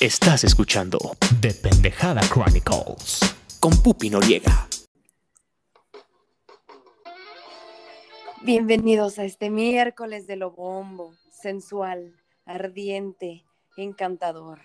[0.00, 0.96] Estás escuchando
[1.40, 3.18] The Pendejada Chronicles
[3.58, 4.68] con Pupi Noriega.
[8.42, 12.14] Bienvenidos a este miércoles de lo bombo, sensual,
[12.44, 13.44] ardiente,
[13.76, 14.60] encantador.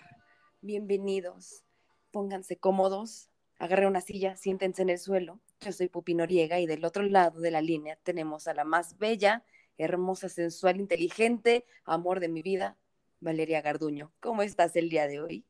[0.60, 1.64] Bienvenidos.
[2.12, 3.28] Pónganse cómodos,
[3.58, 5.40] agarren una silla, siéntense en el suelo.
[5.62, 8.98] Yo soy Pupi Noriega y del otro lado de la línea tenemos a la más
[8.98, 9.42] bella,
[9.78, 12.76] hermosa, sensual, inteligente, amor de mi vida,
[13.24, 14.12] Valeria Garduño.
[14.20, 15.44] ¿Cómo estás el día de hoy?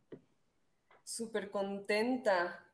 [1.02, 2.64] Súper contenta.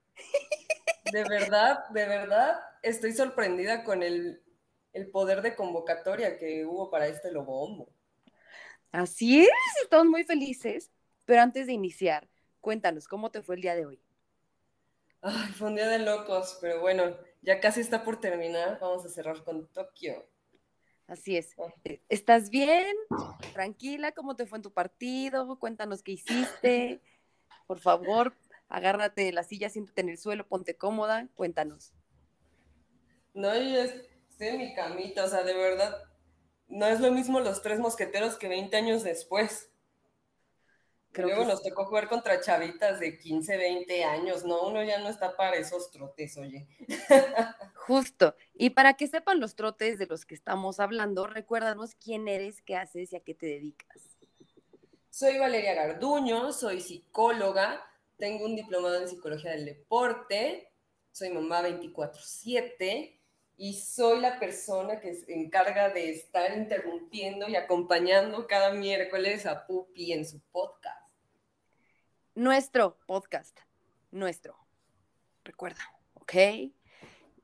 [1.10, 4.42] De verdad, de verdad, estoy sorprendida con el,
[5.10, 7.88] poder de convocatoria que hubo para este Lobombo.
[8.92, 9.50] Así es,
[9.82, 10.90] estamos muy felices.
[11.24, 12.28] Pero antes de iniciar,
[12.60, 14.02] cuéntanos, ¿cómo te fue el día de hoy?
[15.22, 18.78] Ay, fue un día de locos, pero bueno, ya casi está por terminar.
[18.80, 20.28] Vamos a cerrar con Tokio.
[21.10, 21.56] Así es.
[21.82, 22.96] Eh, ¿Estás bien?
[23.52, 25.58] Tranquila, ¿cómo te fue en tu partido?
[25.58, 27.00] Cuéntanos qué hiciste.
[27.66, 28.36] Por favor,
[28.68, 31.92] agárrate de la silla, siéntate en el suelo, ponte cómoda, cuéntanos.
[33.34, 35.96] No, yo estoy en mi camita, o sea, de verdad,
[36.68, 39.68] no es lo mismo los tres mosqueteros que 20 años después.
[41.12, 44.68] Creo Luego nos tocó jugar contra chavitas de 15, 20 años, ¿no?
[44.68, 46.68] Uno ya no está para esos trotes, oye.
[47.74, 48.36] Justo.
[48.54, 52.76] Y para que sepan los trotes de los que estamos hablando, recuérdanos quién eres, qué
[52.76, 54.16] haces y a qué te dedicas.
[55.08, 57.84] Soy Valeria Garduño, soy psicóloga,
[58.16, 60.72] tengo un diplomado en psicología del deporte,
[61.10, 63.20] soy mamá 24/7
[63.56, 69.66] y soy la persona que se encarga de estar interrumpiendo y acompañando cada miércoles a
[69.66, 70.99] Pupi en su podcast
[72.40, 73.60] nuestro podcast,
[74.10, 74.56] nuestro.
[75.44, 75.82] Recuerda,
[76.14, 76.32] ¿ok?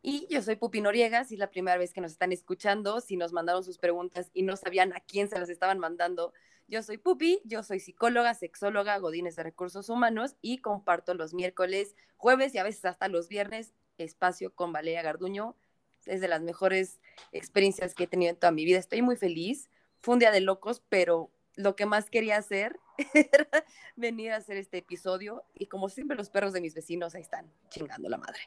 [0.01, 3.19] Y yo soy Pupi Noriega, si es la primera vez que nos están escuchando, si
[3.19, 6.33] nos mandaron sus preguntas y no sabían a quién se las estaban mandando,
[6.67, 11.95] yo soy Pupi, yo soy psicóloga, sexóloga, godines de recursos humanos y comparto los miércoles,
[12.17, 15.59] jueves y a veces hasta los viernes espacio con Valeria Garduño.
[16.07, 17.01] Es de las mejores
[17.33, 18.79] experiencias que he tenido en toda mi vida.
[18.79, 19.69] Estoy muy feliz.
[19.99, 22.79] Fue un día de locos, pero lo que más quería hacer
[23.15, 23.49] era
[23.97, 27.51] venir a hacer este episodio y como siempre los perros de mis vecinos ahí están
[27.71, 28.41] chingando la madre.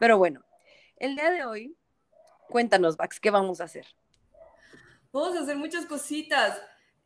[0.00, 0.44] Pero bueno,
[0.96, 1.76] el día de hoy,
[2.48, 3.86] cuéntanos, Bax, ¿qué vamos a hacer?
[5.12, 6.60] Vamos a hacer muchas cositas.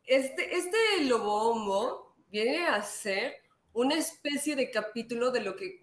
[0.05, 3.35] Este, este Lobombo viene a ser
[3.73, 5.81] una especie de capítulo de lo que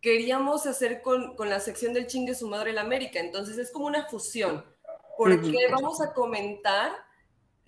[0.00, 3.20] queríamos hacer con, con la sección del chingue su madre en América.
[3.20, 4.64] Entonces es como una fusión,
[5.16, 6.92] porque vamos a comentar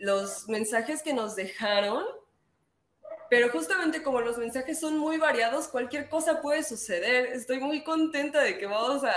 [0.03, 2.05] los mensajes que nos dejaron,
[3.31, 7.27] pero justamente como los mensajes son muy variados, cualquier cosa puede suceder.
[7.27, 9.15] Estoy muy contenta de que vamos a,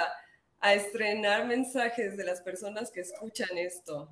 [0.73, 4.09] estrenar mensajes de las personas que escuchan esto.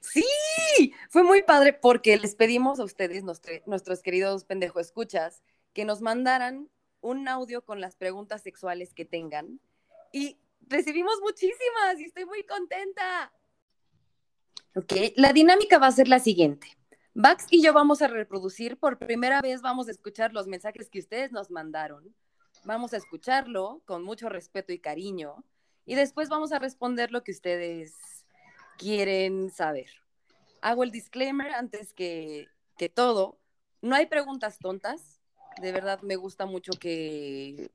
[0.00, 3.22] Sí, fue muy padre porque les pedimos a ustedes,
[3.64, 6.68] nuestros queridos pendejo escuchas, que nos mandaran
[7.00, 9.58] un audio con las preguntas sexuales que tengan
[10.12, 13.32] y recibimos muchísimas y estoy muy contenta.
[14.76, 16.68] Ok, la dinámica va a ser la siguiente.
[17.14, 21.00] Bax y yo vamos a reproducir, por primera vez vamos a escuchar los mensajes que
[21.00, 22.14] ustedes nos mandaron.
[22.64, 25.44] Vamos a escucharlo con mucho respeto y cariño
[25.86, 27.94] y después vamos a responder lo que ustedes
[28.78, 29.90] quieren saber.
[30.60, 33.40] Hago el disclaimer antes que, que todo.
[33.82, 35.20] No hay preguntas tontas.
[35.60, 37.70] De verdad me gusta mucho que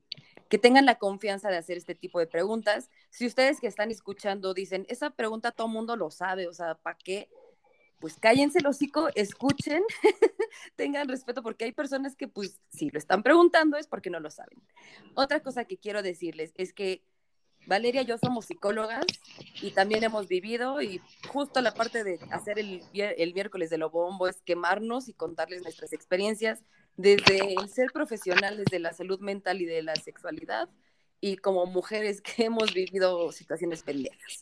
[0.48, 2.90] que tengan la confianza de hacer este tipo de preguntas.
[3.10, 6.96] Si ustedes que están escuchando dicen, esa pregunta todo mundo lo sabe, o sea, ¿para
[6.98, 7.28] qué?
[7.98, 9.82] Pues cállense el hocico, escuchen,
[10.76, 14.30] tengan respeto, porque hay personas que, pues, si lo están preguntando es porque no lo
[14.30, 14.62] saben.
[15.14, 17.02] Otra cosa que quiero decirles es que
[17.66, 19.04] Valeria y yo somos psicólogas
[19.60, 23.90] y también hemos vivido y justo la parte de hacer el, el miércoles de lo
[23.90, 26.62] bombo es quemarnos y contarles nuestras experiencias
[26.96, 30.68] desde el ser profesionales de la salud mental y de la sexualidad
[31.20, 34.40] y como mujeres que hemos vivido situaciones pendejas.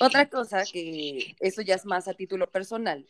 [0.00, 3.06] Otra cosa que eso ya es más a título personal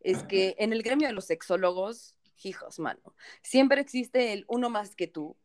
[0.00, 4.94] es que en el gremio de los sexólogos, hijos, mano, siempre existe el uno más
[4.94, 5.36] que tú.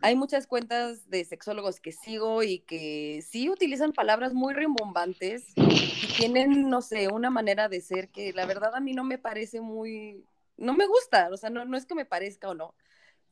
[0.00, 6.14] Hay muchas cuentas de sexólogos que sigo y que sí utilizan palabras muy rimbombantes y
[6.16, 9.60] tienen, no sé, una manera de ser que la verdad a mí no me parece
[9.60, 10.24] muy,
[10.62, 12.74] no me gusta, o sea, no, no es que me parezca o no,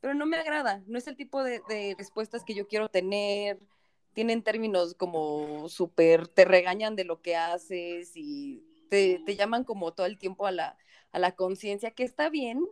[0.01, 1.63] pero no me agrada, no es el tipo de,
[1.97, 3.59] respuestas que yo quiero tener,
[4.13, 10.07] tienen términos como súper, te regañan de lo que haces y te, llaman como todo
[10.07, 10.77] el tiempo a la,
[11.13, 12.67] a la conciencia, que está bien,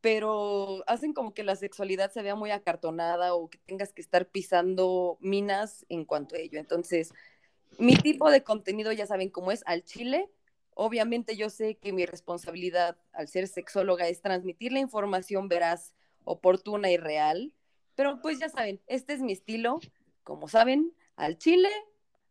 [0.00, 4.26] pero hacen como que la sexualidad se vea muy acartonada o que tengas que estar
[4.26, 6.58] pisando minas en cuanto a ello.
[6.58, 7.12] Entonces,
[7.78, 10.30] mi tipo de contenido ya saben cómo es al chile,
[10.74, 16.90] Obviamente yo sé que mi responsabilidad al ser sexóloga es transmitir la información veraz, oportuna
[16.90, 17.54] y real.
[17.94, 19.80] Pero pues ya saben, este es mi estilo,
[20.22, 21.68] como saben, al chile,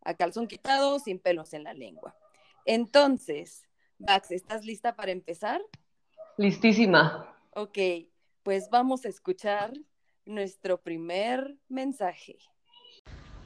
[0.04, 2.16] a calzón quitado, sin pelos en la lengua.
[2.66, 3.64] Entonces,
[4.00, 5.62] Max, ¿estás lista para empezar?
[6.38, 7.36] Listísima.
[7.52, 7.78] Ok,
[8.44, 9.74] pues vamos a escuchar
[10.26, 12.38] nuestro primer mensaje.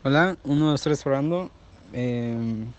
[0.03, 1.49] Hola, uno, dos, tres, probando.
[1.91, 2.71] Em,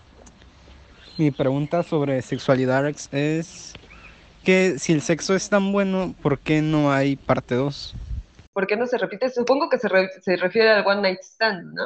[1.17, 3.73] mi pregunta sobre sexualidad es
[4.43, 7.95] que si el sexo es tan bueno, ¿por qué no hay parte 2?
[8.53, 9.29] ¿Por qué no se repite?
[9.29, 9.89] Supongo que se,
[10.21, 11.85] se refiere al One Night Stand, ¿no?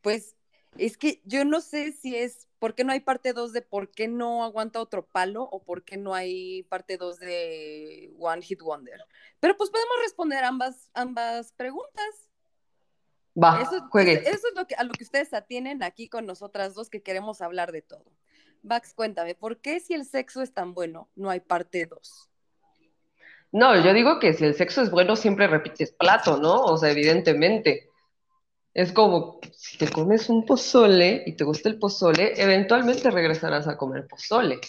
[0.00, 0.34] Pues
[0.78, 3.90] es que yo no sé si es por qué no hay parte 2 de por
[3.90, 8.60] qué no aguanta otro palo o por qué no hay parte 2 de One Hit
[8.62, 9.00] Wonder.
[9.40, 12.29] Pero pues podemos responder ambas, ambas preguntas.
[13.34, 14.14] Va, eso, juegue.
[14.14, 17.40] Eso es lo que, a lo que ustedes atienen aquí con nosotras dos que queremos
[17.40, 18.04] hablar de todo.
[18.62, 22.28] Vax, cuéntame, ¿por qué si el sexo es tan bueno no hay parte 2?
[23.52, 26.62] No, yo digo que si el sexo es bueno siempre repites plato, ¿no?
[26.64, 27.88] O sea, evidentemente.
[28.72, 33.76] Es como, si te comes un pozole y te gusta el pozole, eventualmente regresarás a
[33.76, 34.60] comer pozole.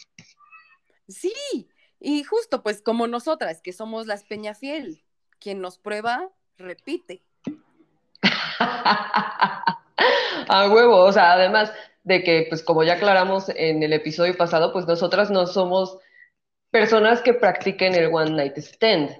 [1.07, 1.69] Sí,
[1.99, 5.03] y justo pues como nosotras, que somos las Peñafiel,
[5.37, 7.23] quien nos prueba, repite.
[10.49, 11.73] a huevo, o sea, además
[12.03, 15.97] de que, pues como ya aclaramos en el episodio pasado, pues nosotras no somos
[16.71, 19.17] personas que practiquen el one night stand.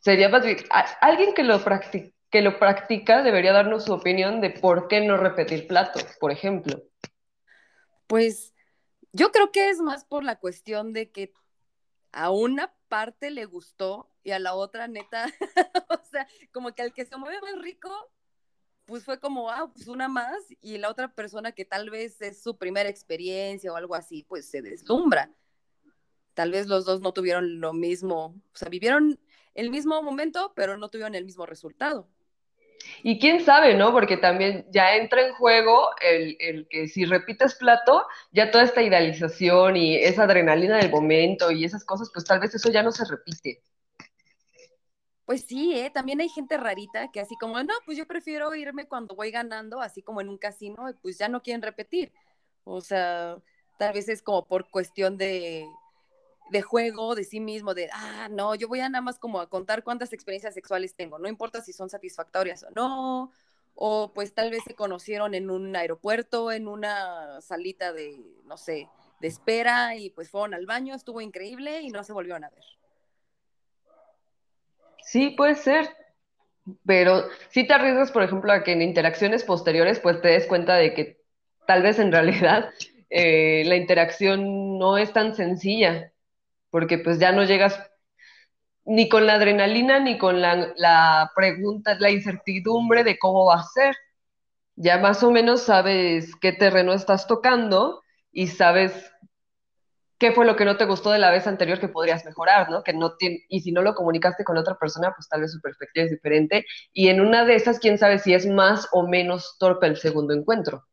[0.00, 0.58] Sería más bien,
[1.00, 1.60] alguien que lo
[2.30, 6.82] que lo practica debería darnos su opinión de por qué no repetir platos, por ejemplo.
[8.06, 8.54] Pues
[9.12, 11.32] yo creo que es más por la cuestión de que
[12.12, 15.26] a una parte le gustó y a la otra neta,
[16.16, 17.90] sea, como que al que se mueve más rico,
[18.86, 22.42] pues fue como, ah, pues una más, y la otra persona que tal vez es
[22.42, 25.30] su primera experiencia o algo así, pues se deslumbra.
[26.34, 29.18] Tal vez los dos no tuvieron lo mismo, o sea, vivieron
[29.54, 32.08] el mismo momento, pero no tuvieron el mismo resultado.
[33.02, 33.92] Y quién sabe, ¿no?
[33.92, 39.76] Porque también ya entra en juego el, que si repites plato, ya toda esta idealización
[39.76, 43.04] y esa adrenalina del momento y esas cosas, pues tal vez eso ya no se
[43.04, 43.62] repite.
[45.26, 45.90] Pues sí, ¿eh?
[45.90, 49.80] también hay gente rarita que así como, no, pues yo prefiero irme cuando voy ganando,
[49.80, 52.12] así como en un casino, y pues ya no quieren repetir.
[52.64, 53.36] O sea,
[53.76, 55.66] tal vez es como por cuestión de,
[56.50, 59.48] de juego de sí mismo, de, ah, no, yo voy a nada más como a
[59.48, 63.32] contar cuántas experiencias sexuales tengo, no importa si son satisfactorias o no,
[63.74, 68.88] o pues tal vez se conocieron en un aeropuerto, en una salita de, no sé,
[69.20, 72.64] de espera y pues fueron al baño, estuvo increíble y no se volvieron a ver.
[75.06, 75.88] Sí, puede ser,
[76.84, 80.74] pero si te arriesgas, por ejemplo, a que en interacciones posteriores pues te des cuenta
[80.74, 81.18] de que
[81.66, 82.70] tal vez en realidad
[83.10, 86.12] eh, la interacción no es tan sencilla
[86.70, 87.80] porque pues ya no llegas
[88.84, 93.96] ni con la adrenalina ni con la, pregunta, la incertidumbre de cómo va a ser.
[94.76, 99.12] Ya más o menos sabes qué terreno estás tocando y sabes
[100.18, 102.82] qué fue lo que no te gustó de la vez anterior que podrías mejorar, ¿no?
[102.82, 106.04] Que no y si no lo comunicaste con otra persona, pues tal vez su perspectiva
[106.04, 106.64] es diferente.
[106.92, 110.34] Y en una de esas, quién sabe si es más o menos torpe el segundo
[110.34, 110.84] encuentro.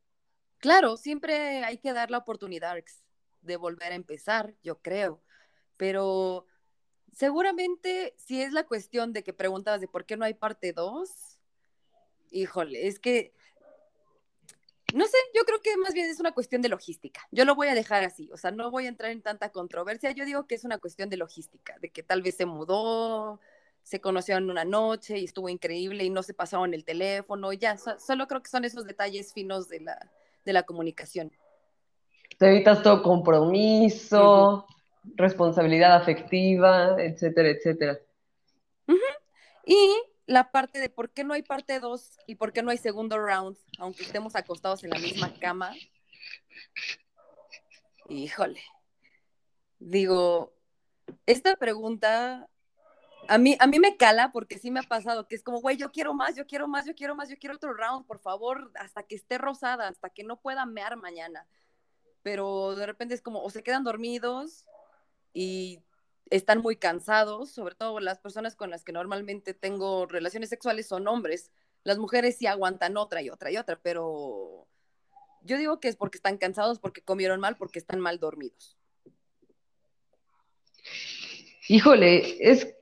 [0.60, 2.78] Claro, siempre hay que dar la oportunidad
[3.42, 5.22] de volver a empezar, yo creo
[5.78, 6.46] pero
[7.12, 11.10] seguramente si es la cuestión de que preguntabas de por qué no hay parte 2,
[12.32, 13.34] híjole, es que,
[14.94, 17.22] no sé, yo creo que más bien es una cuestión de logística.
[17.32, 20.12] Yo lo voy a dejar así, o sea, no voy a entrar en tanta controversia,
[20.12, 23.40] yo digo que es una cuestión de logística, de que tal vez se mudó,
[23.82, 28.28] se conocieron una noche y estuvo increíble y no se pasaron el teléfono, ya, solo
[28.28, 30.12] creo que son esos detalles finos de la,
[30.46, 31.32] de la comunicación.
[32.38, 34.66] Te evitas todo compromiso
[35.16, 38.00] responsabilidad afectiva, etcétera, etcétera.
[39.66, 39.96] Y
[40.26, 43.18] la parte de por qué no hay parte 2 y por qué no hay segundo
[43.18, 45.74] round, aunque estemos acostados en la misma cama.
[48.10, 48.62] Híjole.
[49.80, 50.54] Digo,
[51.26, 52.50] esta pregunta
[53.28, 55.78] a mí, a mí me cala porque sí me ha pasado que es como, güey,
[55.78, 58.72] yo quiero más, yo quiero más, yo quiero más, yo quiero otro round, por favor,
[58.76, 61.48] hasta que esté rosada, hasta que no pueda mear mañana.
[62.22, 64.66] Pero de repente es como, o se quedan dormidos,
[65.34, 65.80] y
[66.36, 71.08] están muy cansados, sobre todo las personas con las que normalmente tengo relaciones sexuales son
[71.08, 71.52] hombres.
[71.84, 74.68] Las mujeres sí aguantan otra y otra y otra, pero
[75.44, 78.76] yo digo que es porque están cansados, porque comieron mal, porque están mal dormidos.
[81.68, 82.74] Híjole, es,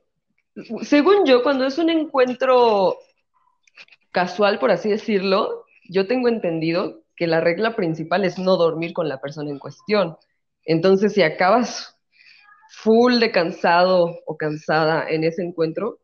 [0.83, 2.99] según yo, cuando es un encuentro
[4.11, 9.09] casual, por así decirlo, yo tengo entendido que la regla principal es no dormir con
[9.09, 10.17] la persona en cuestión.
[10.63, 11.97] Entonces, si acabas
[12.71, 15.99] full de cansado o cansada en ese encuentro,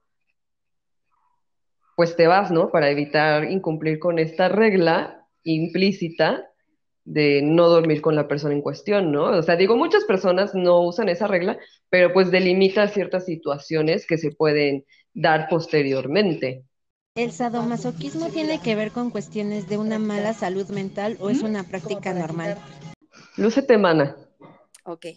[1.96, 2.70] pues te vas, ¿no?
[2.70, 6.44] Para evitar incumplir con esta regla implícita
[7.06, 9.38] de no dormir con la persona en cuestión, ¿no?
[9.38, 11.58] O sea, digo, muchas personas no usan esa regla,
[11.90, 16.66] pero pues delimita ciertas situaciones que se pueden dar posteriormente.
[17.16, 21.64] ¿El sadomasoquismo tiene que ver con cuestiones de una mala salud mental o es una
[21.64, 22.58] práctica normal?
[23.38, 24.16] Lúcete, mana.
[24.84, 25.08] Ok,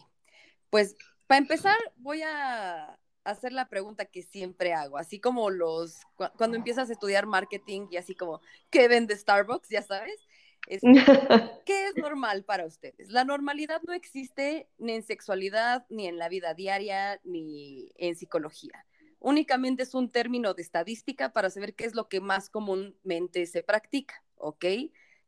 [0.70, 0.96] pues
[1.30, 6.00] para empezar voy a hacer la pregunta que siempre hago, así como los,
[6.36, 9.68] cuando empiezas a estudiar marketing y así como, ¿qué vende Starbucks?
[9.68, 10.26] Ya sabes.
[11.64, 13.10] ¿Qué es normal para ustedes?
[13.10, 18.84] La normalidad no existe ni en sexualidad, ni en la vida diaria, ni en psicología
[19.20, 23.62] únicamente es un término de estadística para saber qué es lo que más comúnmente se
[23.62, 24.64] practica, ¿ok?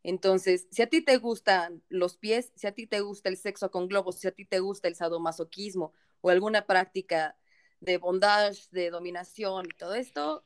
[0.02, 3.70] Entonces, si a ti te gustan los pies, si a ti te gusta el sexo
[3.70, 7.36] con globos, si a ti te gusta el sadomasoquismo o alguna práctica
[7.80, 10.44] de bondage, de dominación todo esto,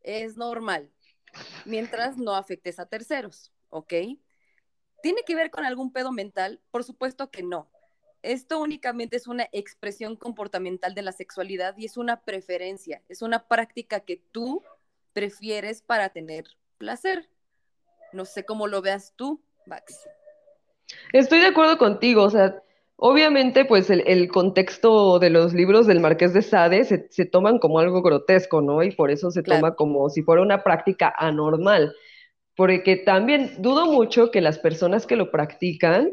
[0.00, 0.90] es normal,
[1.64, 3.92] mientras no afectes a terceros, ¿ok?
[5.02, 6.60] ¿Tiene que ver con algún pedo mental?
[6.70, 7.70] Por supuesto que no
[8.22, 13.46] esto únicamente es una expresión comportamental de la sexualidad y es una preferencia, es una
[13.46, 14.62] práctica que tú
[15.12, 16.44] prefieres para tener
[16.78, 17.28] placer.
[18.12, 20.08] No sé cómo lo veas tú, Max.
[21.12, 22.62] Estoy de acuerdo contigo, o sea,
[22.96, 28.02] obviamente pues el, contexto de los libros del Marqués de Sade se, toman como algo
[28.02, 28.82] grotesco, ¿no?
[28.82, 31.94] Y por eso se toma como si fuera una práctica anormal,
[32.56, 36.10] porque también dudo mucho que las personas que lo practican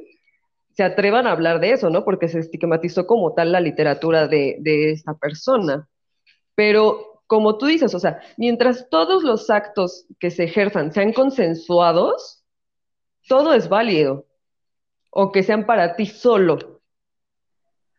[0.75, 2.03] se atrevan a hablar de eso, ¿no?
[2.03, 5.87] Porque se estigmatizó como tal la literatura de, de esta persona.
[6.53, 12.44] Pero como tú dices, o sea, mientras todos los actos que se ejerzan sean consensuados,
[13.27, 14.27] todo es válido.
[15.10, 16.82] O que sean para ti solo.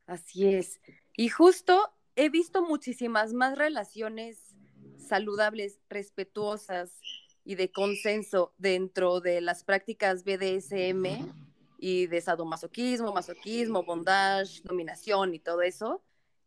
[0.06, 0.80] Así es.
[1.16, 4.54] Y justo he visto muchísimas más relaciones
[4.98, 7.00] saludables, respetuosas
[7.44, 11.32] y de consenso dentro de las prácticas BDSM
[11.78, 16.02] y de sadomasoquismo, masoquismo, bondage, dominación y todo eso,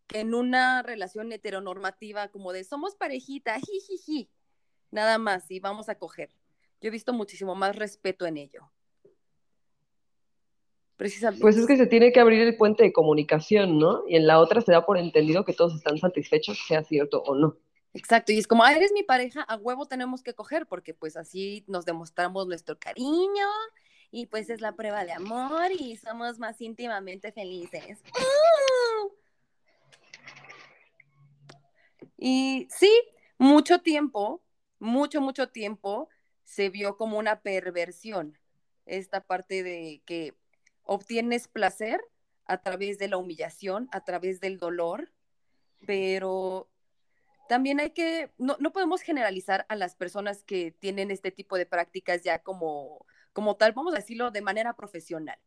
[0.09, 4.29] que en una relación heteronormativa como de somos parejita, jijiji,
[4.91, 6.29] nada más y vamos a coger.
[6.81, 8.69] Yo he visto muchísimo más respeto en ello.
[10.97, 11.41] Precisamente.
[11.41, 14.03] Pues es que se tiene que abrir el puente de comunicación, ¿no?
[14.07, 17.35] Y en la otra se da por entendido que todos están satisfechos, sea cierto o
[17.35, 17.57] no.
[17.93, 21.15] Exacto, y es como, ah, eres mi pareja, a huevo tenemos que coger, porque pues
[21.15, 23.47] así nos demostramos nuestro cariño
[24.11, 28.03] y pues es la prueba de amor y somos más íntimamente felices.
[32.19, 32.91] Y sí,
[33.37, 34.43] mucho tiempo,
[34.79, 36.09] mucho, mucho tiempo
[36.43, 38.37] se vio como una perversión
[38.85, 40.35] esta parte de que
[40.83, 42.01] obtienes placer
[42.45, 45.11] a través de la humillación, a través del dolor,
[45.85, 46.69] pero
[47.47, 51.67] también hay que, no, no podemos generalizar a las personas que tienen este tipo de
[51.67, 55.37] prácticas ya como como tal, vamos a decirlo de manera profesional.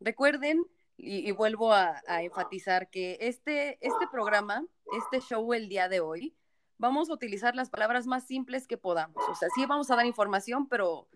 [0.00, 0.64] Recuerden,
[0.96, 4.64] y, vuelvo a, enfatizar que este, este programa,
[4.98, 6.34] este show el día de hoy,
[6.78, 9.22] vamos a utilizar las palabras más simples que podamos.
[9.28, 11.08] O sea, sí vamos a dar información, pero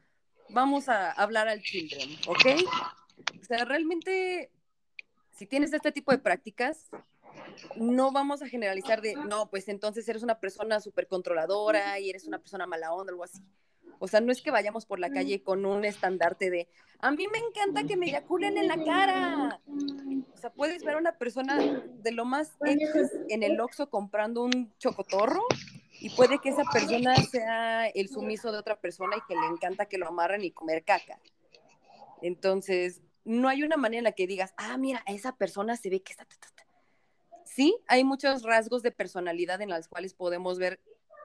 [0.50, 2.46] vamos a hablar al children, ¿ok?
[3.40, 4.50] O sea, realmente,
[5.32, 6.88] si tienes este tipo de prácticas,
[7.76, 12.26] no vamos a generalizar de, no, pues entonces eres una persona súper controladora y eres
[12.26, 13.42] una persona mala onda, algo así.
[13.98, 16.68] O sea, no es que vayamos por la calle con un estandarte de,
[17.00, 19.60] a mí me encanta que me eyaculen en la cara.
[20.34, 22.52] O sea, puedes ver a una persona de lo más
[23.28, 25.42] en el Oxxo comprando un chocotorro
[26.00, 29.86] y puede que esa persona sea el sumiso de otra persona y que le encanta
[29.86, 31.20] que lo amarren y comer caca.
[32.22, 36.02] Entonces, no hay una manera en la que digas, ah, mira, esa persona se ve
[36.02, 36.26] que está...
[37.44, 40.80] Sí, hay muchos rasgos de personalidad en los cuales podemos ver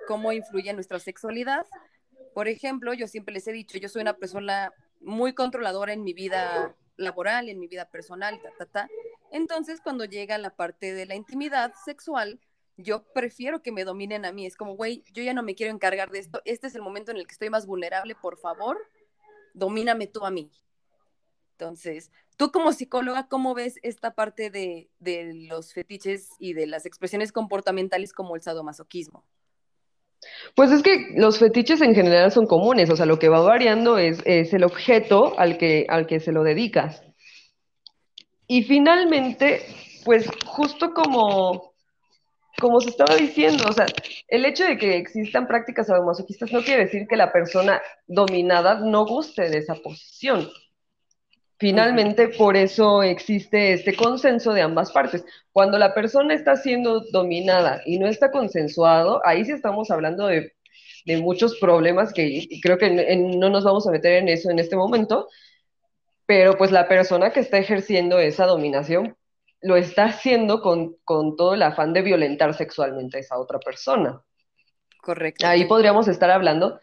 [0.07, 1.65] cómo influye nuestra sexualidad,
[2.33, 6.13] por ejemplo, yo siempre les he dicho, yo soy una persona muy controladora en mi
[6.13, 8.89] vida laboral, en mi vida personal, ta, ta, ta.
[9.31, 12.39] Entonces, cuando llega la parte de la intimidad sexual,
[12.77, 14.45] yo prefiero que me dominen a mí.
[14.45, 16.41] Es como, güey, yo ya no me quiero encargar de esto.
[16.45, 18.15] Este es el momento en el que estoy más vulnerable.
[18.15, 18.77] Por favor,
[19.53, 20.51] domíname tú a mí.
[21.53, 26.85] Entonces, tú como psicóloga, ¿cómo ves esta parte de, de los fetiches y de las
[26.85, 29.25] expresiones comportamentales como el sadomasoquismo?
[30.55, 33.97] Pues es que los fetiches en general son comunes, o sea, lo que va variando
[33.97, 37.03] es, el objeto al que, al que se lo dedicas.
[38.47, 39.61] Y finalmente,
[40.03, 41.73] pues justo como,
[42.59, 43.85] como se estaba diciendo, o sea,
[44.27, 49.05] el hecho de que existan prácticas sadomasoquistas no quiere decir que la persona dominada no
[49.05, 50.49] guste de esa posición.
[51.61, 55.23] Finalmente, por eso existe este consenso de ambas partes.
[55.51, 60.53] Cuando la persona está siendo dominada y no está consensuado, ahí sí estamos hablando de,
[61.21, 65.27] muchos problemas que creo que no nos vamos a meter en eso en este momento,
[66.25, 69.15] pero pues la persona que está ejerciendo esa dominación
[69.61, 74.19] lo está haciendo con, con todo el afán de violentar sexualmente a esa otra persona.
[74.99, 75.45] Correcto.
[75.45, 76.79] Ahí podríamos estar hablando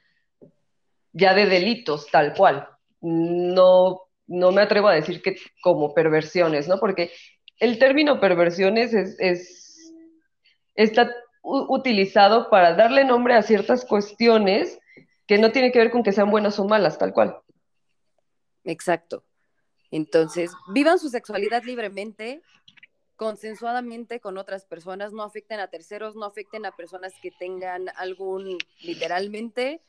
[1.13, 2.69] ya de delitos tal cual.
[3.01, 6.79] No no me atrevo a decir que como perversiones, ¿no?
[6.79, 7.11] Porque
[7.59, 9.93] el término perversiones es,
[10.75, 11.11] está
[11.43, 14.79] utilizado para darle nombre a ciertas cuestiones
[15.27, 17.39] que no tiene que ver con que sean buenas o malas, tal cual.
[18.65, 19.25] Exacto.
[19.91, 22.43] Entonces, vivan su sexualidad libremente,
[23.17, 28.59] consensuadamente con otras personas, no afecten a terceros, no afecten a personas que tengan algún,
[28.83, 29.83] literalmente,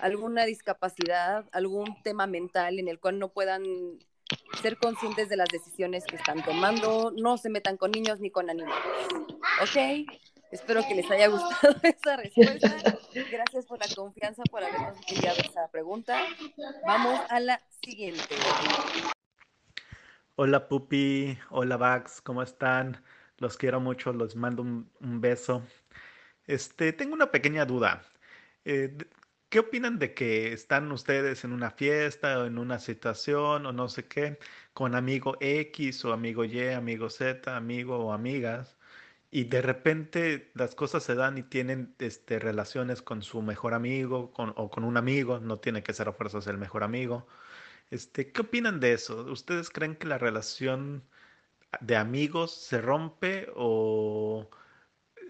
[0.00, 3.64] alguna discapacidad, algún tema mental en el cual no puedan
[4.62, 8.50] ser conscientes de las decisiones que están tomando, no se metan con niños ni con
[8.50, 8.84] animales.
[9.62, 10.06] ¿Ok?
[10.50, 12.98] Espero que les haya gustado esa respuesta.
[13.30, 16.18] Gracias por la confianza, por habernos enviado esa pregunta.
[16.86, 18.36] Vamos a la siguiente.
[20.36, 23.02] Hola Pupi, hola Vax, ¿cómo están?
[23.38, 25.62] Los quiero mucho, los mando un, beso.
[26.46, 28.02] Este, tengo una pequeña duda.
[28.64, 28.96] Eh,
[29.56, 33.88] ¿Qué opinan de que están ustedes en una fiesta o en una situación o no
[33.88, 34.38] sé qué,
[34.74, 38.76] con amigo X o amigo Y, amigo Z, amigo o amigas,
[39.30, 44.30] y de repente las cosas se dan y tienen este, relaciones con su mejor amigo
[44.36, 47.26] o con un amigo, no tiene que ser a fuerzas el mejor amigo?
[47.90, 49.24] Este, ¿qué opinan de eso?
[49.24, 51.02] ¿Ustedes creen que la relación
[51.80, 54.50] de amigos se rompe o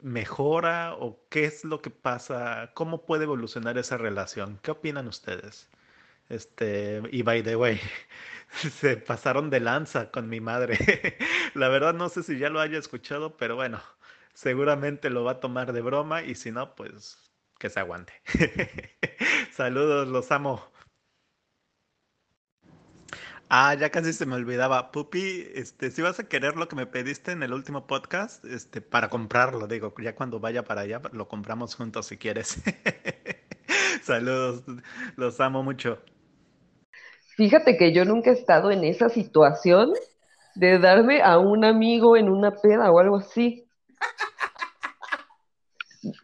[0.02, 2.72] mejora o qué es lo que pasa?
[2.74, 4.58] ¿Cómo puede evolucionar esa relación?
[4.62, 5.70] ¿Qué opinan ustedes?
[6.28, 7.80] Este, y by the way,
[8.50, 10.78] se pasaron de lanza con mi madre.
[11.54, 13.80] La verdad no sé si ya lo haya escuchado, pero bueno,
[14.34, 17.18] seguramente lo va a tomar de broma y si no, pues
[17.58, 18.12] que se aguante.
[19.52, 20.70] Saludos, los amo.
[23.48, 24.90] Ah, ya casi se me olvidaba.
[24.90, 28.80] Pupi, este, si vas a querer lo que me pediste en el último podcast, este,
[28.80, 32.60] para comprarlo, digo, ya cuando vaya para allá, lo compramos juntos si quieres.
[34.02, 34.64] Saludos,
[35.16, 35.98] los amo mucho.
[37.36, 39.92] Fíjate que yo nunca he estado en esa situación
[40.56, 43.68] de darme a un amigo en una peda o algo así.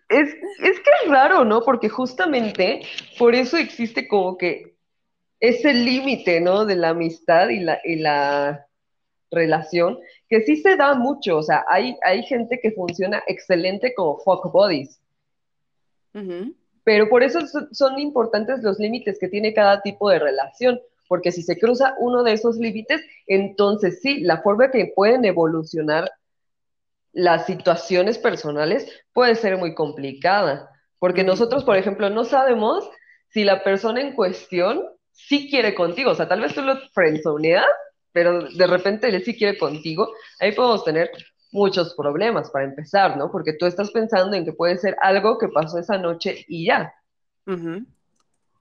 [0.09, 0.29] Es,
[0.61, 1.63] es que es raro, ¿no?
[1.63, 2.83] Porque justamente
[3.19, 4.72] por eso existe como que
[5.43, 6.65] ese límite, ¿no?
[6.65, 8.67] De la amistad y la, la
[9.33, 14.19] relación, que sí se da mucho, o sea, hay, hay gente que funciona excelente como
[14.19, 15.01] fuck bodies.
[16.85, 17.41] Pero por eso
[17.73, 22.23] son, importantes los límites que tiene cada tipo de relación, porque si se cruza uno
[22.23, 26.11] de esos límites, entonces sí, la forma que pueden evolucionar
[27.13, 32.89] las situaciones personales puede ser muy complicada, porque nosotros, por ejemplo, no sabemos
[33.29, 37.67] si la persona en cuestión sí quiere contigo, o sea, tal vez tú lo friendzoneas,
[38.13, 41.11] pero de repente él sí quiere contigo, ahí podemos tener
[41.51, 43.31] muchos problemas para empezar, ¿no?
[43.31, 46.95] Porque tú estás pensando en que puede ser algo que pasó esa noche y ya.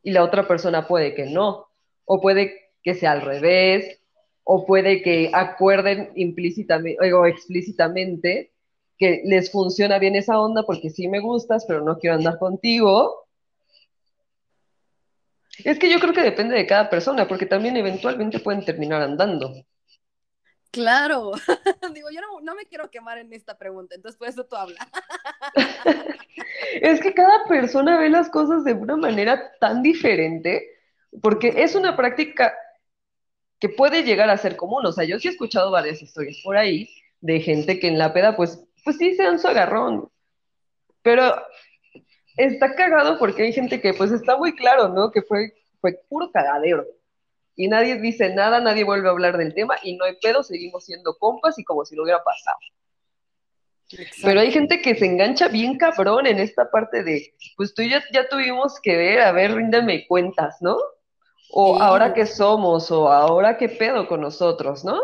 [0.03, 1.67] Y la otra persona puede que no,
[2.05, 4.01] o puede que sea al revés,
[4.43, 8.51] o puede que acuerden implícitamente o explícitamente
[8.97, 13.20] que les funciona bien esa onda porque sí me gustas, pero no quiero andar contigo,
[15.59, 19.53] es que yo creo que depende de cada persona, porque también eventualmente pueden terminar andando.
[20.71, 21.31] Claro,
[21.93, 24.87] digo, yo no, me quiero quemar en esta pregunta, entonces por eso tú hablas.
[26.81, 30.79] es que cada persona ve las cosas de una manera tan diferente,
[31.21, 32.53] porque es una práctica
[33.59, 34.85] que puede llegar a ser común.
[34.85, 38.13] O sea, yo sí he escuchado varias historias por ahí de gente que en la
[38.13, 40.09] peda, pues, pues sí se dan su agarrón.
[41.01, 41.35] Pero
[42.37, 45.11] está cagado porque hay gente que pues está muy claro, ¿no?
[45.11, 46.85] Que fue, fue puro cagadero.
[47.55, 50.85] Y nadie dice nada, nadie vuelve a hablar del tema y no hay pedo, seguimos
[50.85, 52.57] siendo compas y como si no hubiera pasado.
[54.23, 58.01] Pero hay gente que se engancha bien cabrón en esta parte de, pues tú ya,
[58.13, 60.77] ya tuvimos que ver, a ver, ríndeme cuentas, ¿no?
[61.51, 64.97] O ahora qué somos, o ahora qué pedo con nosotros, ¿no?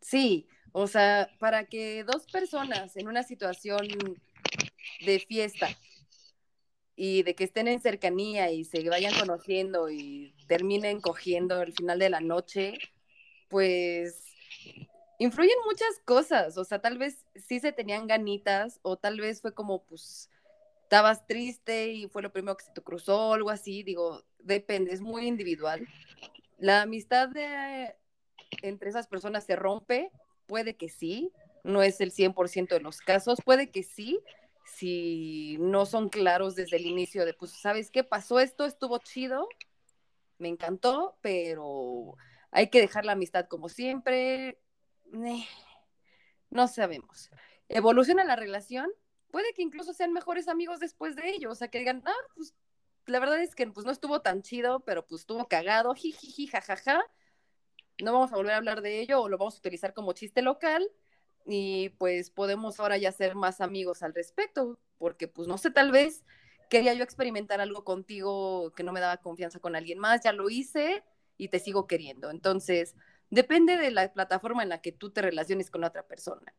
[0.00, 3.86] Sí, o sea, para que dos personas en una situación
[5.04, 5.68] de fiesta
[6.96, 11.98] y de que estén en cercanía y se vayan conociendo y terminen cogiendo al final
[11.98, 12.78] de la noche,
[13.48, 14.24] pues
[15.18, 19.54] influyen muchas cosas, o sea, tal vez sí se tenían ganitas o tal vez fue
[19.54, 20.30] como, pues,
[20.82, 25.00] estabas triste y fue lo primero que se te cruzó algo así, digo, depende, es
[25.00, 25.86] muy individual,
[26.58, 27.30] la amistad
[28.62, 30.10] entre esas personas se rompe,
[30.46, 31.32] puede que sí,
[31.64, 34.20] no es el 100% de los casos, puede que sí,
[34.66, 38.04] si no son claros desde el inicio de, pues, ¿sabes qué?
[38.04, 39.48] Pasó esto, estuvo chido,
[40.38, 42.16] me encantó, pero
[42.50, 44.60] hay que dejar la amistad como siempre.
[46.50, 47.30] No sabemos.
[47.68, 48.90] Evoluciona la relación,
[49.30, 52.54] puede que incluso sean mejores amigos después de ello, o sea, que digan, ah, pues
[53.06, 57.04] la verdad es que pues no estuvo tan chido, pero pues estuvo cagado, jijiji, jajaja.
[58.02, 60.42] No vamos a volver a hablar de ello o lo vamos a utilizar como chiste
[60.42, 60.86] local
[61.46, 65.92] y pues podemos ahora ya ser más amigos al respecto, porque pues no sé, tal
[65.92, 66.24] vez
[66.68, 70.50] quería yo experimentar algo contigo que no me daba confianza con alguien más, ya lo
[70.50, 71.04] hice
[71.36, 72.30] y te sigo queriendo.
[72.30, 72.96] Entonces,
[73.30, 76.54] depende de la plataforma en la que tú te relaciones con otra persona.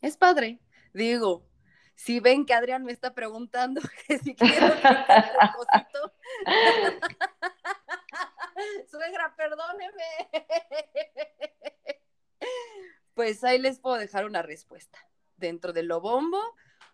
[0.00, 0.60] Es padre,
[0.92, 1.48] digo,
[1.96, 6.12] si ven que Adrián me está preguntando que si quiero cosito.
[8.90, 10.04] Suegra, perdóneme.
[13.16, 14.98] pues ahí les puedo dejar una respuesta.
[15.38, 16.38] Dentro de lo bombo,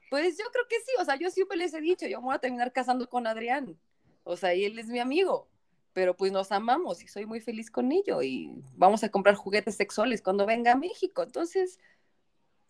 [0.08, 2.34] pues yo creo que sí, o sea, yo siempre les he dicho, yo me voy
[2.36, 3.76] a terminar casando con Adrián,
[4.24, 5.48] o sea, y él es mi amigo,
[5.92, 9.74] pero pues nos amamos y soy muy feliz con ello y vamos a comprar juguetes
[9.76, 11.78] sexuales cuando venga a México, entonces,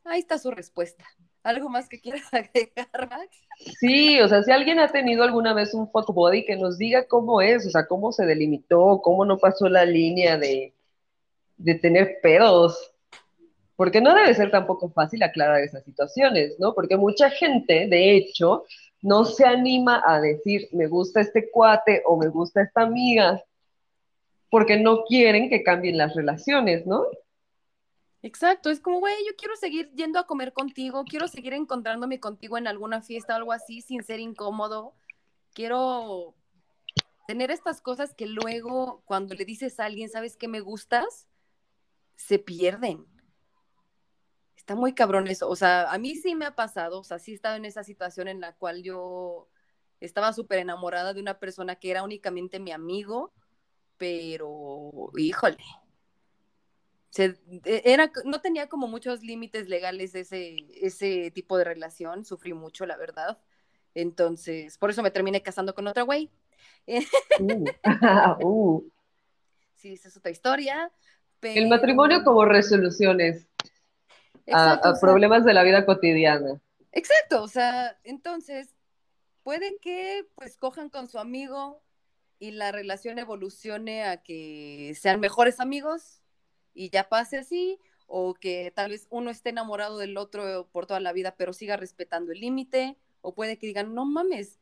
[0.04, 1.04] ahí está su respuesta.
[1.42, 3.36] ¿Algo más que quieras agregar, Max?
[3.80, 7.06] Sí, o sea, si alguien ha tenido alguna vez un fuck body, que nos diga
[7.06, 10.74] cómo es, o sea, cómo se delimitó, cómo no pasó la línea de,
[11.58, 12.91] de tener pedos
[13.82, 16.72] porque no debe ser tampoco fácil aclarar esas situaciones, ¿no?
[16.72, 18.62] Porque mucha gente, de hecho,
[19.00, 23.42] no se anima a decir, me gusta este cuate o me gusta esta amiga,
[24.50, 27.06] porque no quieren que cambien las relaciones, ¿no?
[28.22, 32.56] Exacto, es como, güey, yo quiero seguir yendo a comer contigo, quiero seguir encontrándome contigo
[32.56, 34.94] en alguna fiesta o algo así sin ser incómodo.
[35.54, 36.36] Quiero
[37.26, 41.26] tener estas cosas que luego cuando le dices a alguien, ¿sabes qué me gustas?
[42.14, 43.11] Se pierden
[44.62, 45.48] está muy cabrón eso.
[45.48, 47.82] O sea, a mí sí me ha pasado, o sea, sí he estado en esa
[47.82, 49.48] situación en la cual yo
[50.00, 53.32] estaba súper enamorada de una persona que era únicamente mi amigo,
[53.98, 55.58] pero híjole.
[57.10, 62.54] Se, e, era, no tenía como muchos límites legales ese, ese tipo de relación, sufrí
[62.54, 63.38] mucho, la verdad.
[63.94, 66.30] Entonces, por eso me terminé casando con otra güey.
[66.86, 67.02] Uh,
[68.46, 68.90] uh.
[69.74, 70.92] Sí, esa es otra historia.
[71.42, 73.48] El matrimonio como resoluciones
[74.52, 76.60] a, problemas de la vida cotidiana.
[76.92, 78.74] Exacto, o sea, entonces
[79.42, 81.82] puede que pues cojan con su amigo
[82.38, 86.22] y la relación evolucione a que sean mejores amigos
[86.74, 91.00] y ya pase así, o que tal vez uno esté enamorado del otro por toda
[91.00, 94.58] la vida, pero siga respetando el límite, o puede que digan, no mames,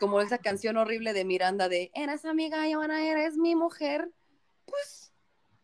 [0.00, 4.10] como esa canción horrible de Miranda de, eres amiga y ahora eres mi mujer,
[4.66, 5.12] pues,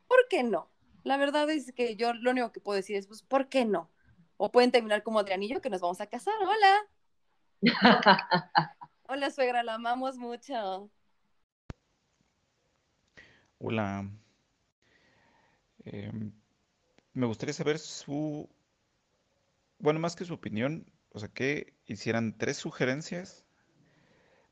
[0.07, 0.71] ¿por qué no?
[1.05, 3.91] La verdad es que yo lo único que puedo decir es, pues, ¿por qué no?
[4.39, 6.35] O pueden terminar como Adrianillo, que nos vamos a casar.
[6.41, 6.89] Hola.
[9.07, 10.91] Hola, suegra, la amamos mucho.
[13.59, 14.11] Hola.
[15.85, 16.33] Em,
[17.13, 18.49] me gustaría saber su,
[19.79, 23.45] bueno, más que su opinión, o sea, que hicieran tres sugerencias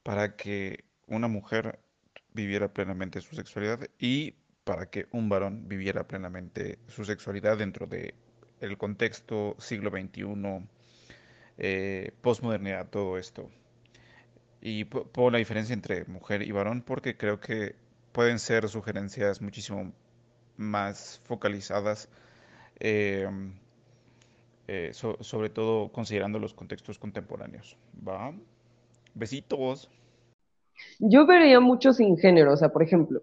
[0.02, 1.80] para que una mujer
[2.34, 8.14] viviera plenamente su sexualidad y para que un varón viviera plenamente su sexualidad dentro de
[8.60, 10.68] el contexto siglo XXI,
[11.58, 13.50] eh, posmodernidad, todo esto.
[14.60, 17.74] Y pongo la diferencia entre mujer y varón porque creo que
[18.12, 19.92] pueden ser sugerencias muchísimo
[20.56, 22.08] más focalizadas,
[22.78, 23.54] em,
[24.68, 27.76] eh, sobre todo considerando los contextos contemporáneos.
[28.06, 28.32] ¿Va?
[29.14, 29.90] Besitos.
[31.00, 33.22] Yo vería mucho sin género, o sea, por ejemplo,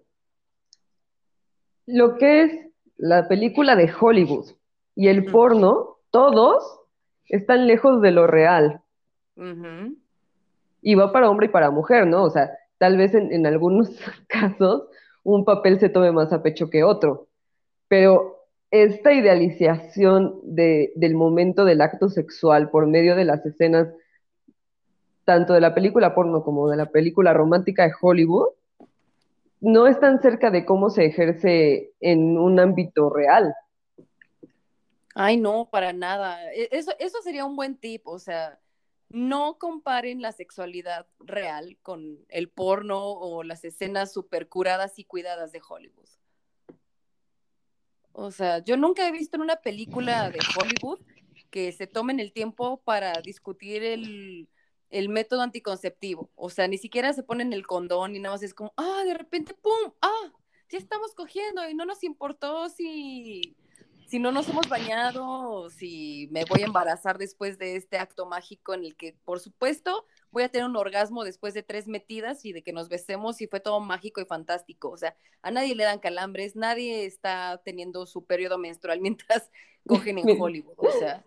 [1.86, 2.52] lo que es
[2.96, 4.46] la película de Hollywood
[4.94, 6.80] y el porno, todos
[7.26, 8.82] están lejos de lo real.
[10.82, 12.24] Y va para hombre y para mujer, ¿no?
[12.24, 13.90] O sea, tal vez en, algunos
[14.28, 14.88] casos
[15.22, 17.28] un papel se tome más a pecho que otro,
[17.88, 23.88] pero esta idealización del momento del acto sexual por medio de las escenas,
[25.24, 28.48] tanto de la película porno como de la película romántica de Hollywood,
[29.60, 33.54] no están cerca de cómo se ejerce en un ámbito real.
[35.14, 36.52] Ay, no, para nada.
[36.52, 38.58] E, eso, eso sería un buen tip, o sea,
[39.10, 45.52] no comparen la sexualidad real con el porno o las escenas super curadas y cuidadas
[45.52, 46.08] de Hollywood.
[48.12, 51.00] O sea, yo nunca he visto en una película de Hollywood
[51.50, 54.48] que se tomen el tiempo para discutir el,
[54.90, 56.30] el método anticonceptivo.
[56.36, 59.14] O sea, ni siquiera se ponen el condón y nada más es como, ah, de
[59.14, 59.92] repente, ¡pum!
[60.02, 60.32] ¡Ah!
[60.70, 63.56] ya estamos cogiendo y no nos importó si,
[64.06, 68.72] si no nos hemos bañado si me voy a embarazar después de este acto mágico
[68.72, 72.52] en el que, por supuesto, voy a tener un orgasmo después de tres metidas y
[72.52, 74.90] de que nos besemos y fue todo mágico y fantástico.
[74.90, 79.50] O sea, a nadie le dan calambres, nadie está teniendo su periodo menstrual mientras
[79.86, 80.74] cogen en Hollywood.
[80.76, 81.24] O sea.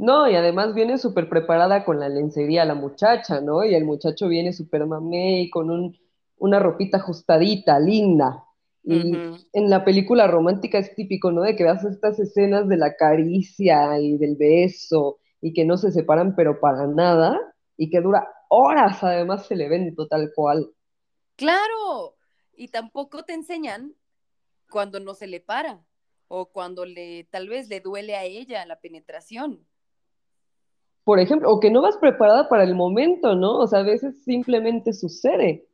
[0.00, 3.64] No, y además viene súper preparada con la lencería la muchacha, ¿no?
[3.64, 5.96] Y el muchacho viene súper mamey con un
[6.38, 8.44] una ropita ajustadita, linda.
[8.82, 9.12] Y
[9.52, 11.42] en la película romántica es típico, ¿no?
[11.42, 15.92] De que veas estas escenas de la caricia y del beso y que no se
[15.92, 17.38] separan pero para nada
[17.76, 20.70] y que dura horas además el evento tal cual.
[21.36, 22.16] Claro,
[22.56, 23.94] y tampoco te enseñan
[24.70, 25.84] cuando no se le para
[26.28, 29.66] o cuando le tal vez le duele a ella la penetración.
[31.04, 33.58] Por ejemplo, o que no vas preparada para el momento, ¿no?
[33.58, 35.66] O sea, a veces simplemente sucede.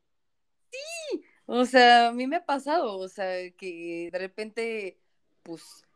[1.47, 4.99] O sea, a mí me ha pasado, o sea, que de repente,
[5.45, 5.87] pues,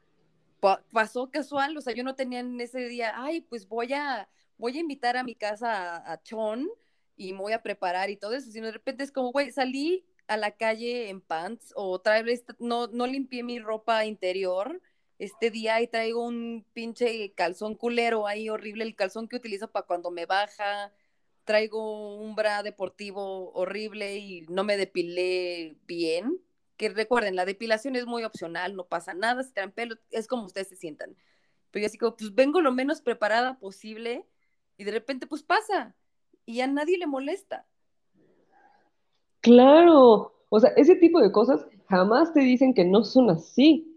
[0.92, 4.76] pasó casual, o sea, yo no tenía en ese día, ay, pues voy a, voy
[4.76, 6.68] a invitar a mi casa a, Chon
[7.16, 10.06] y me voy a preparar y todo eso, sino de repente es como, güey, salí
[10.28, 12.00] a la calle en pants o
[12.60, 14.80] no, no limpié mi ropa interior
[15.20, 19.87] este día y traigo un pinche calzón culero ahí horrible, el calzón que utilizo para
[19.87, 20.94] cuando me baja,
[21.44, 26.40] traigo un bra deportivo horrible y no me depilé bien,
[26.78, 30.46] que recuerden, la depilación es muy opcional, no pasa nada, si traen pelo, es como
[30.46, 31.14] ustedes se sientan.
[31.70, 34.26] Pero yo así como, pues vengo lo menos preparada posible
[34.78, 35.94] y de repente pues pasa
[36.46, 37.66] y a nadie le molesta.
[39.42, 43.89] Claro, o sea, ese tipo de cosas jamás te dicen que no son así.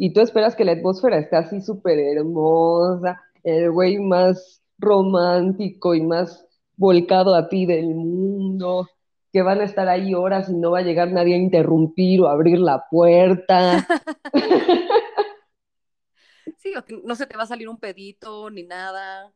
[0.00, 6.02] Y tú esperas que la atmósfera esté así súper hermosa, el güey más romántico y
[6.02, 8.88] más volcado a ti del mundo,
[9.32, 12.28] que van a estar ahí horas y no va a llegar nadie a interrumpir o
[12.28, 13.88] abrir la puerta.
[16.58, 19.32] sí, no se te va a salir un pedito ni nada.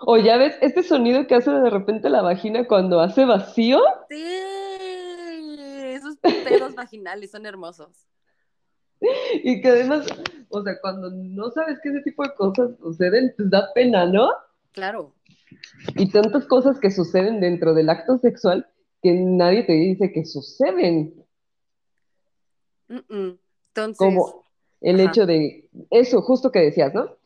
[0.00, 3.82] O ya ves, este sonido que hace de repente la vagina cuando hace vacío.
[4.08, 4.24] Sí,
[5.58, 8.06] esos pedos vaginales son hermosos.
[9.44, 10.06] Y que además,
[10.48, 14.30] o sea, cuando no sabes que ese tipo de cosas suceden, pues da pena, ¿no?
[14.72, 15.12] Claro
[15.94, 18.66] y tantas cosas que suceden dentro del acto sexual
[19.02, 21.14] que nadie te dice que suceden.
[22.88, 24.44] Entonces, como
[24.80, 27.16] el hecho de eso, justo que decías, ¿no?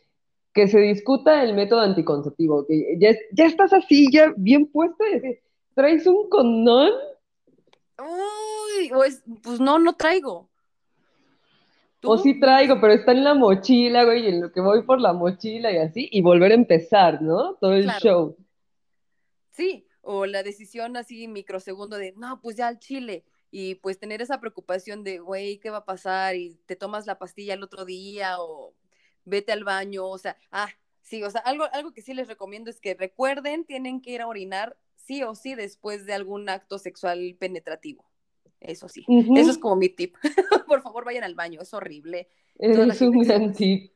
[0.52, 5.04] Que se discuta el método anticonceptivo, que ya, ya estás así, ya bien puesto,
[5.74, 6.90] ¿traes un condón?
[7.98, 10.49] Uy, pues, pues no, no traigo.
[12.02, 15.12] O sí traigo, pero está en la mochila, güey, en lo que voy por la
[15.12, 17.56] mochila y así, y volver a empezar, ¿no?
[17.56, 18.36] Todo el show.
[19.50, 24.22] Sí, o la decisión así microsegundo de, no, pues ya al chile, y pues tener
[24.22, 26.36] esa preocupación de, güey, ¿qué va a pasar?
[26.36, 28.74] Y te tomas la pastilla el otro día, o
[29.24, 30.70] vete al baño, o sea, ah,
[31.02, 34.22] sí, o sea, algo, algo que sí les recomiendo es que recuerden, tienen que ir
[34.22, 38.09] a orinar sí o sí después de algún acto sexual penetrativo.
[38.60, 40.16] Eso sí, eso es como mi tip.
[40.66, 42.28] Por favor, vayan al baño, es horrible.
[42.56, 43.90] Es un gran tip.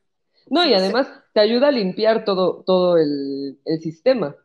[0.50, 4.36] No, y además te ayuda a limpiar todo, todo el, sistema.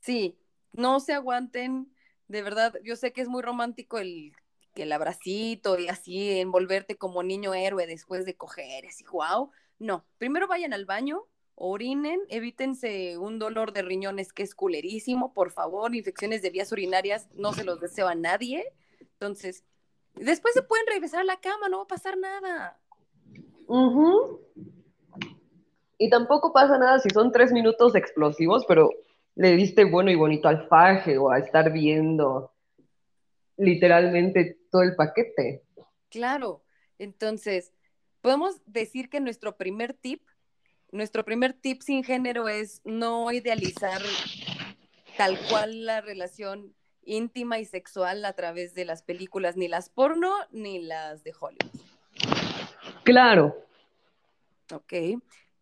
[0.00, 0.38] Sí,
[0.72, 1.92] no se aguanten,
[2.28, 4.32] de verdad, yo sé que es muy romántico el,
[4.74, 9.50] el abracito y así envolverte como niño héroe después de coger, así, wow.
[9.78, 15.50] No, primero vayan al baño, orinen, evítense un dolor de riñones que es culerísimo, por
[15.50, 18.64] favor, infecciones de vías urinarias, no se los deseo a nadie.
[19.14, 19.64] Entonces,
[20.14, 22.78] después se pueden regresar a la cama, no va a pasar nada.
[25.98, 28.90] Y tampoco pasa nada si son tres minutos explosivos, pero
[29.36, 32.52] le diste bueno y bonito al faje o a estar viendo
[33.56, 35.62] literalmente todo el paquete.
[36.10, 36.62] Claro,
[36.98, 37.72] entonces,
[38.20, 40.22] podemos decir que nuestro primer tip,
[40.92, 44.00] nuestro primer tip sin género es no idealizar
[45.16, 46.74] tal cual la relación
[47.06, 51.80] íntima y sexual a través de las películas, ni las porno ni las de Hollywood.
[53.04, 53.56] Claro.
[54.72, 54.92] Ok.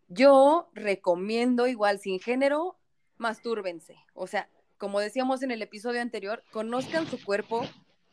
[0.08, 2.78] Yo recomiendo igual sin género,
[3.16, 3.96] mastúrbense.
[4.14, 7.62] O sea, como decíamos en el episodio anterior, conozcan su cuerpo,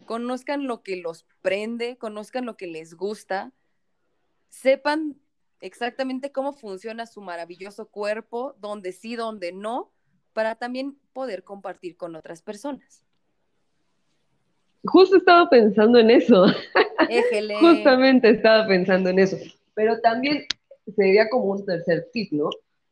[0.05, 3.51] conozcan lo que los prende, conozcan lo que les gusta,
[4.49, 5.19] sepan
[5.61, 9.91] exactamente cómo funciona su maravilloso cuerpo, donde sí, donde no,
[10.33, 13.03] para también poder compartir con otras personas.
[14.85, 16.45] Justo estaba pensando en eso.
[17.59, 19.37] Justamente estaba pensando en eso.
[19.73, 20.45] Pero también
[20.95, 22.49] sería como un tercer tip, ¿no?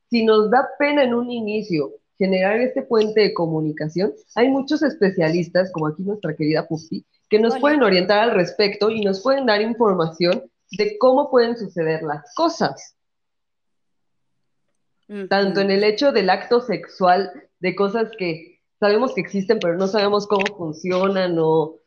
[0.10, 5.71] Si nos da pena en un inicio generar este puente de comunicación, hay muchos especialistas,
[5.71, 9.62] como aquí nuestra querida Puffy, que nos pueden orientar al respecto y nos pueden dar
[9.62, 12.95] información de cómo pueden suceder las cosas.
[15.30, 19.88] Tanto en el hecho del acto sexual, de cosas que sabemos que existen, pero no
[19.88, 21.80] sabemos cómo funcionan, o,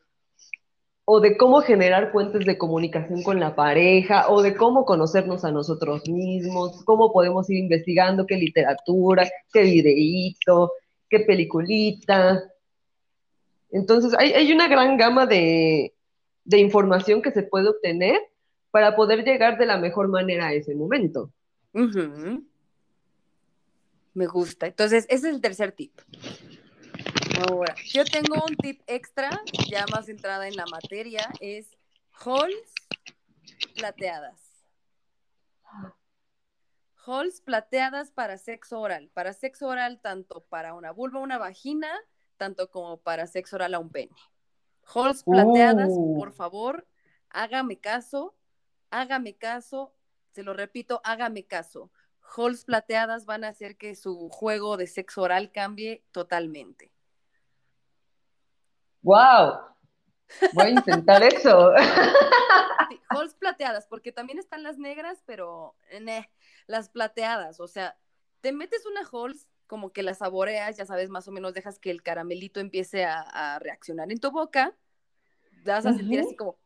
[1.21, 6.07] de cómo generar puentes de comunicación con la pareja, o de cómo conocernos a nosotros
[6.07, 10.71] mismos, cómo podemos ir investigando qué literatura, qué videíto,
[11.09, 12.43] qué peliculita.
[13.71, 15.93] Entonces, hay, una gran gama de,
[16.45, 18.19] información que se puede obtener
[18.69, 21.29] para poder llegar de la mejor manera a ese momento.
[24.13, 24.67] Me gusta.
[24.67, 25.91] Entonces, ese es el tercer tip.
[27.39, 29.29] Ahora, yo tengo un tip extra,
[29.69, 31.77] ya más entrada en la materia, es
[32.11, 32.73] halls
[33.75, 34.39] plateadas.
[37.05, 39.09] Halls plateadas para sexo oral.
[39.13, 41.89] Para sexo oral, tanto para una vulva, una vagina,
[42.37, 44.15] tanto como para sexo oral a un pene.
[44.93, 46.17] Halls plateadas, uh.
[46.17, 46.87] por favor,
[47.29, 48.35] hágame caso,
[48.89, 49.93] hágame caso,
[50.31, 51.91] se lo repito, hágame caso.
[52.35, 56.91] Halls plateadas van a hacer que su juego de sexo oral cambie totalmente.
[59.01, 59.59] ¡Wow!
[60.53, 61.73] Voy a intentar eso.
[63.11, 65.75] halls plateadas, porque también están las negras, pero
[66.67, 67.97] las plateadas, o sea,
[68.41, 71.91] te metes una Halls como que la saboreas, ya sabes, más o menos dejas que
[71.91, 74.75] el caramelito empiece a, reaccionar en tu boca,
[75.63, 76.57] vas a sentir así como,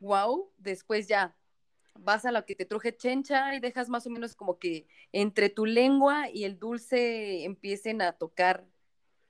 [0.00, 1.36] wow, después ya
[2.00, 5.50] vas a lo que te truje chencha y dejas más o menos como que entre
[5.50, 8.66] tu lengua y el dulce empiecen a tocar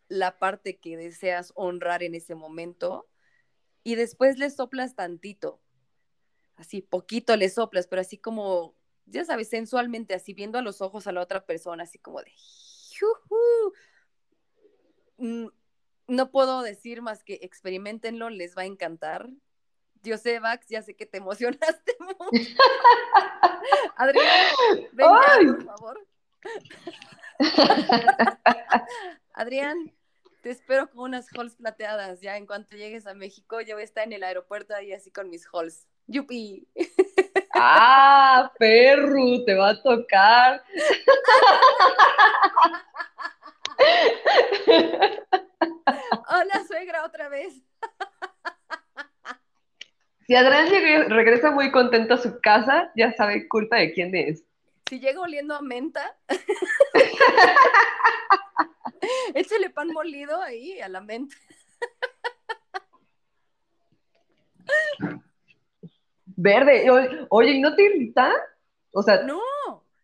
[0.08, 3.08] la parte que deseas honrar en ese momento
[3.84, 5.60] y después le soplas tantito,
[6.56, 8.74] así poquito le soplas, pero así como,
[9.06, 12.32] ya sabes, sensualmente, así viendo a los ojos a la otra persona, así como de...
[15.18, 15.48] Mm,
[16.08, 19.28] no puedo decir más que experimentenlo, les va a encantar.
[20.02, 22.50] Dios sé, Vax, ya sé que te emocionaste mucho.
[23.96, 24.54] Adrián,
[24.92, 26.06] ven por favor.
[29.34, 29.92] Adrián,
[30.42, 32.20] te espero con unas halls plateadas.
[32.20, 35.10] Ya en cuanto llegues a México, yo voy a estar en el aeropuerto ahí así
[35.10, 35.86] con mis halls.
[36.06, 36.66] ¡Yupi!
[37.54, 39.44] ¡Ah, perro!
[39.44, 40.62] Te va a tocar.
[46.30, 47.54] Hola, suegra, otra vez.
[50.26, 50.68] Si Adrián
[51.08, 54.44] regresa muy contento a su casa, ya sabe culpa de quién es.
[54.88, 56.16] Si llega oliendo a menta,
[59.34, 61.36] échale pan molido ahí a la menta.
[66.24, 66.86] Verde,
[67.30, 68.32] oye, ¿y no te irrita?
[68.92, 69.40] O sea, no,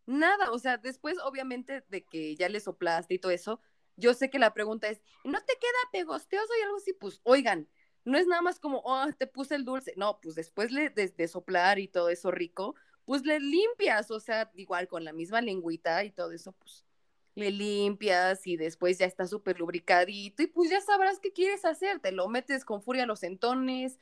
[0.07, 3.61] nada, o sea, después obviamente de que ya le soplaste y todo eso,
[3.97, 6.93] yo sé que la pregunta es, ¿no te queda pegosteoso y algo así?
[6.93, 7.69] Pues, oigan,
[8.05, 9.95] no es nada más como, oh, te puse el dulce.
[9.97, 14.51] No, pues después le, de, soplar y todo eso rico, pues le limpias, o sea,
[14.55, 16.85] igual con la misma lengüita y todo eso, pues
[17.35, 22.01] le limpias y después ya está súper lubricadito y pues ya sabrás qué quieres hacer.
[22.01, 23.99] Te lo metes con furia a los entones,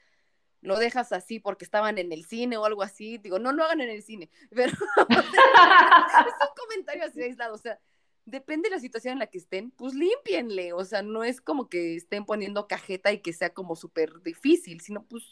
[0.61, 3.19] lo dejas así porque estaban en el cine o algo así.
[3.19, 7.79] Digo, no lo hagan en el cine, pero es un comentario así aislado, o sea
[8.25, 11.69] depende de la situación en la que estén, pues límpienle, o sea, no es como
[11.69, 15.25] que estén poniendo cajeta y que sea como súper difícil, sino pues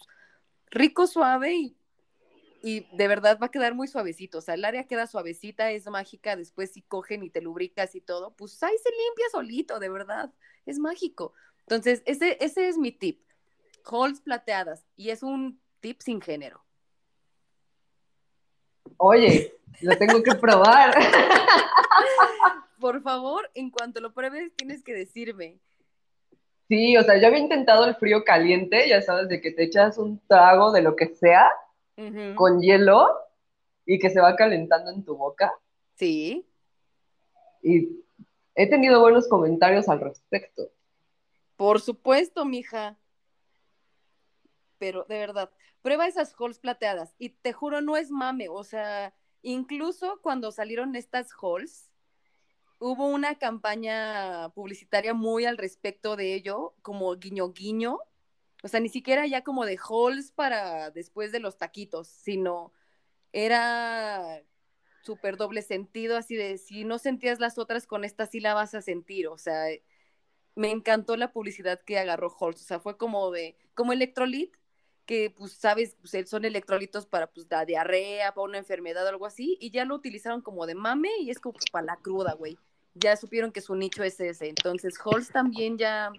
[0.70, 1.76] rico, suave y,
[2.62, 5.87] y, de verdad va a quedar muy suavecito, o sea, el área queda suavecita, es
[5.87, 9.88] mágica, después si cogen y te lubricas y todo, pues ahí se limpia solito, de
[9.88, 10.33] verdad,
[10.66, 11.33] es mágico.
[11.61, 13.23] Entonces, ese, ese es mi tip,
[13.85, 16.64] holes plateadas, y es un tip sin género.
[18.96, 20.94] Oye, lo tengo que probar.
[22.81, 25.59] por favor, en cuanto lo pruebes, tienes que decirme.
[26.68, 29.99] Sí, o sea, yo había intentado el frío caliente, ya sabes, de que te echas
[29.99, 31.51] un trago de lo que sea
[32.36, 33.08] con hielo
[33.84, 35.52] y que se va calentando en tu boca.
[35.94, 36.46] Sí.
[37.62, 38.04] Y
[38.54, 40.70] he tenido buenos comentarios al respecto.
[41.56, 42.98] Por supuesto, mija.
[44.78, 45.50] Pero de verdad,
[45.82, 50.96] prueba esas halls plateadas y te juro, no es mame, o sea, incluso cuando salieron
[50.96, 51.90] estas halls,
[52.78, 57.98] hubo una campaña publicitaria muy al respecto de ello, como guiño guiño,
[58.62, 62.72] o sea, ni siquiera ya como de halls para después de los taquitos, sino
[63.32, 64.42] era
[65.02, 68.74] súper doble sentido, así de si no sentías las otras con esta sí la vas
[68.74, 69.64] a sentir, o sea,
[70.54, 74.54] me encantó la publicidad que agarró Halls, o sea, fue como de, como electrolit,
[75.06, 79.26] que pues sabes, pues son electrolitos para pues la diarrea, para una enfermedad o algo
[79.26, 82.58] así, y ya lo utilizaron como de mame y es como para la cruda, güey.
[82.94, 84.48] Ya supieron que su nicho es ese.
[84.48, 86.12] Entonces, Halls también ya,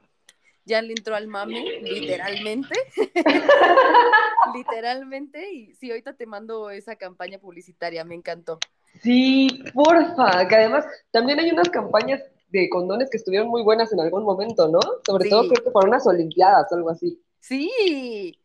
[0.65, 2.75] ya le entró al mame, literalmente.
[4.55, 5.51] literalmente.
[5.53, 8.59] Y sí, ahorita te mando esa campaña publicitaria, me encantó.
[9.01, 14.01] Sí, porfa, que además también hay unas campañas de condones que estuvieron muy buenas en
[14.01, 14.79] algún momento, ¿no?
[15.05, 17.21] Sobre todo creo que para unas olimpiadas o algo así.
[17.39, 18.37] Sí,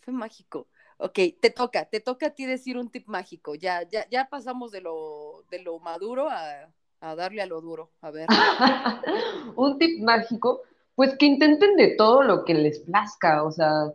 [0.00, 0.68] fue mágico.
[0.98, 3.54] Ok, te toca, te toca a ti decir un tip mágico.
[3.54, 6.68] Ya, ya, ya pasamos de lo, de lo maduro a,
[7.00, 7.90] a darle a lo duro.
[8.02, 8.28] A ver.
[9.56, 10.62] un tip mágico,
[11.00, 13.42] pues que intenten de todo lo que les plazca.
[13.44, 13.90] O sea,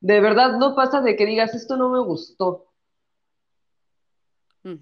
[0.00, 2.66] de verdad no pasa de que digas esto no me gustó.
[4.62, 4.74] Me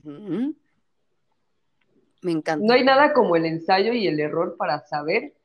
[2.32, 2.66] encanta.
[2.66, 5.36] No hay nada como el ensayo y el error para saber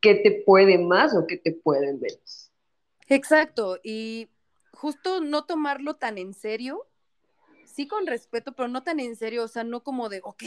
[0.00, 2.52] qué te puede más o qué te puede menos.
[3.08, 4.28] Exacto, y
[4.70, 6.86] justo no tomarlo tan en serio,
[7.66, 10.44] sí con respeto, pero no tan en serio, o sea, no como de, ok,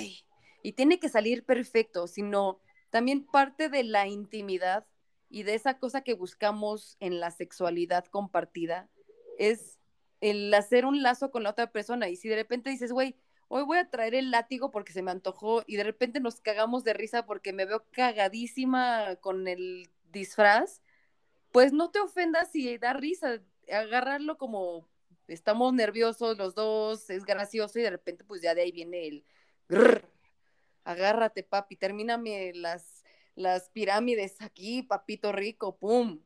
[0.63, 4.85] y tiene que salir perfecto, sino también parte de la intimidad
[5.29, 8.89] y de esa cosa que buscamos en la sexualidad compartida
[9.37, 9.79] es
[10.21, 12.09] el hacer un lazo con la otra persona.
[12.09, 13.15] Y si de repente dices, güey,
[13.47, 16.83] hoy voy a traer el látigo porque se me antojó y de repente nos cagamos
[16.83, 20.81] de risa porque me veo cagadísima con el disfraz,
[21.51, 24.87] pues no te ofendas y da risa, agarrarlo como
[25.27, 29.25] estamos nerviosos los dos, es gracioso y de repente pues ya de ahí viene el
[30.87, 33.03] agárrate papi, termíname las,
[33.35, 36.19] las pirámides aquí, papito rico, pum.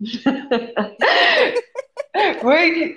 [2.42, 2.96] Güey,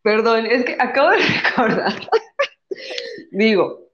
[0.00, 1.92] perdón, es que acabo de recordar.
[3.30, 3.90] Digo,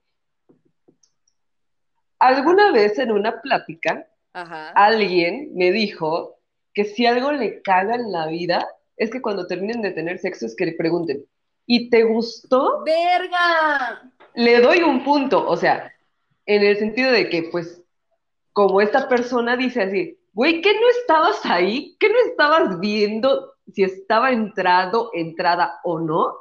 [2.20, 6.38] alguna vez en una plática, alguien me dijo
[6.72, 10.46] que si algo le caga en la vida, es que cuando terminen de tener sexo
[10.46, 11.26] es que le pregunten,
[11.66, 12.84] ¿y te gustó?
[12.84, 14.12] ¡Verga!
[14.38, 15.92] Le doy un punto, o sea,
[16.46, 17.82] en el sentido de que, pues,
[18.52, 21.96] como esta persona dice así, güey, ¿qué no estabas ahí?
[21.98, 26.36] ¿Qué no estabas viendo si estaba entrado, entrada o no?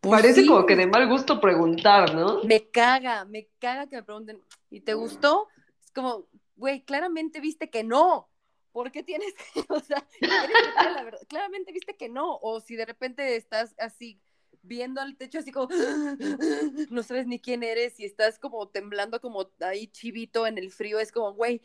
[0.00, 2.44] Pues Parece como que de mal gusto preguntar, ¿no?
[2.44, 5.48] Me caga, me caga que me pregunten, ¿y te gustó?
[5.82, 8.28] Es como, güey, claramente viste que no.
[8.72, 11.20] ¿Por qué tienes que, o sea, la verdad?
[11.26, 12.36] claramente viste que no.
[12.42, 14.20] O si de repente estás así
[14.62, 15.68] viendo al techo así como,
[16.90, 20.98] no sabes ni quién eres y estás como temblando como ahí chivito en el frío,
[20.98, 21.62] es como, güey,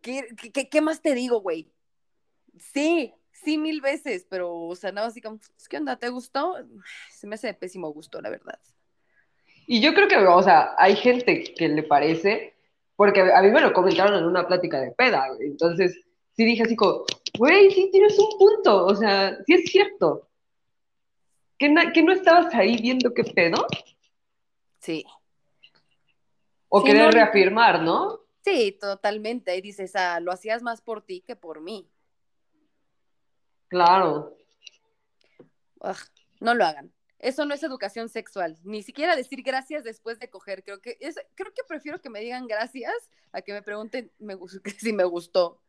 [0.00, 0.26] ¿qué,
[0.70, 1.72] qué, más te digo, güey?
[2.58, 5.96] Sí, sí, mil veces, pero, o sea, nada así como, ¿qué onda?
[5.96, 6.56] ¿Te gustó?
[7.10, 8.58] Se me hace de pésimo gusto, la verdad.
[9.66, 12.54] Y yo creo que, o sea, hay gente que le parece,
[12.96, 16.04] porque a mí me lo comentaron en una plática de peda, entonces
[16.36, 17.04] sí dije así como,
[17.38, 20.28] güey, sí tienes un punto, o sea, sí es cierto.
[21.94, 23.66] ¿Que no, estabas ahí viendo qué pedo?
[24.80, 25.06] Sí.
[26.68, 28.20] O querer reafirmar, ¿no?
[28.42, 29.56] Sí, totalmente.
[29.56, 31.88] Y dices, ah, lo hacías más por ti que por mí.
[33.68, 34.36] Claro.
[36.40, 36.92] no lo hagan.
[37.18, 38.58] Eso no es educación sexual.
[38.62, 40.62] Ni siquiera decir gracias después de coger.
[40.64, 42.92] Creo que, es, creo que prefiero que me digan gracias
[43.32, 44.36] a que me pregunten me,
[44.78, 45.62] si me gustó.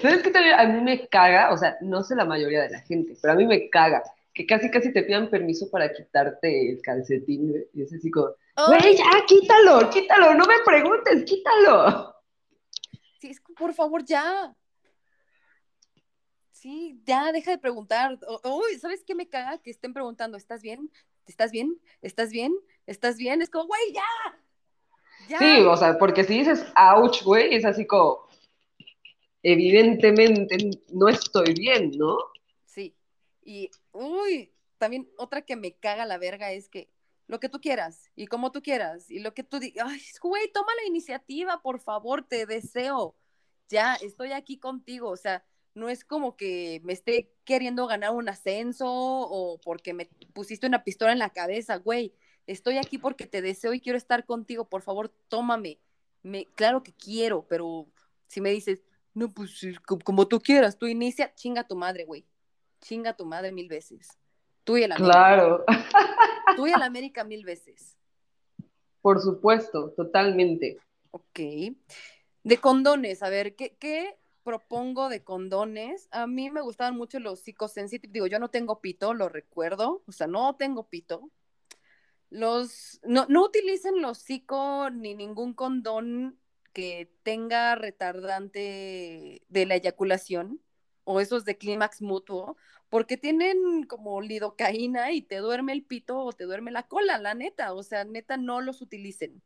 [0.00, 1.52] ¿Sabes qué también a mí me caga?
[1.52, 4.02] O sea, no sé la mayoría de la gente, pero a mí me caga
[4.34, 8.34] que casi casi te pidan permiso para quitarte el calcetín, y es así como,
[8.66, 12.14] güey, ya, quítalo, quítalo, no me preguntes, quítalo.
[13.20, 14.54] Sí, es por favor, ya.
[16.50, 18.18] Sí, ya, deja de preguntar.
[18.42, 19.58] Uy, ¿sabes qué me caga?
[19.58, 20.90] Que estén preguntando, ¿estás bien?
[21.26, 21.78] ¿Estás bien?
[22.02, 22.54] ¿Estás bien?
[22.86, 23.40] ¿Estás bien?
[23.40, 24.02] Es como, güey, ya.
[25.28, 25.38] ya.
[25.38, 28.28] Sí, o sea, porque si dices, ouch, güey, es así como,
[29.42, 30.56] evidentemente
[30.92, 32.18] no estoy bien, ¿no?
[33.44, 36.90] Y, uy, también otra que me caga la verga es que
[37.26, 40.50] lo que tú quieras y como tú quieras y lo que tú digas, ay, güey,
[40.52, 43.16] toma la iniciativa, por favor, te deseo.
[43.68, 48.28] Ya, estoy aquí contigo, o sea, no es como que me esté queriendo ganar un
[48.28, 52.14] ascenso o porque me pusiste una pistola en la cabeza, güey.
[52.46, 55.80] Estoy aquí porque te deseo y quiero estar contigo, por favor, tómame.
[56.22, 57.88] Me, claro que quiero, pero
[58.26, 58.82] si me dices,
[59.14, 59.60] no, pues
[60.04, 62.26] como tú quieras, tú inicia, chinga tu madre, güey
[62.84, 64.18] chinga tu madre mil veces.
[64.62, 65.12] Tú y el América.
[65.12, 65.64] Claro.
[66.56, 67.96] Tú y el América mil veces.
[69.00, 70.78] Por supuesto, totalmente.
[71.10, 71.40] Ok.
[72.42, 76.08] De condones, a ver, ¿qué, propongo de condones?
[76.10, 78.12] A mí me gustaban mucho los psicosensitive.
[78.12, 80.02] Digo, yo no tengo pito, lo recuerdo.
[80.06, 81.30] O sea, no tengo pito.
[82.28, 86.38] Los, no, no utilicen los psico ni ningún condón
[86.74, 90.60] que tenga retardante de la eyaculación
[91.04, 92.56] o esos de clímax mutuo,
[92.88, 97.34] porque tienen como lidocaína y te duerme el pito o te duerme la cola, la
[97.34, 99.42] neta, o sea, neta no los utilicen.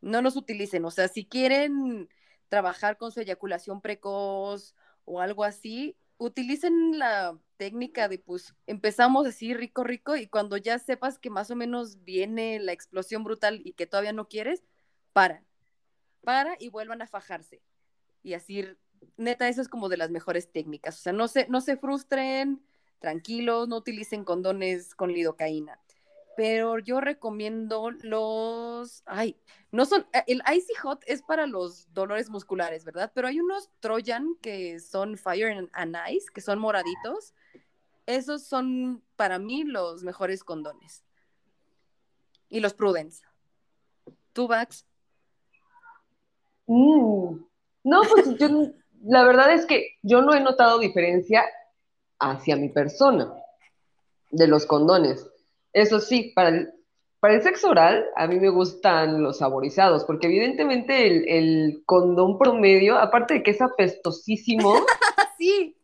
[0.00, 0.84] no los utilicen.
[0.84, 2.08] O sea, si quieren
[2.48, 4.74] trabajar con su eyaculación precoz
[5.04, 10.78] o algo así, utilicen la técnica de pues empezamos así rico, rico y cuando ya
[10.78, 14.64] sepas que más o menos viene la explosión brutal y que todavía no quieres,
[15.12, 15.44] para,
[16.22, 17.62] para y vuelvan a fajarse.
[18.22, 18.64] Y así,
[19.16, 20.98] neta, eso es como de las mejores técnicas.
[20.98, 22.62] O sea, no se, no se frustren,
[22.98, 25.78] tranquilos, no utilicen condones con lidocaína
[26.38, 29.36] pero yo recomiendo los, ay,
[29.72, 33.10] no son, eh, el Icy Hot es para los dolores musculares, ¿verdad?
[33.12, 37.34] Pero hay unos Trojan que son Fire and Ice, que son moraditos.
[38.06, 41.02] Esos son para mí los mejores condones.
[42.48, 43.24] Y los Prudence.
[44.32, 44.86] ¿Tú, Vax?
[46.68, 47.36] Mm,
[47.82, 48.48] no, pues yo,
[49.02, 51.44] la verdad es que yo no he notado diferencia
[52.18, 53.32] hacia mi persona
[54.30, 55.28] de los condones.
[55.72, 56.72] Eso sí, para el,
[57.20, 62.98] para el sexo oral, a mí me gustan los saborizados, porque evidentemente el, condón promedio,
[62.98, 64.74] aparte de que es apestosísimo,
[65.38, 65.74] sí.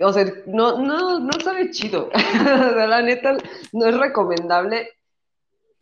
[0.00, 2.08] O sea, no, no, no sabe chido.
[2.44, 3.36] la neta,
[3.72, 4.88] no es recomendable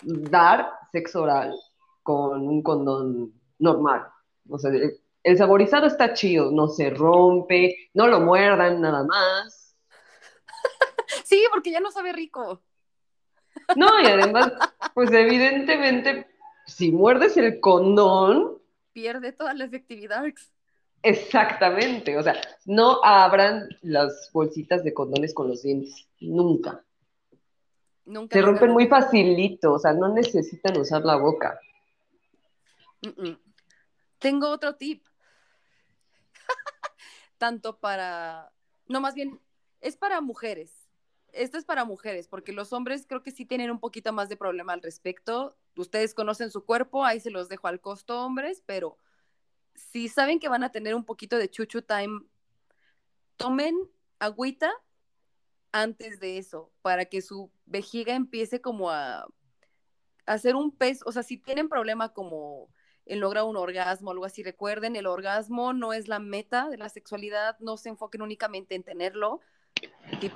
[0.03, 1.55] dar sexo oral
[2.03, 4.07] con un condón normal.
[4.49, 4.71] O sea,
[5.27, 9.77] el saborizado está chido, no se rompe, no lo muerdan nada más.
[11.25, 12.63] Sí, porque ya no sabe rico.
[13.77, 14.53] No, y además,
[14.95, 16.27] pues evidentemente,
[16.67, 18.59] si muerdes el condón...
[18.93, 20.25] Pierde toda la efectividad.
[21.03, 26.85] Exactamente, o sea, no abran las bolsitas de condones con los dientes, nunca.
[28.05, 28.37] Nunca.
[28.37, 31.59] Se rompen muy facilito, o sea, no necesitan usar la boca.
[34.19, 35.05] Tengo otro tip.
[37.39, 38.53] Tanto para,
[38.89, 39.41] no, más bien,
[39.81, 40.87] es para mujeres
[41.37, 44.37] esto es para mujeres, porque los hombres creo que sí tienen un poquito más de
[44.37, 45.57] problema al respecto.
[45.77, 48.99] Ustedes conocen su cuerpo, ahí se los dejo al costo, hombres, pero
[49.75, 52.21] si saben que van a tener un poquito de chuchu time,
[53.37, 53.77] tomen
[54.19, 54.73] agüita
[55.73, 59.27] antes de eso, para que su vejiga empiece como a,
[60.25, 62.69] hacer un pez, o sea, si tienen problema como
[63.07, 66.89] en lograr un orgasmo, algo así, recuerden, el orgasmo no es la meta de la
[66.89, 69.41] sexualidad, no se enfoquen únicamente en tenerlo,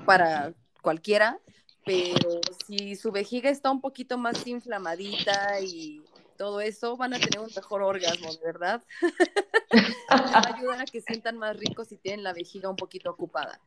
[0.07, 1.39] para cualquiera,
[1.85, 6.03] pero si su vejiga está un poquito más inflamadita y
[6.37, 8.83] todo eso, van a tener un mejor orgasmo, verdad.
[10.11, 13.61] va a ayudar a que sientan más ricos si tienen la vejiga un poquito ocupada.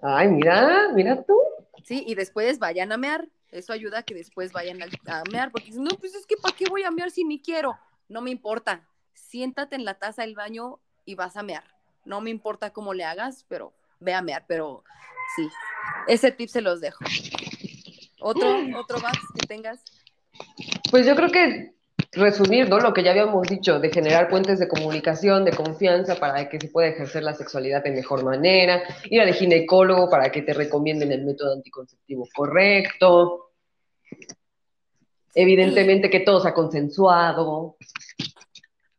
[0.00, 1.36] Ay, mira, mira tú.
[1.84, 3.28] Sí, y después vayan a mear.
[3.50, 6.64] Eso ayuda a que después vayan a, mear, porque no, pues es que ¿para qué
[6.68, 7.78] voy a mear si ni quiero?
[8.08, 8.88] No me importa.
[9.12, 11.62] Siéntate en la taza del baño y vas a mear.
[12.04, 14.82] No me importa cómo le hagas, pero ve a mear, pero
[15.36, 15.48] sí,
[16.08, 17.04] ese tip se los dejo.
[18.20, 19.84] ¿Otro, otro más que tengas?
[20.90, 21.74] Pues yo creo que
[22.16, 22.78] resumir, ¿no?
[22.78, 26.68] Lo que ya habíamos dicho, de generar puentes de comunicación, de confianza para que se
[26.68, 31.24] pueda ejercer la sexualidad de mejor manera, ir al ginecólogo para que te recomienden el
[31.24, 33.52] método anticonceptivo correcto.
[35.34, 37.76] Evidentemente que todo sea consensuado.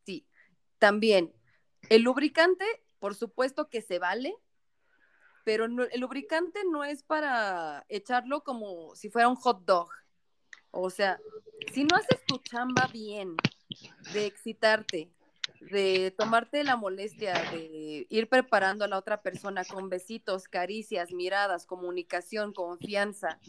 [0.06, 0.26] Sí,
[0.78, 1.34] también
[1.90, 2.66] el lubricante,
[3.00, 4.36] por supuesto que se vale,
[5.44, 9.90] pero el lubricante no es para echarlo como si fuera un hot dog.
[10.78, 11.22] O sea,
[11.74, 13.38] si no haces tu chamba bien,
[14.14, 15.10] de excitarte,
[15.72, 21.66] de tomarte la molestia de ir preparando a la otra persona con besitos, caricias, miradas,
[21.66, 23.40] comunicación, confianza.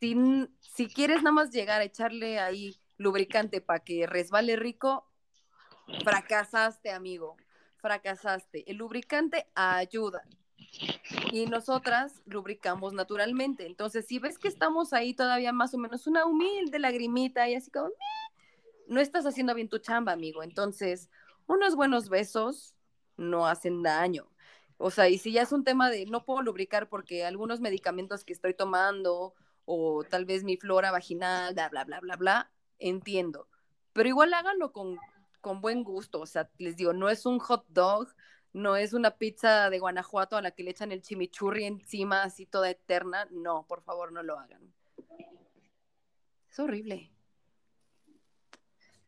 [0.00, 0.14] Si,
[0.60, 5.10] si quieres nada más llegar a echarle ahí lubricante para que resbale rico,
[6.04, 7.36] fracasaste, amigo.
[7.78, 8.70] Fracasaste.
[8.70, 10.22] El lubricante ayuda
[11.30, 13.66] y nosotras lubricamos naturalmente.
[13.66, 17.70] Entonces, si ves que estamos ahí todavía más o menos una humilde lagrimita y así
[17.70, 17.90] como,
[18.88, 20.42] no estás haciendo bien tu chamba, amigo.
[20.42, 21.10] Entonces,
[21.46, 22.74] unos buenos besos
[23.16, 24.28] no hacen daño.
[24.78, 28.24] O sea, y si ya es un tema de no puedo lubricar porque algunos medicamentos
[28.24, 33.48] que estoy tomando o tal vez mi flora vaginal, bla, bla, bla, bla, bla, entiendo.
[33.92, 34.98] Pero igual háganlo con,
[35.40, 36.20] con buen gusto.
[36.20, 38.08] O sea, les digo, no es un hot dog,
[38.52, 42.46] no es una pizza de Guanajuato a la que le echan el chimichurri encima así
[42.46, 43.26] toda eterna.
[43.30, 44.72] No, por favor, no lo hagan.
[46.50, 47.10] Es horrible.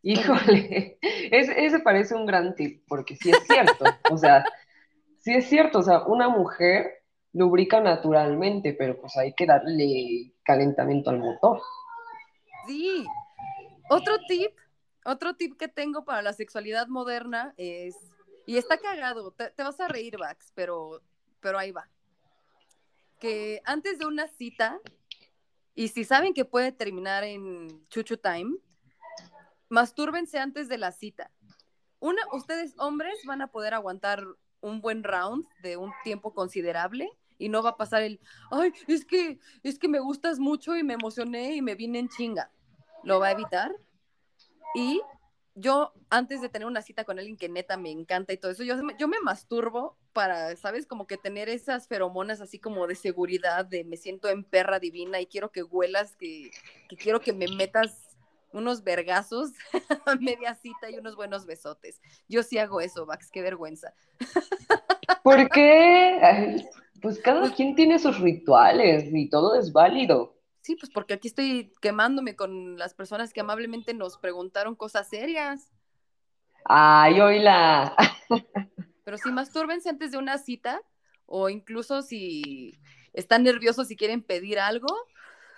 [0.03, 4.45] Híjole, ese, parece un gran tip, porque sí es cierto, o sea,
[5.21, 11.09] sí es cierto, o sea, una mujer lubrica naturalmente, pero pues hay que darle calentamiento
[11.09, 11.63] al motor.
[12.67, 13.07] Sí.
[13.89, 14.53] Otro tip,
[15.07, 17.97] otro tip que tengo para la sexualidad moderna es
[18.47, 21.03] y está cagado, te, vas a reír, Vax, pero,
[21.41, 21.89] pero ahí va.
[23.21, 24.81] Que antes de una cita,
[25.75, 28.57] y si saben que puede terminar en chuchu time,
[29.69, 31.31] mastúrbense antes de la cita.
[32.01, 34.25] Una, ustedes hombres van a poder aguantar
[34.61, 38.21] un buen round de un tiempo considerable y no va a pasar el,
[38.51, 42.09] ay, es que, es que me gustas mucho y me emocioné y me vine en
[42.09, 42.51] chinga.
[43.03, 43.75] Lo va a evitar.
[44.75, 45.01] Y
[45.55, 48.65] yo, antes de tener una cita con alguien que neta me encanta y todo eso,
[48.65, 50.87] yo, yo me masturbo para, ¿sabes?
[50.87, 55.21] Como que tener esas feromonas así como de seguridad, de me siento en perra divina
[55.21, 56.51] y quiero que huelas, que,
[56.89, 58.17] que quiero que me metas
[58.53, 59.53] unos vergazos
[60.07, 62.01] a media cita y unos buenos besotes.
[62.29, 63.95] Yo sí hago eso, Max, qué vergüenza.
[65.23, 66.65] ¿Por qué?
[67.03, 70.34] pues cada pues quien tiene sus rituales y todo es válido.
[70.65, 75.71] Sí, pues porque aquí estoy quemándome con las personas que amablemente nos preguntaron cosas serias.
[76.65, 77.95] Ay, oíla.
[79.05, 80.81] Pero si mastúrbense antes de una cita
[81.27, 82.81] o incluso si
[83.13, 84.89] están nerviosos y quieren pedir algo,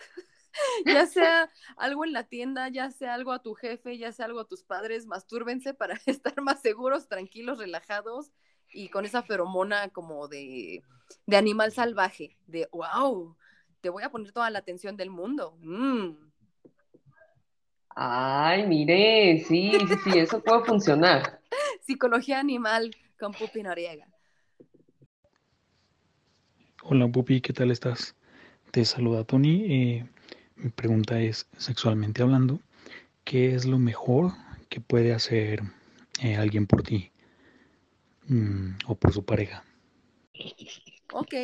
[0.85, 4.41] ya sea algo en la tienda, ya sea algo a tu jefe, ya sea algo
[4.41, 8.33] a tus padres, mastúrbense para estar más seguros, tranquilos, relajados
[8.73, 10.83] y con esa feromona como de,
[11.27, 13.37] de animal salvaje, de wow,
[13.87, 15.57] te voy a poner toda la atención del mundo.
[15.61, 16.17] Mm.
[17.91, 21.41] Ay, mire, sí, sí, sí, eso puede funcionar.
[21.83, 24.09] Psicología animal con Pupi Noriega.
[26.83, 28.17] Hola Pupi, ¿qué tal estás?
[28.73, 29.65] Te saluda Tony.
[29.69, 30.07] Eh,
[30.57, 32.59] mi pregunta es, sexualmente hablando,
[33.23, 34.33] ¿qué es lo mejor
[34.69, 35.63] que puede hacer
[36.25, 37.13] eh, alguien por ti
[38.27, 39.63] mm, o por su pareja?
[41.13, 41.35] Ok,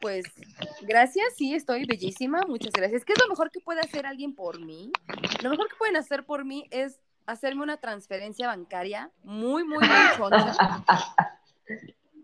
[0.00, 0.24] pues
[0.82, 3.04] gracias, sí, estoy bellísima, muchas gracias.
[3.04, 4.90] ¿Qué es lo mejor que puede hacer alguien por mí?
[5.42, 9.78] Lo mejor que pueden hacer por mí es hacerme una transferencia bancaria muy, muy,
[10.18, 10.30] muy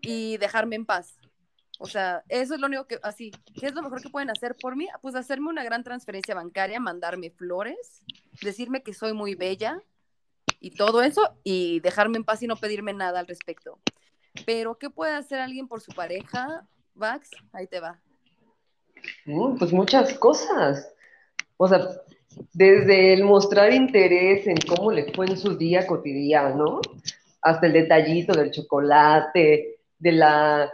[0.01, 1.17] y dejarme en paz.
[1.79, 4.55] O sea, eso es lo único que, así, ¿qué es lo mejor que pueden hacer
[4.59, 4.87] por mí?
[5.01, 8.01] Pues hacerme una gran transferencia bancaria, mandarme flores,
[8.41, 9.81] decirme que soy muy bella
[10.59, 13.79] y todo eso y dejarme en paz y no pedirme nada al respecto.
[14.45, 16.67] Pero, ¿qué puede hacer alguien por su pareja?
[16.97, 17.99] Vax, ahí te va.
[19.25, 20.93] Mm, pues muchas cosas.
[21.57, 21.87] O sea,
[22.53, 26.81] desde el mostrar interés en cómo le fue en su día cotidiano,
[27.41, 30.71] hasta el detallito del chocolate, de la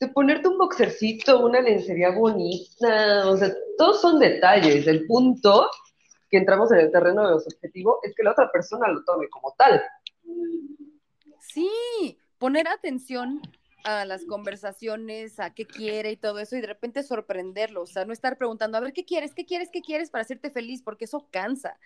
[0.00, 4.86] de ponerte un boxercito, una lencería bonita, o sea, todos son detalles.
[4.86, 5.68] El punto
[6.30, 9.28] que entramos en el terreno de los objetivos es que la otra persona lo tome
[9.28, 9.80] como tal.
[11.40, 13.40] Sí, poner atención
[13.84, 18.04] a las conversaciones, a qué quiere y todo eso, y de repente sorprenderlo, o sea,
[18.04, 19.34] no estar preguntando, a ver, ¿qué quieres?
[19.34, 19.68] ¿Qué quieres?
[19.70, 20.82] ¿Qué quieres para hacerte feliz?
[20.82, 21.78] Porque eso cansa.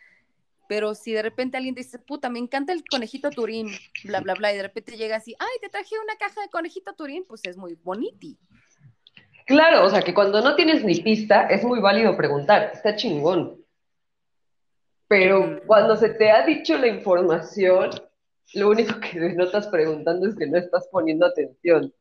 [0.69, 3.69] Pero si de repente alguien dice, puta, me encanta el conejito turín,
[4.05, 6.93] bla, bla, bla, y de repente llega así, ay, te traje una caja de conejito
[6.95, 8.39] turín, pues es muy boniti.
[9.47, 13.65] Claro, o sea, que cuando no tienes ni pista, es muy válido preguntar, está chingón.
[15.09, 17.91] Pero cuando se te ha dicho la información,
[18.55, 21.93] lo único que notas preguntando es que no estás poniendo atención.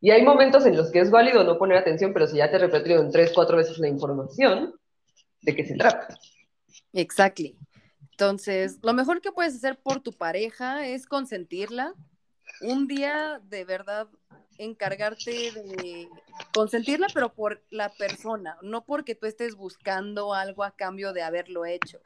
[0.00, 2.58] Y hay momentos en los que es válido no poner atención, pero si ya te
[2.58, 4.74] repetieron tres, cuatro veces la información,
[5.42, 6.18] ¿de qué se trata?
[6.92, 7.58] Exactly.
[8.12, 11.94] Entonces, lo mejor que puedes hacer por tu pareja es consentirla.
[12.60, 14.08] Un día de verdad
[14.58, 16.08] encargarte de
[16.52, 21.64] consentirla, pero por la persona, no porque tú estés buscando algo a cambio de haberlo
[21.64, 22.00] hecho.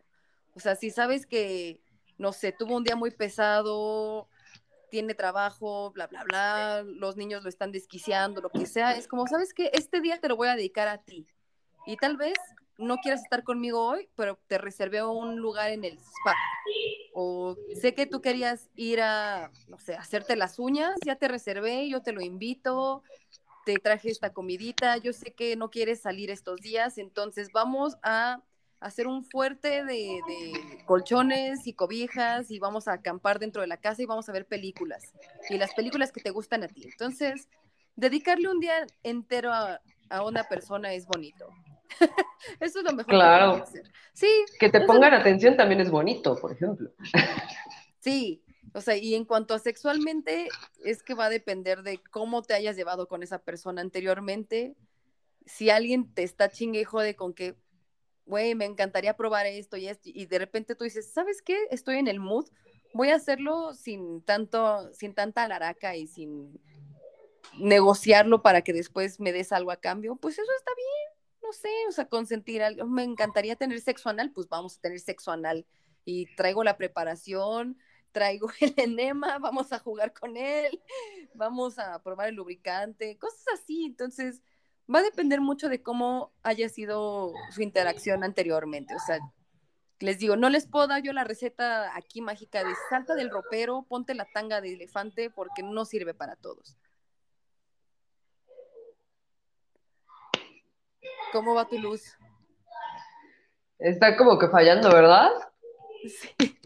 [0.55, 1.81] O sea, si sabes que,
[2.23, 4.29] no sé, tuvo un día muy pesado,
[4.91, 9.27] tiene trabajo, bla, bla, bla, los niños lo están desquiciando, lo que sea, es como,
[9.27, 9.71] ¿sabes qué?
[9.75, 11.27] Este día te lo voy a dedicar a ti.
[11.85, 12.39] Y tal vez
[12.79, 16.37] no quieras estar conmigo hoy, pero te reservé un lugar en el spa.
[17.13, 21.89] O sé que tú querías ir a, no sé, hacerte las uñas, ya te reservé,
[21.89, 23.03] yo te lo invito,
[23.67, 28.43] te traje esta comidita, yo sé que no quieres salir estos días, entonces vamos a
[28.83, 33.77] hacer un fuerte de, de, colchones y cobijas y vamos a acampar dentro de la
[33.77, 35.03] casa y vamos a ver películas
[35.49, 36.85] y las películas que te gustan a ti.
[36.85, 37.49] Entonces,
[37.97, 39.81] dedicarle un día entero a,
[40.11, 41.49] a una persona es bonito.
[42.61, 43.57] Eso es lo mejor claro.
[43.57, 43.93] que hacer.
[44.13, 44.29] Sí.
[44.59, 46.91] Que te pongan atención también es bonito, por ejemplo.
[48.05, 48.43] Sí,
[48.75, 50.49] o sea, y en cuanto a sexualmente,
[50.85, 54.75] es que va a depender de cómo te hayas llevado con esa persona anteriormente.
[55.47, 57.55] Si alguien te está chingue y jode con que,
[58.27, 61.57] güey, me encantaría probar esto y esto, y de repente tú dices, ¿sabes qué?
[61.71, 62.47] Estoy en el mood,
[62.95, 66.61] voy a hacerlo sin tanto, sin tanta laraca y sin
[67.59, 71.69] negociarlo para que después me des algo a cambio, pues eso está bien no sé,
[71.89, 72.87] o sea, consentir algo.
[72.87, 75.67] Me encantaría tener sexo anal, pues vamos a tener sexo anal.
[76.05, 77.79] Y traigo la preparación,
[78.13, 80.81] traigo el enema, vamos a jugar con él,
[81.35, 83.85] vamos a probar el lubricante, cosas así.
[83.85, 84.43] Entonces,
[84.95, 88.95] va a depender mucho de cómo haya sido su interacción anteriormente.
[88.95, 89.19] O sea,
[90.03, 93.87] Les digo, no les puedo dar yo la receta aquí mágica de salta del ropero,
[93.89, 96.77] ponte la tanga de elefante, porque no sirve para todos.
[101.31, 102.19] ¿Cómo va tu luz?
[103.79, 105.31] Está como que fallando, ¿verdad?
[106.09, 106.59] Sí.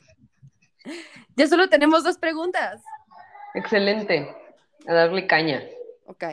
[1.37, 2.83] Ya solo tenemos dos preguntas.
[3.55, 4.35] Excelente.
[4.89, 5.63] A darle caña.
[6.07, 6.25] Ok.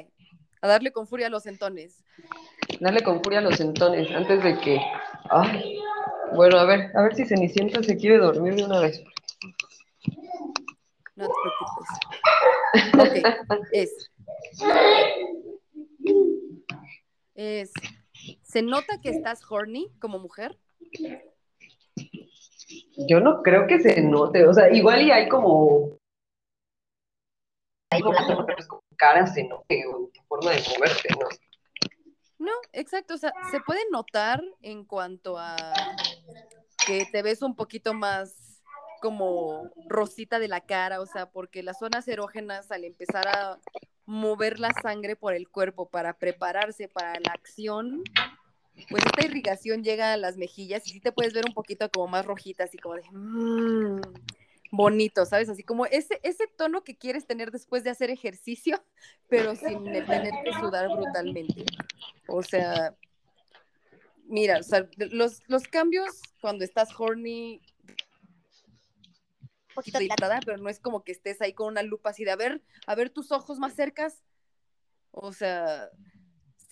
[0.64, 2.02] A darle con furia a los entones.
[2.80, 4.80] Darle con furia a los entones antes de que.
[5.30, 5.78] Ay.
[6.36, 9.04] Bueno, a ver, a ver si Cenicienta se quiere dormir de una vez.
[11.18, 11.34] No te
[12.94, 13.28] preocupes.
[13.50, 13.58] Ok.
[13.74, 14.12] Es.
[17.36, 17.74] Es.
[18.44, 20.58] ¿Se nota que estás horny como mujer?
[23.10, 26.00] Yo no creo que se note, o sea, igual y hay como
[27.94, 28.02] hay
[28.98, 29.44] cara de
[31.20, 31.28] ¿no?
[32.40, 35.56] No, exacto, o sea, se puede notar en cuanto a
[36.86, 38.62] que te ves un poquito más
[39.02, 43.60] como rosita de la cara, o sea, porque las zonas erógenas al empezar a
[44.06, 48.04] mover la sangre por el cuerpo para prepararse para la acción,
[48.90, 52.08] pues esta irrigación llega a las mejillas y sí te puedes ver un poquito como
[52.08, 54.02] más rojita, así como de mmm,
[54.74, 55.50] bonito, ¿sabes?
[55.50, 58.84] Así como ese, ese tono que quieres tener después de hacer ejercicio,
[59.30, 61.64] pero sin tener que sudar brutalmente.
[62.28, 62.96] O sea,
[64.26, 67.62] mira, o sea, los, los cambios cuando estás horny
[69.70, 72.32] un poquito dilatada, pero no es como que estés ahí con una lupa así de
[72.32, 74.24] a ver, a ver tus ojos más cercas.
[75.12, 75.92] O sea,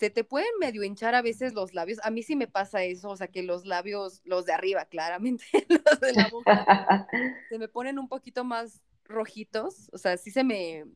[0.02, 2.00] se te pueden medio hinchar a veces los labios.
[2.02, 5.44] A mí sí me pasa eso, o sea, que los labios, los de arriba, claramente,
[5.68, 7.06] los de la boca,
[7.48, 10.86] se me ponen un poquito más rojitos, o sea, sí se me,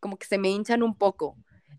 [0.00, 1.36] como que se me hinchan un poco.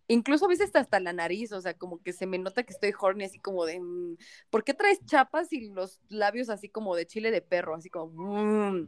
[0.08, 2.94] Incluso a veces hasta la nariz, o sea, como que se me nota que estoy
[2.98, 4.16] horny, así como de, mm,
[4.50, 8.14] ¿por qué traes chapas y los labios así como de chile de perro, así como,
[8.14, 8.88] mmm.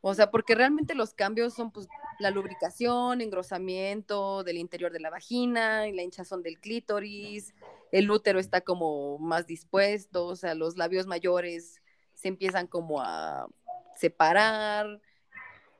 [0.00, 1.88] O sea, porque realmente los cambios son pues
[2.18, 7.54] la lubricación, engrosamiento del interior de la vagina, y la hinchazón del clítoris,
[7.90, 11.82] el útero está como más dispuesto, o sea, los labios mayores
[12.14, 13.48] se empiezan como a
[13.96, 15.00] separar,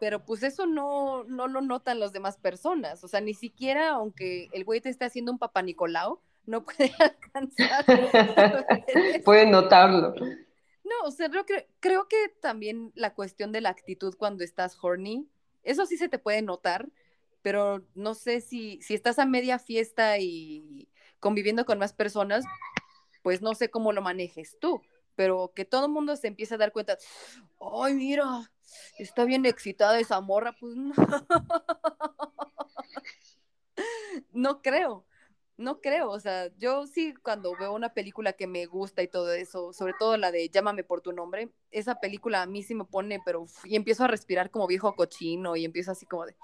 [0.00, 4.48] pero pues eso no, no lo notan las demás personas, o sea, ni siquiera aunque
[4.52, 7.84] el güey te esté haciendo un papá Nicolau, no puede alcanzar.
[9.24, 10.14] Puede notarlo.
[10.88, 11.44] No, o sea, creo
[11.80, 15.28] creo que también la cuestión de la actitud cuando estás horny,
[15.62, 16.88] eso sí se te puede notar,
[17.42, 20.88] pero no sé si, si estás a media fiesta y
[21.20, 22.44] conviviendo con más personas,
[23.22, 24.82] pues no sé cómo lo manejes tú,
[25.16, 26.96] pero que todo el mundo se empiece a dar cuenta,
[27.60, 28.50] ay, mira,
[28.98, 30.92] está bien excitada esa morra, pues no,
[34.32, 35.04] no creo
[35.58, 39.32] no creo, o sea, yo sí cuando veo una película que me gusta y todo
[39.32, 42.84] eso, sobre todo la de Llámame por tu nombre, esa película a mí sí me
[42.84, 46.36] pone, pero y empiezo a respirar como viejo cochino y empiezo así como de,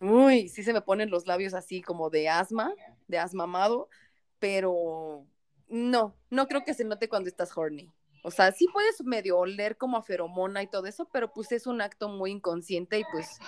[0.00, 2.72] uy, sí se me ponen los labios así como de asma,
[3.08, 3.90] de asmamado,
[4.38, 5.26] pero
[5.68, 7.92] no, no creo que se note cuando estás horny.
[8.24, 11.66] O sea, sí puedes medio oler como a feromona y todo eso, pero pues es
[11.66, 13.38] un acto muy inconsciente y pues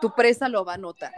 [0.00, 1.12] tu presa lo va a notar.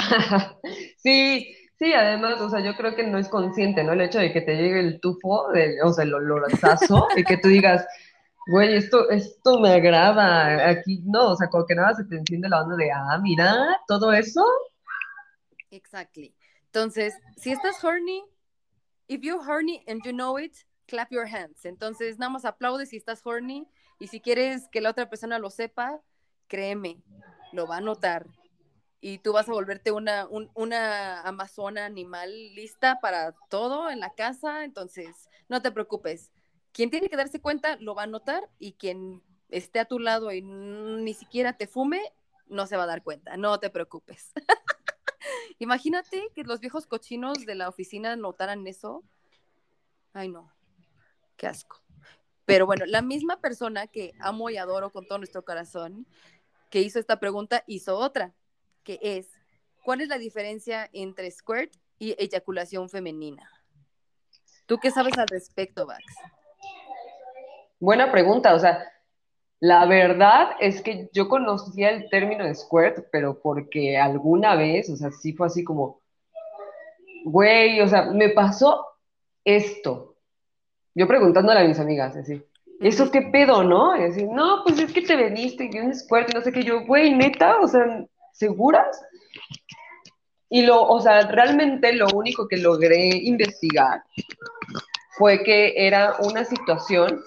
[0.96, 3.92] sí, sí, además, o sea, yo creo que no es consciente, ¿no?
[3.92, 5.48] El hecho de que te llegue el tufo,
[5.84, 7.86] o sea, el olorazazo, y que tú digas,
[8.46, 12.48] güey, esto, esto me agrada, aquí no, o sea, como que nada se te enciende
[12.48, 14.44] la onda de, ah, mira, todo eso.
[15.70, 16.34] Exactly.
[16.66, 18.24] Entonces, si estás horny,
[19.08, 20.54] if you're horny and you know it,
[20.86, 21.64] clap your hands.
[21.64, 23.66] Entonces, nada más aplaude si estás horny
[23.98, 26.00] y si quieres que la otra persona lo sepa,
[26.48, 27.02] créeme,
[27.52, 28.26] lo va a notar
[29.00, 34.64] y tú vas a volverte una, una amazona animal lista para todo en la casa,
[34.64, 36.30] entonces no te preocupes.
[36.72, 40.32] Quien tiene que darse cuenta lo va a notar y quien esté a tu lado
[40.32, 42.00] y ni siquiera te fume,
[42.46, 44.32] no se va a dar cuenta, no te preocupes.
[45.58, 49.02] Imagínate que los viejos cochinos de la oficina notaran eso.
[50.12, 50.52] Ay, no,
[51.36, 51.82] qué asco.
[52.44, 56.06] Pero bueno, la misma persona que amo y adoro con todo nuestro corazón,
[56.68, 58.34] que hizo esta pregunta, hizo otra
[58.82, 59.28] que es,
[59.84, 63.48] ¿cuál es la diferencia entre squirt y eyaculación femenina?
[64.66, 66.04] ¿Tú qué sabes al respecto, Vax?
[67.78, 68.84] Buena pregunta, o sea,
[69.58, 75.10] la verdad es que yo conocía el término squirt, pero porque alguna vez, o sea,
[75.10, 76.00] sí fue así como,
[77.24, 78.86] güey, o sea, me pasó
[79.44, 80.16] esto.
[80.94, 82.42] Yo preguntándole a mis amigas, así,
[82.80, 83.96] ¿eso qué pedo, no?
[83.96, 86.86] Y así, no, pues es que te veniste y un squirt no sé qué, yo,
[86.86, 88.06] güey, neta, o sea,
[88.40, 89.00] seguras.
[90.48, 94.02] Y lo, o sea, realmente lo único que logré investigar
[95.16, 97.22] fue que era una situación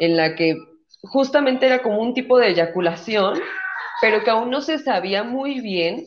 [0.00, 0.56] en la que
[1.02, 3.40] justamente era como un tipo de eyaculación,
[4.02, 6.04] pero que aún no se sabía muy bien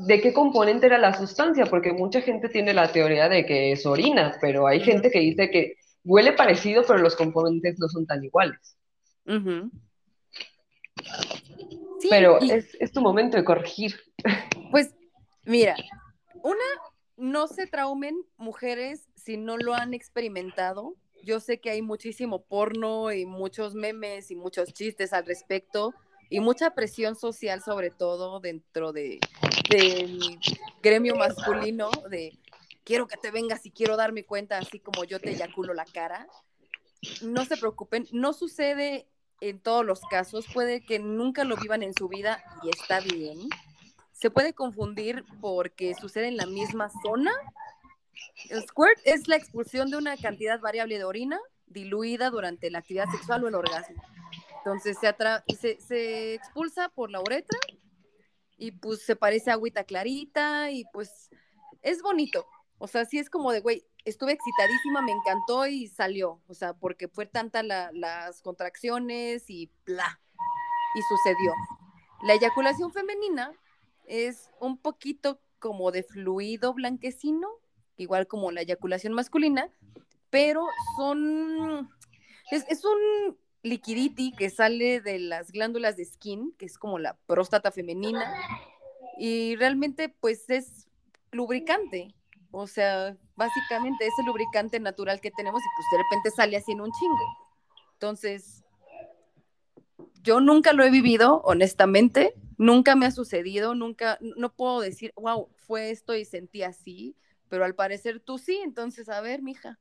[0.00, 3.86] de qué componente era la sustancia, porque mucha gente tiene la teoría de que es
[3.86, 8.22] orina, pero hay gente que dice que huele parecido, pero los componentes no son tan
[8.24, 8.76] iguales.
[12.10, 14.00] Pero es, es tu momento de corregir.
[14.70, 14.94] Pues
[15.44, 15.76] mira,
[16.42, 16.64] una,
[17.16, 20.96] no se traumen mujeres si no lo han experimentado.
[21.22, 25.94] Yo sé que hay muchísimo porno y muchos memes y muchos chistes al respecto
[26.32, 29.20] y mucha presión social sobre todo dentro de,
[29.68, 30.18] del
[30.82, 32.38] gremio masculino de
[32.84, 36.26] quiero que te vengas y quiero darme cuenta así como yo te eyaculo la cara.
[37.20, 39.06] No se preocupen, no sucede
[39.42, 43.48] en todos los casos, puede que nunca lo vivan en su vida y está bien.
[44.12, 47.32] Se puede confundir porque sucede en la misma zona.
[48.50, 53.10] El squirt es la expulsión de una cantidad variable de orina diluida durante la actividad
[53.10, 54.00] sexual o el orgasmo.
[54.58, 57.58] Entonces se, se, expulsa por la uretra
[58.56, 61.30] y pues se parece a agüita clarita y pues
[61.82, 62.46] es bonito.
[62.78, 66.40] O sea, sí es como de, güey, estuve excitadísima, me encantó y salió.
[66.48, 70.20] O sea, porque fue tanta las contracciones y bla.
[70.94, 71.52] Y sucedió.
[72.22, 73.52] La eyaculación femenina
[74.06, 77.48] es un poquito como de fluido blanquecino,
[77.96, 79.70] igual como la eyaculación masculina,
[80.28, 81.90] pero son,
[82.50, 87.70] es, un liquidity que sale de las glándulas de skin, que es como la próstata
[87.70, 88.34] femenina,
[89.18, 90.88] y realmente pues es
[91.30, 92.14] lubricante,
[92.52, 96.72] o sea, básicamente es el lubricante natural que tenemos y pues de repente sale así
[96.72, 97.38] en un chingo.
[97.94, 98.62] Entonces,
[100.22, 105.48] yo nunca lo he vivido, honestamente, nunca me ha sucedido, nunca, no puedo decir, wow,
[105.56, 107.16] fue esto y sentí así,
[107.48, 109.78] pero al parecer tú sí, entonces, a ver, mija.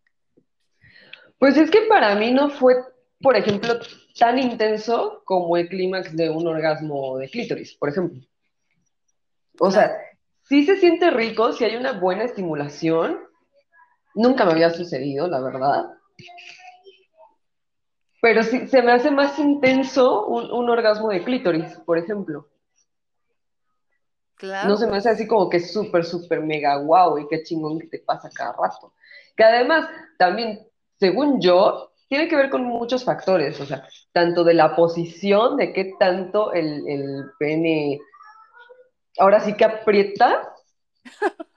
[1.38, 2.76] Pues es que para mí no fue
[3.22, 3.80] por ejemplo,
[4.18, 8.22] tan intenso como el clímax de un orgasmo de clítoris, por ejemplo.
[9.60, 9.96] O sea,
[10.52, 13.18] sí se siente rico, si hay una buena estimulación.
[14.14, 15.86] Nunca me había sucedido, la verdad.
[18.22, 22.50] Pero sí, se me hace más intenso un, orgasmo de clítoris, por ejemplo.
[24.36, 24.68] Claro.
[24.68, 27.88] No se me hace así como que súper, súper mega guau y qué chingón que
[27.88, 28.94] te pasa cada rato.
[29.38, 29.88] Que además,
[30.18, 30.68] también,
[31.00, 35.72] según yo, tiene que ver con muchos factores, o sea, tanto de la posición, de
[35.72, 38.02] qué tanto el, el pene
[39.18, 40.54] ahora sí que aprieta,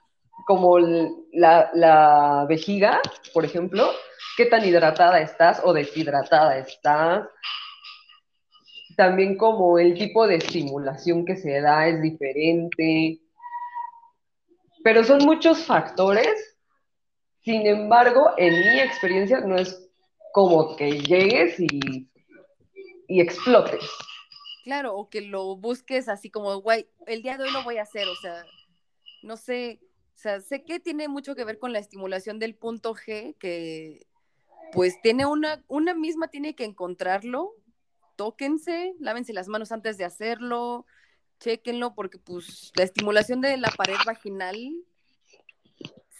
[0.45, 3.01] como la, la, vejiga,
[3.33, 3.89] por ejemplo,
[4.37, 7.27] qué tan hidratada estás o deshidratada estás.
[8.95, 13.19] También como el tipo de estimulación que se da es diferente.
[14.83, 16.57] Pero son muchos factores.
[17.43, 19.89] Sin embargo, en mi experiencia no es
[20.31, 22.09] como que llegues y,
[23.07, 23.83] y explotes.
[24.65, 27.83] Claro, o que lo busques así como, güey, el día de hoy lo voy a
[27.83, 28.43] hacer, o sea,
[29.21, 29.79] no sé,
[30.15, 34.07] o sea, sé que tiene mucho que ver con la estimulación del punto G, que
[34.71, 37.53] pues tiene una, una misma tiene que encontrarlo,
[38.15, 40.87] tóquense, lávense las manos antes de hacerlo,
[41.39, 44.57] chequenlo, porque pues la estimulación de la pared vaginal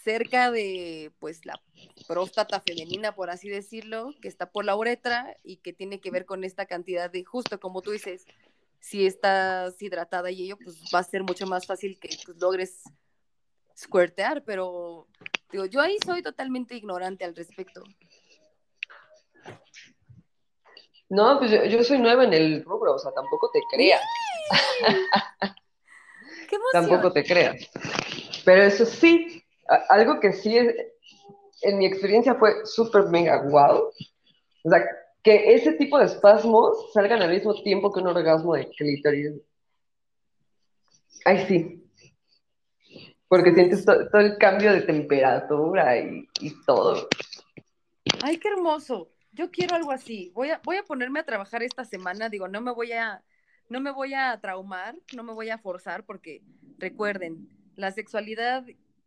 [0.05, 1.59] cerca de pues la
[2.07, 6.25] próstata femenina, por así decirlo, que está por la uretra y que tiene que ver
[6.25, 8.27] con esta cantidad de, justo como tú dices,
[8.79, 12.83] si estás hidratada y ello, pues va a ser mucho más fácil que pues, logres
[13.75, 15.07] squirtear, pero
[15.51, 17.81] digo, yo ahí soy totalmente ignorante al respecto.
[21.09, 24.01] No, pues yo, soy nueva en el rubro, o sea, tampoco te creas.
[26.47, 27.71] ¡Qué tampoco te creas.
[28.43, 29.34] Pero eso sí,
[29.89, 30.75] algo que sí es,
[31.61, 33.91] en mi experiencia fue súper mega wow.
[34.63, 34.85] O sea,
[35.23, 39.33] que ese tipo de espasmos salgan al mismo tiempo que un orgasmo de clítoris.
[41.25, 41.81] Ay, sí.
[43.27, 46.27] Porque sientes todo el cambio de temperatura y,
[46.65, 47.09] todo.
[48.23, 49.09] Ay, qué hermoso.
[49.31, 50.31] Yo quiero algo así.
[50.35, 52.29] Voy a, voy a ponerme a trabajar esta semana.
[52.29, 53.23] Digo, no me voy a,
[53.67, 56.43] no me voy a traumar, no me voy a forzar, porque
[56.77, 58.63] recuerden, la sexualidad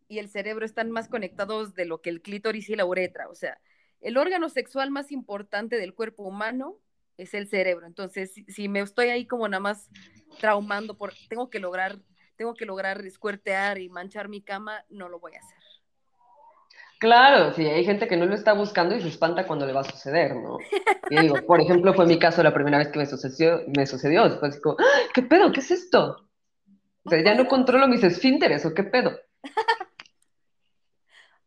[0.09, 3.29] y el cerebro están más conectados de lo que el clítoris y la uretra.
[3.29, 3.59] O sea,
[4.01, 6.79] el órgano sexual más importante del cuerpo humano
[7.15, 7.85] es el cerebro.
[7.85, 9.89] Entonces, si, me estoy ahí como nada más
[10.39, 11.99] traumando por tengo que lograr,
[12.35, 15.57] tengo que lograr escuertear y manchar mi cama, no lo voy a hacer.
[16.97, 19.81] Claro, sí, hay gente que no lo está buscando y se espanta cuando le va
[19.81, 20.57] a suceder, ¿no?
[21.09, 24.27] Y digo, por ejemplo, fue mi caso la primera vez que me sucedió, me sucedió,
[24.27, 24.75] después digo,
[25.13, 25.51] ¿qué pedo?
[25.51, 26.27] ¿Qué es esto?
[27.03, 29.17] O sea, ya no controlo mis esfínteres, ¿o qué pedo?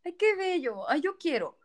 [0.04, 1.58] Ay, qué bello, ay, yo quiero.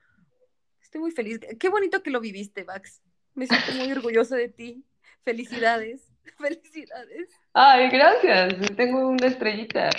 [0.82, 1.40] Estoy muy feliz.
[1.60, 3.02] Qué bonito que lo viviste, Max.
[3.34, 4.86] Me siento muy orgulloso de ti.
[5.24, 6.14] Felicidades.
[6.40, 7.30] Felicidades.
[7.54, 8.56] Ay, gracias.
[8.76, 9.90] Tengo una estrellita.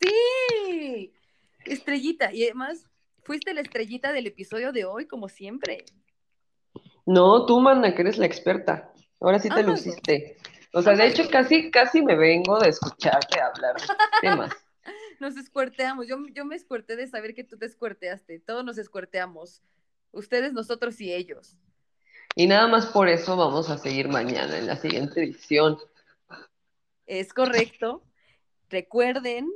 [0.00, 1.12] Sí,
[1.64, 2.32] estrellita.
[2.32, 2.86] Y además,
[3.24, 5.84] fuiste la estrellita del episodio de hoy, como siempre.
[7.04, 8.92] No, tú, mana, que eres la experta.
[9.20, 10.36] Ahora sí te lo luciste.
[10.72, 13.74] O sea, de hecho, casi, casi me vengo de escucharte hablar
[14.20, 14.52] temas.
[15.20, 16.06] Nos escuerteamos.
[16.06, 18.38] Yo, yo me escuerté de saber que tú te escuerteaste.
[18.40, 19.62] Todos nos escuerteamos.
[20.12, 21.56] Ustedes, nosotros y ellos.
[22.34, 25.78] Y nada más por eso vamos a seguir mañana en la siguiente edición.
[27.06, 28.04] Es correcto.
[28.68, 29.50] Recuerden,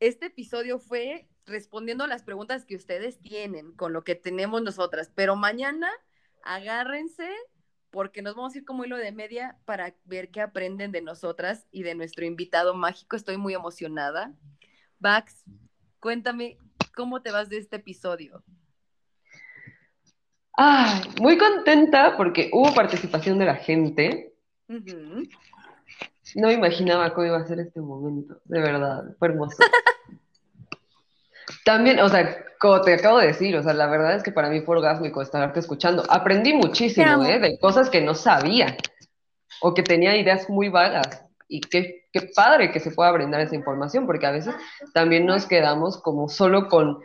[0.00, 5.10] este episodio fue respondiendo a las preguntas que ustedes tienen con lo que tenemos nosotras,
[5.14, 5.90] pero mañana
[6.44, 7.28] agárrense
[7.90, 11.66] porque nos vamos a ir como hilo de media para ver qué aprenden de nosotras
[11.70, 13.16] y de nuestro invitado mágico.
[13.16, 14.32] Estoy muy emocionada.
[15.02, 15.44] Bax,
[15.98, 16.58] cuéntame
[16.94, 18.44] cómo te vas de este episodio.
[20.56, 24.32] Ay, muy contenta porque hubo participación de la gente.
[24.68, 29.56] No me imaginaba cómo iba a ser este momento, de verdad, fue hermoso.
[31.64, 34.50] También, o sea, como te acabo de decir, o sea, la verdad es que para
[34.50, 36.04] mí fue orgásmico estarte escuchando.
[36.08, 37.40] Aprendí muchísimo, ¿eh?
[37.40, 38.76] De cosas que no sabía
[39.60, 41.24] o que tenía ideas muy vagas.
[41.48, 44.54] Y qué, qué padre que se pueda brindar esa información, porque a veces
[44.94, 46.98] también nos quedamos como solo con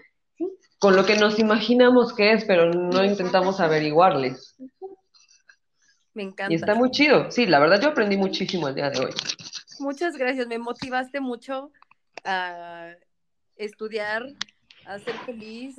[0.79, 4.55] con lo que nos imaginamos que es, pero no intentamos averiguarles.
[6.13, 6.53] Me encanta.
[6.53, 7.31] Y está muy chido.
[7.31, 9.11] Sí, la verdad yo aprendí muchísimo el día de hoy.
[9.79, 11.71] Muchas gracias, me motivaste mucho
[12.23, 12.93] a
[13.55, 14.23] estudiar,
[14.85, 15.75] a ser feliz.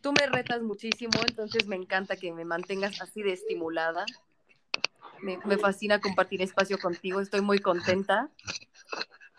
[0.00, 4.04] tú me retas muchísimo, entonces me encanta que me mantengas así de estimulada.
[5.22, 8.30] Me, fascina compartir espacio contigo, estoy muy contenta.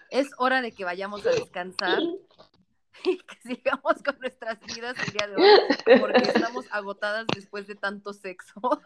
[0.09, 1.99] Es hora de que vayamos a descansar
[3.05, 7.75] y que sigamos con nuestras vidas el día de hoy, porque estamos agotadas después de
[7.75, 8.53] tanto sexo.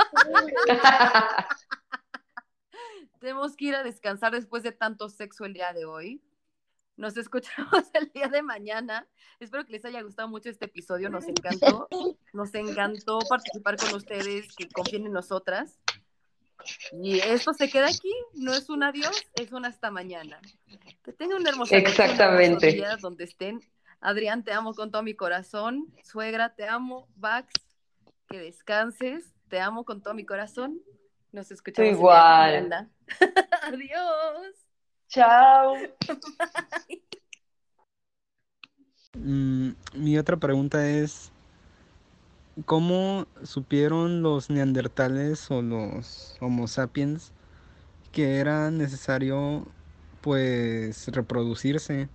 [3.20, 6.22] Tenemos que ir a descansar después de tanto sexo el día de hoy.
[6.98, 9.08] Nos escuchamos el día de mañana.
[9.40, 11.10] Espero que les haya gustado mucho este episodio.
[11.10, 11.88] Nos encantó.
[12.34, 15.80] Nos encantó participar con ustedes, que confíen en nosotras.
[17.02, 18.14] Y esto se queda aquí.
[18.34, 20.40] No es un adiós, es un hasta mañana.
[21.04, 23.62] Que tengan un hermoso día donde estén
[24.06, 25.92] Adrián, te amo con todo mi corazón.
[26.04, 27.08] Suegra, te amo.
[27.16, 27.52] Vax,
[28.28, 29.34] que descanses.
[29.50, 30.80] Te amo con todo mi corazón.
[31.32, 31.92] Nos escuchamos.
[31.92, 32.90] Igual.
[33.64, 34.56] Adiós.
[35.10, 35.76] Chao.
[39.18, 41.32] Mm, mi otra pregunta es,
[42.66, 47.34] ¿cómo supieron los neandertales o los homo sapiens
[48.12, 49.76] que era necesario
[50.22, 52.10] pues reproducirse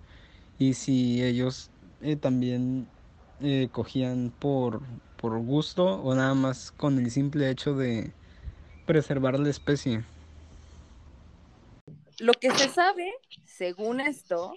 [0.57, 1.71] y si ellos
[2.01, 2.91] eh, también
[3.39, 4.83] eh, cogían por,
[5.17, 8.15] por gusto o nada más con el simple hecho de
[8.85, 10.05] preservar la especie.
[12.21, 13.11] Lo que se sabe,
[13.45, 14.53] según esto,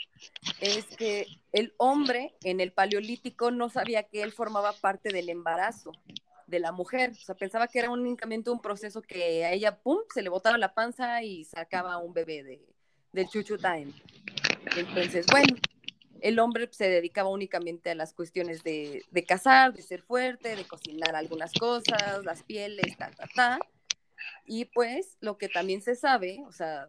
[0.61, 5.91] es que el hombre en el paleolítico no sabía que él formaba parte del embarazo
[6.47, 7.13] de la mujer.
[7.13, 10.59] O sea, pensaba que era únicamente un proceso que a ella, pum, se le botaba
[10.59, 12.61] la panza y sacaba un bebé de,
[13.13, 13.95] del chuchu time.
[14.77, 15.57] Entonces, bueno,
[16.21, 21.17] el hombre se dedicaba únicamente a las cuestiones de, cazar, de ser fuerte, de cocinar
[21.17, 23.59] algunas cosas, las pieles, ta, ta, ta.
[24.45, 26.89] Y pues lo que también se sabe, o sea,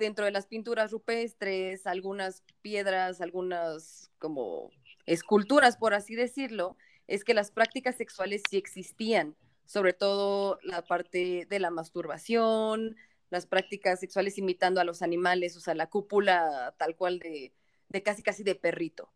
[0.00, 4.70] dentro de las pinturas rupestres, algunas piedras, algunas como
[5.06, 6.76] esculturas, por así decirlo,
[7.06, 9.36] es que las prácticas sexuales sí existían,
[9.66, 12.96] sobre todo la parte de la masturbación,
[13.30, 17.52] las prácticas sexuales imitando a los animales, o sea, la cúpula tal cual de,
[17.88, 19.08] de casi casi de perrito.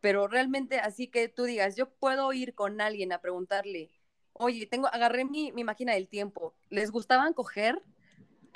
[0.00, 3.90] Pero realmente así que tú digas, yo puedo ir con alguien a preguntarle,
[4.38, 7.82] oye, tengo, agarré mi, máquina del tiempo, ¿les gustaban coger?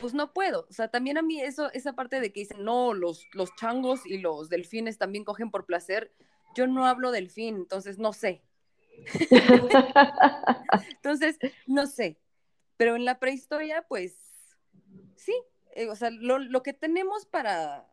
[0.01, 0.67] Pues no puedo.
[0.69, 4.07] O sea, también a mí eso, esa parte de que dicen, no, los, los changos
[4.07, 6.13] y los delfines también cogen por placer,
[6.55, 8.43] yo no hablo delfín, entonces no sé.
[10.91, 12.19] entonces, no sé.
[12.77, 14.17] Pero en la prehistoria, pues
[15.17, 15.35] sí,
[15.75, 17.91] eh, o sea, lo, lo, que tenemos para,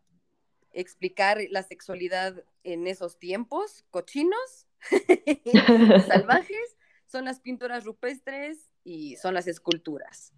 [0.78, 4.68] explicar la sexualidad en esos tiempos cochinos,
[6.08, 6.78] salvajes,
[7.08, 10.34] son las pinturas rupestres y son las esculturas.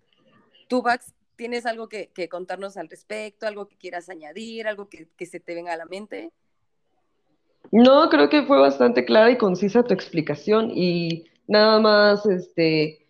[0.70, 3.48] Tú, Bax, ¿tienes algo que, contarnos al respecto?
[3.48, 4.68] ¿Algo que quieras añadir?
[4.68, 6.32] ¿Algo que, se te venga a la mente?
[7.72, 13.06] No, creo que fue bastante clara y concisa tu explicación y nada más, este,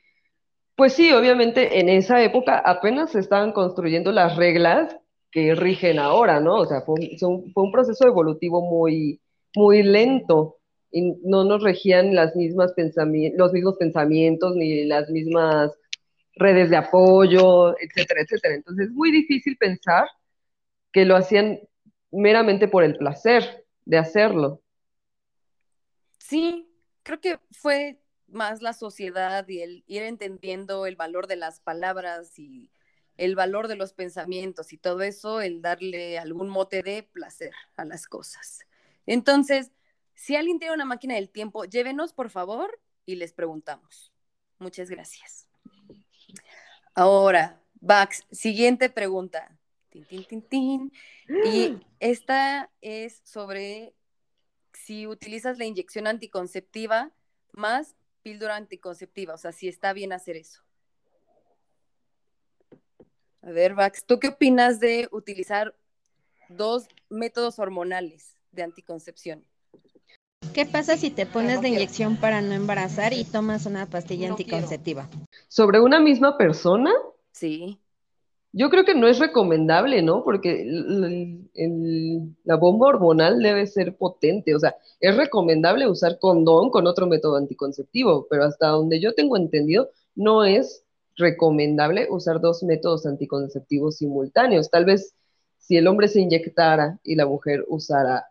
[0.75, 4.95] pues sí, obviamente en esa época apenas se estaban construyendo las reglas
[5.31, 6.57] que rigen ahora, ¿no?
[6.57, 9.19] O sea, fue un, proceso evolutivo muy,
[9.55, 10.57] muy lento.
[10.91, 12.73] y no nos regían las mismas
[13.35, 15.71] los mismos pensamientos ni las mismas
[16.39, 18.55] redes de apoyo, etcétera, etcétera.
[18.55, 20.07] Entonces es muy difícil pensar
[20.91, 21.59] que lo hacían
[22.11, 24.61] meramente por el placer de hacerlo.
[26.17, 26.67] Sí,
[27.03, 32.37] creo que fue más la sociedad y el ir entendiendo el valor de las palabras
[32.37, 32.71] y
[33.17, 37.83] el valor de los pensamientos y todo eso, el darle algún mote de placer a
[37.83, 38.65] las cosas.
[39.05, 39.71] Entonces,
[40.13, 44.13] si alguien tiene una máquina del tiempo, llévenos por favor y les preguntamos.
[44.59, 45.48] Muchas gracias.
[46.99, 49.57] Ahora, Bax, siguiente pregunta.
[51.45, 53.93] Y esta es sobre
[54.73, 57.13] si utilizas la inyección anticonceptiva
[57.53, 60.61] más píldora anticonceptiva, o sea, si está bien hacer eso.
[63.43, 65.73] A ver, Bax, ¿tú qué opinas de utilizar
[66.49, 69.45] dos métodos hormonales de anticoncepción?
[70.59, 75.07] ¿Qué pasa si te pones de inyección para no embarazar y tomas una pastilla anticonceptiva?
[75.47, 76.91] ¿Sobre una misma persona?
[77.31, 77.79] Sí.
[78.51, 80.21] Yo creo que no es recomendable, ¿no?
[80.21, 80.65] Porque
[82.43, 84.53] la bomba hormonal debe ser potente.
[84.53, 89.37] O sea, es recomendable usar condón con otro método anticonceptivo, pero hasta donde yo tengo
[89.37, 90.83] entendido, no es
[91.15, 94.69] recomendable usar dos métodos anticonceptivos simultáneos.
[94.69, 95.13] Tal vez
[95.57, 98.25] si el hombre se inyectara y la mujer usara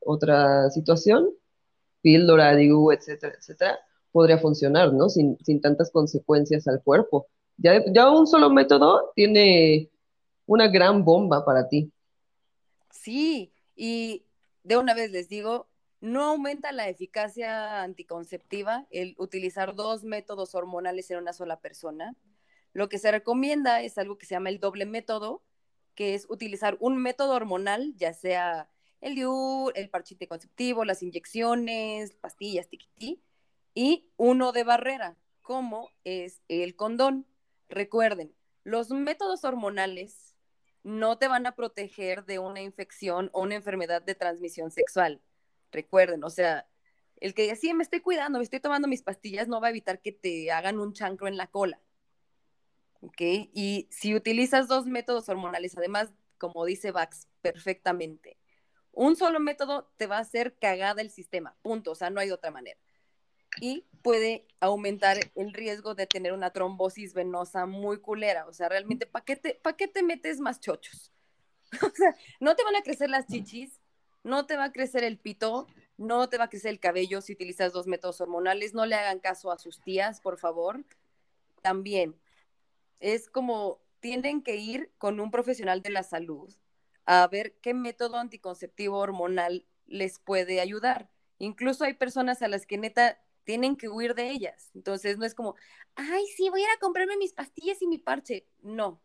[0.00, 1.30] otra situación,
[2.00, 3.78] píldora, DIU, etcétera, etcétera,
[4.12, 5.08] podría funcionar, ¿no?
[5.08, 7.26] Sin, sin tantas consecuencias al cuerpo.
[7.56, 9.90] Ya, ya un solo método tiene
[10.46, 11.92] una gran bomba para ti.
[12.90, 14.24] Sí, y
[14.64, 15.68] de una vez les digo,
[16.00, 22.16] no aumenta la eficacia anticonceptiva el utilizar dos métodos hormonales en una sola persona.
[22.72, 25.42] Lo que se recomienda es algo que se llama el doble método,
[25.94, 28.70] que es utilizar un método hormonal, ya sea
[29.00, 33.22] el DIU, el parchite conceptivo, las inyecciones, pastillas, tiquití,
[33.74, 37.26] y uno de barrera, como es el condón.
[37.68, 38.34] Recuerden,
[38.64, 40.36] los métodos hormonales
[40.82, 45.20] no te van a proteger de una infección o una enfermedad de transmisión sexual.
[45.72, 46.66] Recuerden, o sea,
[47.20, 50.00] el que sí me estoy cuidando, me estoy tomando mis pastillas, no va a evitar
[50.00, 51.80] que te hagan un chancro en la cola.
[53.02, 53.20] ¿Ok?
[53.20, 58.39] Y si utilizas dos métodos hormonales, además, como dice Vax, perfectamente,
[58.92, 62.30] un solo método te va a hacer cagada el sistema, punto, o sea, no hay
[62.30, 62.78] otra manera.
[63.60, 69.06] Y puede aumentar el riesgo de tener una trombosis venosa muy culera, o sea, realmente,
[69.06, 71.12] ¿para qué, te, qué te metes más chochos?
[71.82, 73.80] o sea, no te van a crecer las chichis,
[74.22, 75.66] no te va a crecer el pito,
[75.96, 79.20] no te va a crecer el cabello si utilizas dos métodos hormonales, no le hagan
[79.20, 80.84] caso a sus tías, por favor.
[81.62, 82.16] También,
[83.00, 86.54] es como, tienen que ir con un profesional de la salud
[87.12, 91.10] a ver qué método anticonceptivo hormonal les puede ayudar.
[91.38, 94.70] Incluso hay personas a las que neta tienen que huir de ellas.
[94.76, 95.56] Entonces no es como,
[95.96, 98.46] ay, sí, voy a ir a comprarme mis pastillas y mi parche.
[98.62, 99.02] No,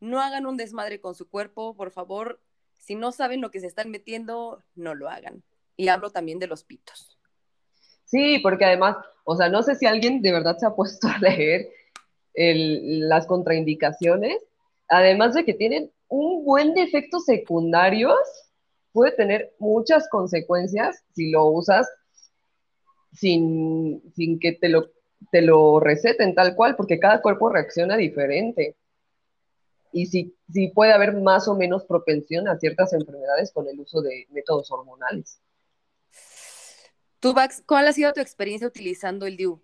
[0.00, 2.42] no hagan un desmadre con su cuerpo, por favor.
[2.80, 5.44] Si no saben lo que se están metiendo, no lo hagan.
[5.76, 7.16] Y hablo también de los pitos.
[8.06, 11.18] Sí, porque además, o sea, no sé si alguien de verdad se ha puesto a
[11.18, 11.68] leer
[12.34, 14.42] las contraindicaciones,
[14.88, 18.18] además de que tienen un buen de efectos secundarios
[18.92, 21.88] puede tener muchas consecuencias si lo usas
[23.12, 24.00] sin,
[24.40, 24.90] que te lo,
[25.30, 28.76] te lo receten tal cual, porque cada cuerpo reacciona diferente.
[29.92, 30.34] Y si
[30.74, 35.40] puede haber más o menos propensión a ciertas enfermedades con el uso de métodos hormonales.
[37.20, 39.60] Tú, Bax, ¿cuál ha sido tu experiencia utilizando el DIU?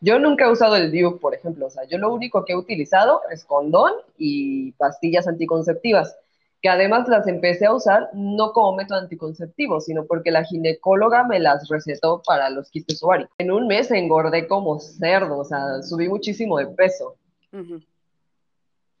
[0.00, 2.56] Yo nunca he usado el DIU, por ejemplo, o sea, yo lo único que he
[2.56, 6.16] utilizado es condón y pastillas anticonceptivas,
[6.62, 11.38] que además las empecé a usar no como método anticonceptivo, sino porque la ginecóloga me
[11.38, 13.34] las recetó para los quistes ováricos.
[13.38, 17.16] En un mes engordé como cerdo, o sea, subí muchísimo de peso.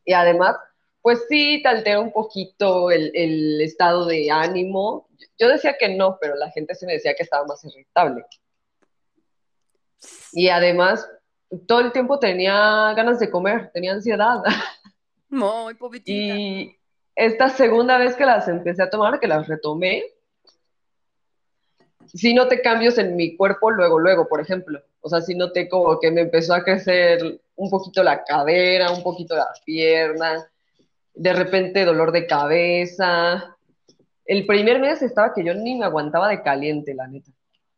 [0.04, 0.56] Y además,
[1.00, 5.08] pues sí, te altera un poquito el, el estado de ánimo.
[5.38, 8.24] Yo decía que no, pero la gente se me decía que estaba más irritable.
[10.32, 11.08] Y además,
[11.66, 14.42] todo el tiempo tenía ganas de comer, tenía ansiedad.
[15.28, 16.12] Muy pobrecita.
[16.12, 16.76] Y
[17.14, 20.04] esta segunda vez que las empecé a tomar, que las retomé,
[22.06, 24.80] sí noté cambios en mi cuerpo luego, luego, por ejemplo.
[25.00, 29.02] O sea, sí noté como que me empezó a crecer un poquito la cadera, un
[29.02, 30.46] poquito la pierna,
[31.14, 33.56] de repente dolor de cabeza.
[34.24, 37.30] El primer mes estaba que yo ni me aguantaba de caliente, la neta.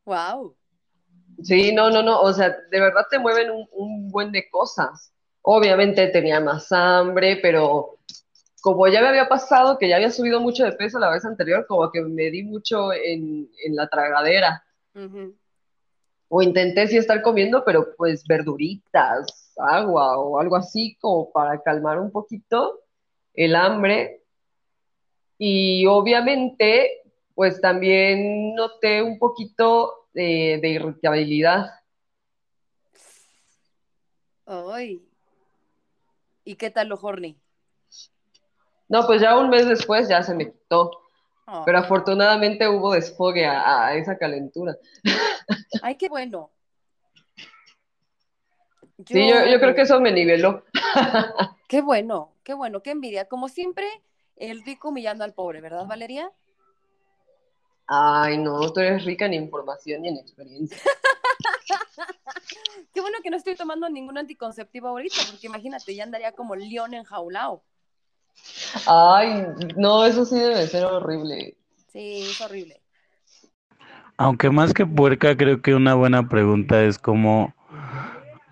[0.05, 0.55] Wow.
[1.43, 5.13] Sí, no, no, no, o sea, de verdad te mueven un, buen de cosas.
[5.43, 7.99] Obviamente tenía más hambre, pero
[8.61, 11.67] como ya me había pasado, que ya había subido mucho de peso la vez anterior,
[11.67, 14.65] como que me di mucho en, la tragadera.
[16.29, 21.99] O intenté sí estar comiendo, pero pues verduritas, agua o algo así, como para calmar
[21.99, 22.81] un poquito
[23.35, 24.23] el hambre.
[25.39, 27.03] Y obviamente,
[27.35, 31.71] pues también noté un poquito de, de irritabilidad.
[34.47, 35.03] Ay.
[36.45, 37.39] ¿Y qué tal lo horny?
[38.89, 40.91] No, pues ya un mes después ya se me quitó.
[41.47, 41.63] Ah.
[41.65, 44.77] Pero afortunadamente hubo desfogue a, esa calentura.
[45.83, 46.51] Ay, qué bueno.
[49.07, 50.65] Sí, yo, creo que eso me niveló.
[51.69, 53.25] Qué bueno, qué bueno, qué envidia.
[53.25, 53.89] Como siempre,
[54.37, 56.31] el rico humillando al pobre, ¿verdad, Valeria?
[57.94, 60.78] Ay, no, tú eres rica en información y en experiencia.
[62.94, 66.94] qué bueno que no estoy tomando ningún anticonceptivo ahorita, porque imagínate, ya andaría como león
[66.94, 67.62] enjaulado.
[68.86, 69.44] Ay,
[69.77, 71.55] no, eso sí debe ser horrible.
[71.89, 72.81] Sí, es horrible.
[74.16, 77.55] Aunque más que puerca, creo que una buena pregunta es cómo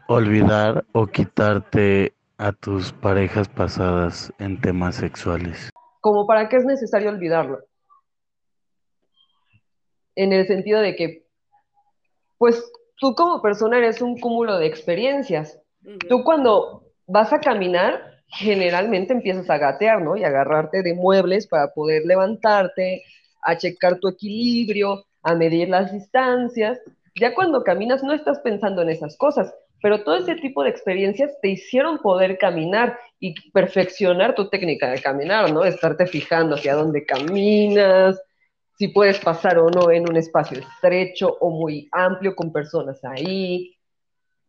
[0.06, 5.70] olvidar o quitarte a tus parejas pasadas en temas sexuales.
[6.02, 7.69] ¿Como para qué es necesario olvidarlo?
[10.14, 11.26] En el sentido de que,
[12.38, 12.62] pues
[12.96, 15.58] tú como persona eres un cúmulo de experiencias.
[16.08, 20.16] Tú cuando vas a caminar, generalmente empiezas a gatear, ¿no?
[20.16, 23.02] Y agarrarte de muebles para poder levantarte,
[23.42, 26.78] a checar tu equilibrio, a medir las distancias.
[27.18, 31.32] Ya cuando caminas no estás pensando en esas cosas, pero todo ese tipo de experiencias
[31.40, 35.64] te hicieron poder caminar y perfeccionar tu técnica de caminar, ¿no?
[35.64, 38.20] Estarte fijando hacia dónde caminas,
[38.80, 43.76] si puedes pasar o no en un espacio estrecho o muy amplio con personas ahí.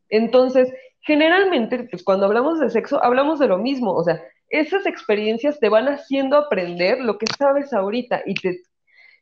[0.07, 0.71] Entonces,
[1.01, 5.67] generalmente, pues cuando hablamos de sexo, hablamos de lo mismo, o sea, esas experiencias te
[5.67, 8.61] van haciendo aprender lo que sabes ahorita y te,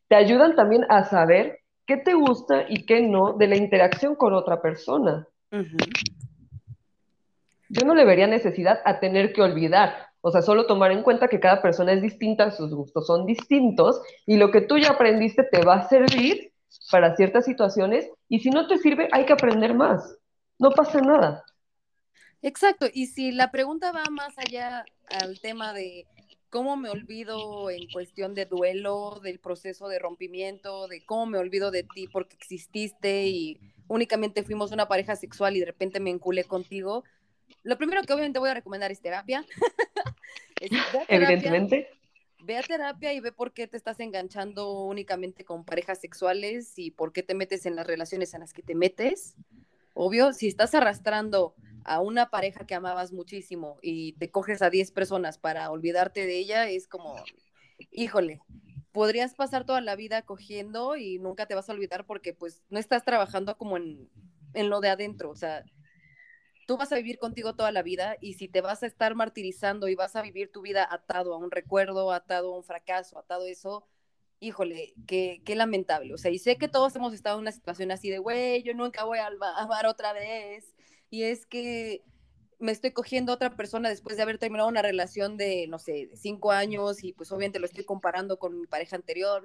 [0.10, 4.36] te ayudan también a saber qué te gusta y qué no de la interacción con
[4.36, 5.28] otra persona.
[7.70, 11.28] Yo no le vería necesidad a tener que olvidar, o sea, solo tomar en cuenta
[11.28, 15.44] que cada persona es distinta, sus gustos son distintos y lo que tú ya aprendiste
[15.44, 16.52] te va a servir
[16.92, 20.18] para ciertas situaciones y si no te sirve, hay que aprender más.
[20.58, 21.44] No pasa nada.
[22.42, 26.06] Exacto, y si la pregunta va más allá al tema de
[26.50, 31.72] cómo me olvido en cuestión de duelo, del proceso de rompimiento, de cómo me olvido
[31.72, 36.44] de ti porque exististe y únicamente fuimos una pareja sexual y de repente me enculé
[36.44, 37.04] contigo,
[37.64, 39.46] lo primero que obviamente voy a recomendar es terapia.
[41.08, 41.90] Evidentemente.
[42.42, 46.92] Ve a terapia y ve por qué te estás enganchando únicamente con parejas sexuales y
[46.92, 49.36] por qué te metes en las relaciones en las que te metes.
[49.94, 51.54] Obvio, si estás arrastrando
[51.84, 56.38] a una pareja que amabas muchísimo y te coges a 10 personas para olvidarte de
[56.38, 57.16] ella, es como,
[57.92, 58.40] híjole,
[58.92, 62.80] podrías pasar toda la vida cogiendo y nunca te vas a olvidar porque pues no
[62.80, 64.10] estás trabajando como en,
[64.54, 65.64] en lo de adentro, o sea,
[66.70, 69.88] tú vas a vivir contigo toda la vida y si te vas a estar martirizando
[69.88, 73.46] y vas a vivir tu vida atado a un recuerdo, atado a un fracaso, atado
[73.46, 73.88] a eso,
[74.40, 76.14] híjole, qué, lamentable.
[76.14, 78.76] O sea, y sé que todos hemos estado en una situación así de, güey, yo
[78.76, 80.76] nunca voy a amar otra vez,
[81.10, 82.04] y es que
[82.60, 86.52] me estoy cogiendo otra persona después de haber terminado una relación de, no sé, cinco
[86.52, 89.44] años y pues obviamente lo estoy comparando con mi pareja anterior.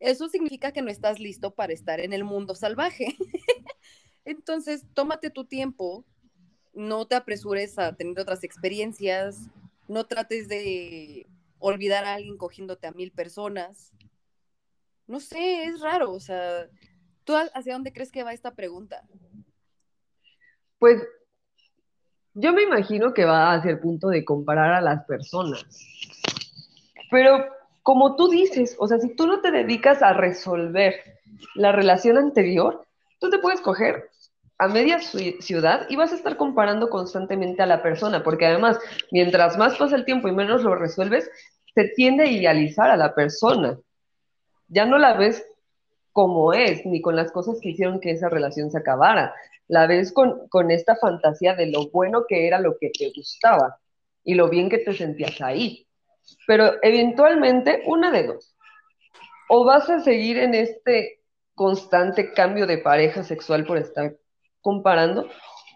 [0.00, 3.18] Eso significa que no estás listo para estar en el mundo salvaje.
[4.24, 6.06] Entonces, tómate tu tiempo,
[6.78, 9.50] no te apresures a tener otras experiencias,
[9.88, 11.26] no trates de
[11.58, 13.92] olvidar a alguien cogiéndote a mil personas.
[15.08, 16.68] No sé, es raro, o sea,
[17.24, 19.02] ¿tú hacia dónde crees que va esta pregunta?
[20.78, 21.02] Pues
[22.34, 25.66] yo me imagino que va hacia el punto de comparar a las personas.
[27.10, 27.44] Pero
[27.82, 30.94] como tú dices, o sea, si tú no te dedicas a resolver
[31.56, 32.86] la relación anterior,
[33.18, 34.10] tú te puedes coger
[34.58, 38.78] a media ciudad y vas a estar comparando constantemente a la persona, porque además,
[39.12, 41.30] mientras más pasa el tiempo y menos lo resuelves,
[41.74, 43.78] se tiende a idealizar a la persona.
[44.66, 45.46] Ya no la ves
[46.12, 49.32] como es, ni con las cosas que hicieron que esa relación se acabara.
[49.68, 53.78] La ves con, con esta fantasía de lo bueno que era lo que te gustaba
[54.24, 55.86] y lo bien que te sentías ahí.
[56.48, 58.56] Pero eventualmente, una de dos.
[59.48, 61.20] O vas a seguir en este
[61.54, 64.16] constante cambio de pareja sexual por estar
[64.60, 65.28] comparando,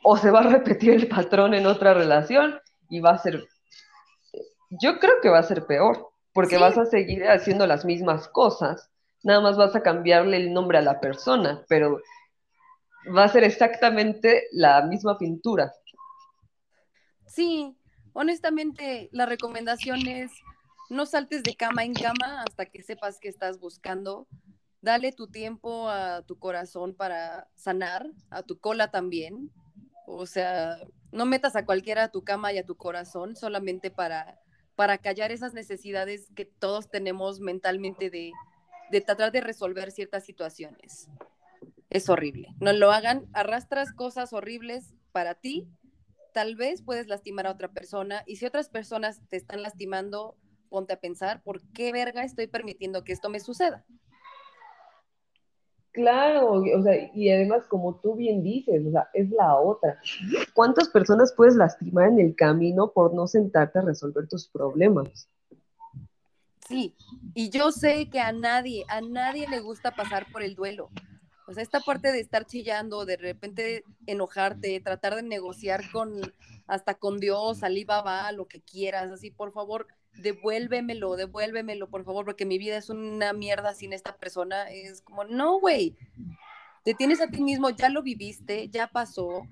[0.04, 3.46] o se va a repetir el patrón en otra relación y va a ser,
[4.70, 8.90] yo creo que va a ser peor, porque vas a seguir haciendo las mismas cosas
[9.22, 12.00] nada más vas a cambiarle el nombre a la persona, pero
[13.16, 15.72] va a ser exactamente la misma pintura.
[17.26, 17.76] Sí,
[18.12, 20.30] honestamente, la recomendación es
[20.90, 24.26] no saltes de cama en cama hasta que sepas que estás buscando.
[24.82, 29.50] Dale tu tiempo a tu corazón para sanar, a tu cola también.
[30.06, 30.76] O sea,
[31.12, 34.40] no metas a cualquiera a tu cama y a tu corazón solamente para,
[34.74, 38.32] para callar esas necesidades que todos tenemos mentalmente de,
[38.90, 41.08] de tratar de resolver ciertas situaciones.
[41.88, 42.48] Es horrible.
[42.58, 45.68] No lo hagan, arrastras cosas horribles para ti,
[46.32, 50.36] tal vez puedes lastimar a otra persona y si otras personas te están lastimando,
[50.70, 53.84] ponte a pensar, ¿por qué verga estoy permitiendo que esto me suceda?
[55.92, 60.00] Claro, o sea, y además como tú bien dices, o sea, es la otra.
[60.54, 65.28] ¿Cuántas personas puedes lastimar en el camino por no sentarte a resolver tus problemas?
[66.66, 66.94] Sí,
[67.34, 70.88] y yo sé que a nadie, a nadie le gusta pasar por el duelo.
[71.46, 76.22] O sea, esta parte de estar chillando, de repente enojarte, tratar de negociar con
[76.66, 82.46] hasta con Dios, Alibaba, lo que quieras, así, por favor, devuélvemelo, devuélvemelo, por favor, porque
[82.46, 84.70] mi vida es una mierda sin esta persona.
[84.70, 85.96] Es como, no, güey,
[86.84, 89.42] te tienes a ti mismo, ya lo viviste, ya pasó,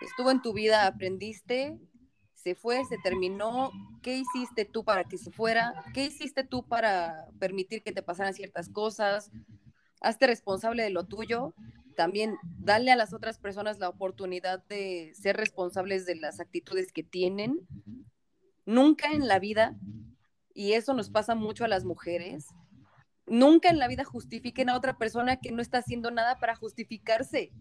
[0.00, 1.78] estuvo en tu vida, aprendiste,
[2.34, 3.70] se fue, se terminó.
[4.02, 5.84] ¿Qué hiciste tú para que se fuera?
[5.92, 9.30] ¿Qué hiciste tú para permitir que te pasaran ciertas cosas?
[10.00, 11.54] Hazte responsable de lo tuyo.
[11.96, 17.02] También dale a las otras personas la oportunidad de ser responsables de las actitudes que
[17.02, 17.66] tienen.
[18.64, 19.76] Nunca en la vida
[20.58, 22.48] y eso nos pasa mucho a las mujeres,
[23.26, 27.52] nunca en la vida justifiquen a otra persona que no está haciendo nada para justificarse.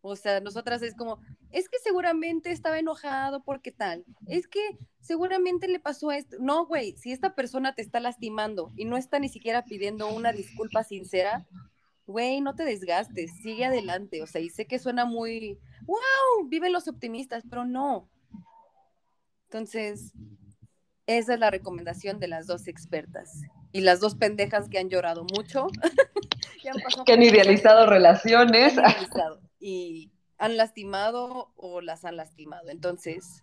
[0.00, 1.20] O sea, nosotras es como,
[1.52, 4.58] es que seguramente estaba enojado porque tal, es que
[5.00, 6.38] seguramente le pasó esto.
[6.40, 10.32] No, güey, si esta persona te está lastimando y no está ni siquiera pidiendo una
[10.32, 11.46] disculpa sincera,
[12.04, 14.22] güey, no te desgastes, sigue adelante.
[14.22, 18.10] O sea, y sé que suena muy, wow, viven los optimistas, pero no.
[19.44, 20.12] Entonces,
[21.18, 23.42] esa es la recomendación de las dos expertas.
[23.72, 25.68] Y las dos pendejas que han llorado mucho.
[27.06, 28.74] que han, idealizado relaciones.
[29.58, 32.68] y han lastimado o las han lastimado.
[32.68, 33.42] Entonces,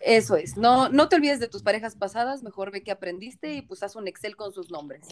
[0.00, 0.56] eso es.
[0.56, 2.42] No, no te olvides de tus parejas pasadas.
[2.42, 5.06] Mejor ve que aprendiste y pues haz un Excel con sus nombres.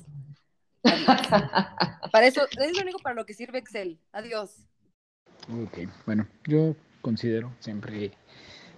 [2.12, 3.98] para eso, es lo único para lo que sirve Excel.
[4.12, 4.66] Adiós.
[5.48, 8.12] Ok, bueno, yo considero siempre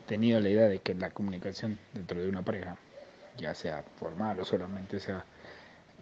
[0.07, 2.79] tenido la idea de que la comunicación dentro de una pareja,
[3.37, 5.25] ya sea formal o solamente sea,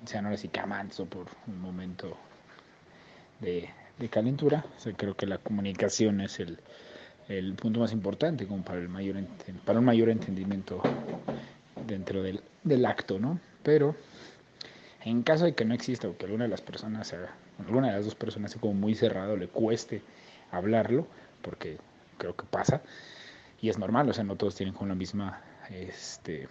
[0.05, 2.17] sean horas y amantes o por un momento
[3.41, 3.69] de,
[4.11, 4.65] calentura,
[4.97, 6.59] creo que la comunicación es el,
[7.55, 9.17] punto más importante como para, el mayor,
[9.65, 10.83] para un mayor entendimiento
[11.87, 13.39] dentro del, del acto, ¿no?
[13.63, 13.95] Pero
[15.05, 17.95] en caso de que no exista o que alguna de las personas sea, alguna de
[17.95, 20.03] las dos personas sea como muy cerrado, le cueste
[20.51, 21.07] hablarlo,
[21.43, 21.79] porque
[22.19, 22.83] creo que pasa,
[23.61, 25.41] y es normal, o sea, no todos tienen con la misma
[25.71, 26.49] este,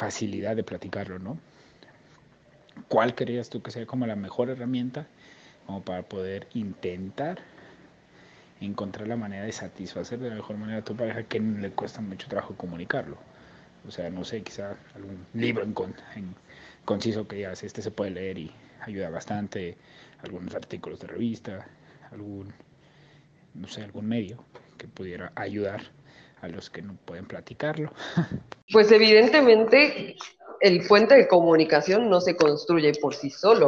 [0.00, 1.38] facilidad de platicarlo, ¿no?
[2.88, 5.06] ¿Cuál creías tú que sea como la mejor herramienta
[5.66, 7.38] como para poder intentar
[8.62, 12.00] encontrar la manera de satisfacer de la mejor manera a tu pareja que le cuesta
[12.00, 13.18] mucho trabajo comunicarlo?
[13.86, 15.74] O sea, no sé, quizá algún libro en,
[16.16, 16.34] en
[16.86, 18.50] conciso que digas, este se puede leer y
[18.80, 19.76] ayuda bastante,
[20.22, 21.68] algunos artículos de revista,
[22.10, 22.54] algún,
[23.52, 24.42] no sé, algún medio
[24.78, 25.82] que pudiera ayudar
[26.40, 27.92] a los que no pueden platicarlo.
[28.72, 30.16] Pues evidentemente
[30.60, 33.66] el puente de comunicación no se construye por sí solo.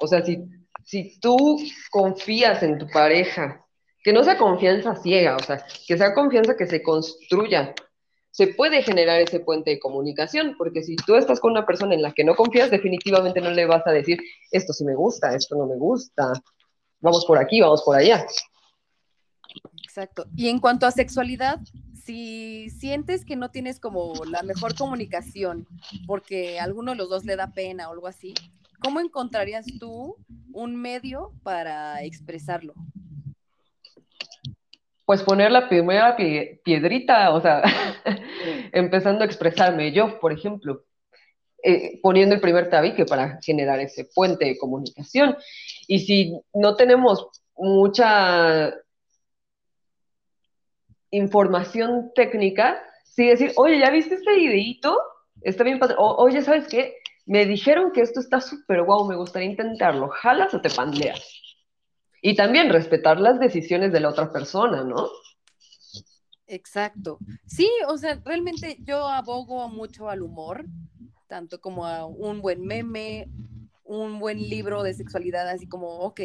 [0.00, 0.42] O sea, si,
[0.84, 1.56] si tú
[1.88, 3.64] confías en tu pareja,
[4.02, 7.74] que no sea confianza ciega, o sea, que sea confianza que se construya,
[8.32, 12.02] se puede generar ese puente de comunicación, porque si tú estás con una persona en
[12.02, 14.18] la que no confías, definitivamente no le vas a decir,
[14.50, 16.32] esto sí me gusta, esto no me gusta,
[17.00, 18.26] vamos por aquí, vamos por allá.
[19.82, 20.26] Exacto.
[20.36, 21.58] Y en cuanto a sexualidad,
[22.04, 25.66] si sientes que no tienes como la mejor comunicación
[26.06, 28.34] porque a alguno de los dos le da pena o algo así,
[28.80, 30.16] ¿cómo encontrarías tú
[30.52, 32.74] un medio para expresarlo?
[35.04, 37.62] Pues poner la primera piedrita, o sea,
[38.72, 40.84] empezando a expresarme yo, por ejemplo,
[41.62, 45.36] eh, poniendo el primer tabique para generar ese puente de comunicación.
[45.86, 48.72] Y si no tenemos mucha
[51.10, 54.98] información técnica, sí decir, oye, ¿ya viste este videito?
[55.42, 55.96] Está bien padre.
[55.98, 56.94] oye, ¿sabes qué?
[57.26, 60.08] Me dijeron que esto está súper guau, me gustaría intentarlo.
[60.08, 61.22] ¿Jalas o te pandeas?
[62.22, 65.08] Y también respetar las decisiones de la otra persona, ¿no?
[66.46, 67.18] Exacto.
[67.46, 70.64] Sí, o sea, realmente yo abogo mucho al humor,
[71.28, 73.28] tanto como a un buen meme,
[73.84, 76.20] un buen libro de sexualidad, así como, ok,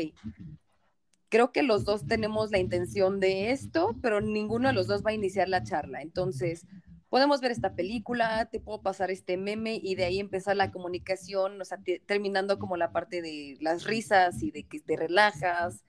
[1.36, 5.10] creo que los dos tenemos la intención de esto, pero ninguno de los dos va
[5.10, 6.02] a iniciar la charla.
[6.02, 6.66] Entonces,
[7.10, 11.60] podemos ver esta película, te puedo pasar este meme y de ahí empezar la comunicación,
[11.60, 15.84] o sea, terminando como la parte de las risas y de que te relajas.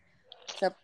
[0.53, 0.77] O sea,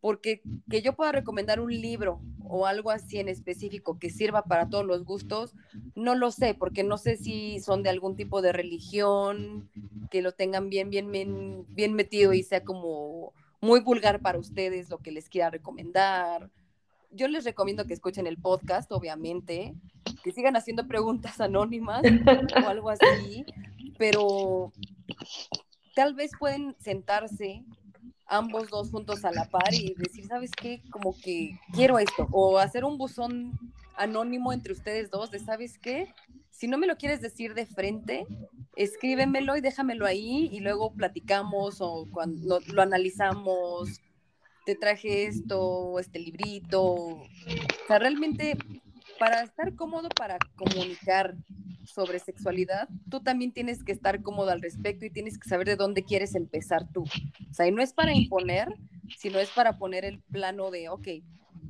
[0.00, 4.68] porque que yo pueda recomendar un libro o algo así en específico que sirva para
[4.68, 5.54] todos los gustos,
[5.94, 9.70] no lo sé, porque no sé si son de algún tipo de religión,
[10.10, 14.90] que lo tengan bien, bien, bien, bien metido y sea como muy vulgar para ustedes
[14.90, 16.50] lo que les quiera recomendar.
[17.10, 19.74] Yo les recomiendo que escuchen el podcast, obviamente,
[20.22, 22.02] que sigan haciendo preguntas anónimas
[22.64, 23.44] o algo así,
[23.98, 24.72] pero
[25.94, 27.64] tal vez pueden sentarse
[28.28, 30.82] ambos dos juntos a la par y decir, ¿sabes qué?
[30.90, 32.28] Como que quiero esto.
[32.30, 33.58] O hacer un buzón
[33.96, 36.14] anónimo entre ustedes dos de, ¿sabes qué?
[36.50, 38.26] Si no me lo quieres decir de frente,
[38.76, 44.00] escríbemelo y déjamelo ahí y luego platicamos o cuando lo, analizamos.
[44.66, 46.82] Te traje esto, este librito.
[46.84, 47.26] O
[47.86, 48.58] sea, realmente
[49.18, 51.34] para estar cómodo para comunicar
[51.84, 55.76] sobre sexualidad, tú también tienes que estar cómodo al respecto y tienes que saber de
[55.76, 57.02] dónde quieres empezar tú.
[57.02, 58.68] O sea, y no es para imponer,
[59.16, 61.08] sino es para poner el plano de, ok,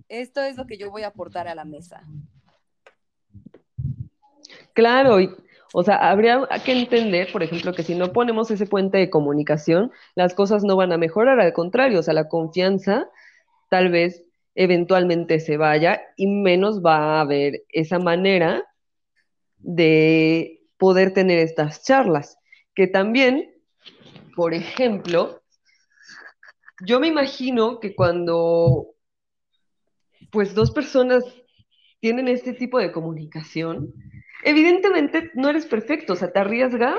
[0.08, 2.02] esto es lo que yo voy a aportar a la mesa.
[4.72, 5.30] Claro, y,
[5.72, 9.92] o sea, habría que entender, por ejemplo, que si no ponemos ese puente de comunicación,
[10.14, 13.08] las cosas no van a mejorar, al contrario, o sea, la confianza
[13.68, 14.24] tal vez
[14.58, 18.64] eventualmente se vaya y menos va a haber esa manera
[19.58, 22.36] de poder tener estas charlas.
[22.74, 23.54] Que también,
[24.34, 25.42] por ejemplo,
[26.84, 28.96] yo me imagino que cuando
[30.32, 31.22] pues dos personas
[32.00, 33.94] tienen este tipo de comunicación,
[34.42, 36.96] evidentemente no eres perfecto, o sea, te arriesga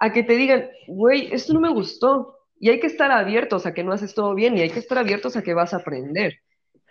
[0.00, 2.36] a que te digan, güey, esto no me gustó.
[2.58, 4.98] Y hay que estar abiertos a que no haces todo bien y hay que estar
[4.98, 6.40] abiertos a que vas a aprender.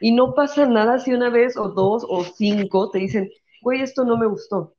[0.01, 3.29] Y no pasa nada si una vez o dos o cinco te dicen,
[3.61, 4.75] güey, esto no me gustó.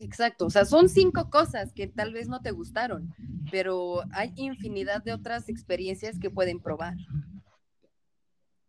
[0.00, 3.12] Exacto, o sea, son cinco cosas que tal vez no te gustaron,
[3.50, 6.94] pero hay infinidad de otras experiencias que pueden probar.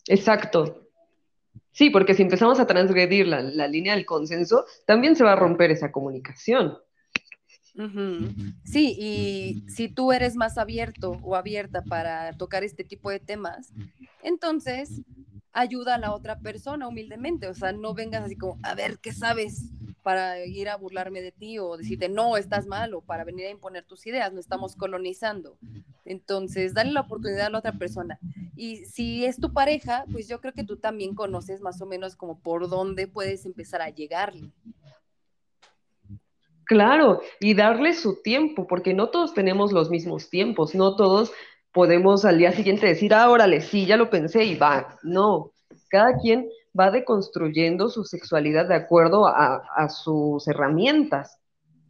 [0.08, 0.90] Exacto.
[1.72, 5.70] Sí, porque si empezamos a transgredir la, línea del consenso, también se va a romper
[5.70, 6.78] esa comunicación.
[8.66, 13.72] Sí, y si tú eres más abierto o abierta para tocar este tipo de temas,
[14.22, 15.02] entonces
[15.54, 19.14] ayuda a la otra persona humildemente, o sea, no vengas así como, a ver, ¿qué
[19.14, 19.72] sabes?
[20.10, 23.52] para ir a burlarme de ti o decirte, no, estás mal, o para venir a
[23.52, 25.58] imponer tus ideas, no estamos colonizando.
[26.06, 28.20] Entonces, dale la oportunidad a la otra persona.
[28.56, 32.16] Y si es tu pareja, pues yo creo que tú también conoces más o menos
[32.16, 34.52] como por dónde puedes empezar a llegarle.
[36.70, 41.32] Claro, y darle su tiempo, porque no todos tenemos los mismos tiempos, no todos
[41.72, 45.00] podemos al día siguiente decir, ah, órale, sí, ya lo pensé y va.
[45.02, 45.52] No,
[45.90, 46.48] cada quien
[46.80, 51.40] va deconstruyendo su sexualidad de acuerdo a, sus herramientas.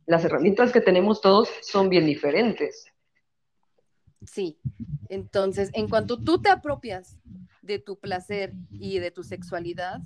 [0.06, 2.86] Las herramientas que tenemos todos son bien diferentes.
[4.26, 4.62] Sí,
[5.10, 7.18] entonces, en cuanto tú te apropias
[7.62, 10.00] de tu placer y de tu sexualidad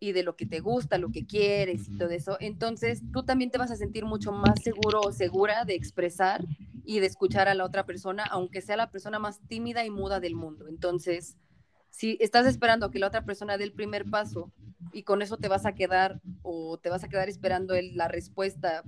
[0.00, 3.50] y de lo que te gusta, lo que quieres y todo eso, entonces tú también
[3.50, 6.44] te vas a sentir mucho más seguro o segura de expresar
[6.84, 10.20] y de escuchar a la otra persona, aunque sea la persona más tímida y muda
[10.20, 10.68] del mundo.
[10.68, 11.36] Entonces,
[11.90, 14.52] si estás esperando que la otra persona dé el primer paso
[14.92, 18.84] y con eso te vas a quedar o te vas a quedar esperando la respuesta,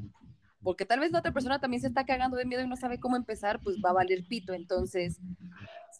[0.62, 3.00] porque tal vez la otra persona también se está cagando de miedo y no sabe
[3.00, 4.52] cómo empezar, pues va a valer pito.
[4.52, 5.18] Entonces,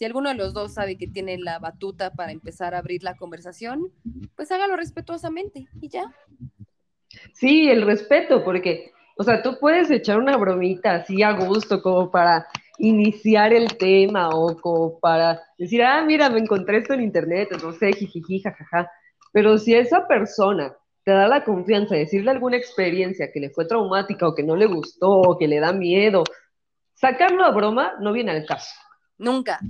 [0.00, 3.18] si alguno de los dos sabe que tiene la batuta para empezar a abrir la
[3.18, 3.92] conversación,
[4.34, 6.10] pues hágalo respetuosamente y ya.
[7.34, 12.10] Sí, el respeto, porque, o sea, tú puedes echar una bromita así a gusto, como
[12.10, 12.46] para
[12.78, 17.72] iniciar el tema o como para decir, ah, mira, me encontré esto en internet, no
[17.72, 18.90] sé, jijiji, jajaja.
[19.34, 20.74] Pero si esa persona
[21.04, 24.56] te da la confianza de decirle alguna experiencia que le fue traumática o que no
[24.56, 26.24] le gustó o que le da miedo,
[26.94, 28.70] sacarlo a broma no viene al caso.
[29.20, 29.60] Nunca,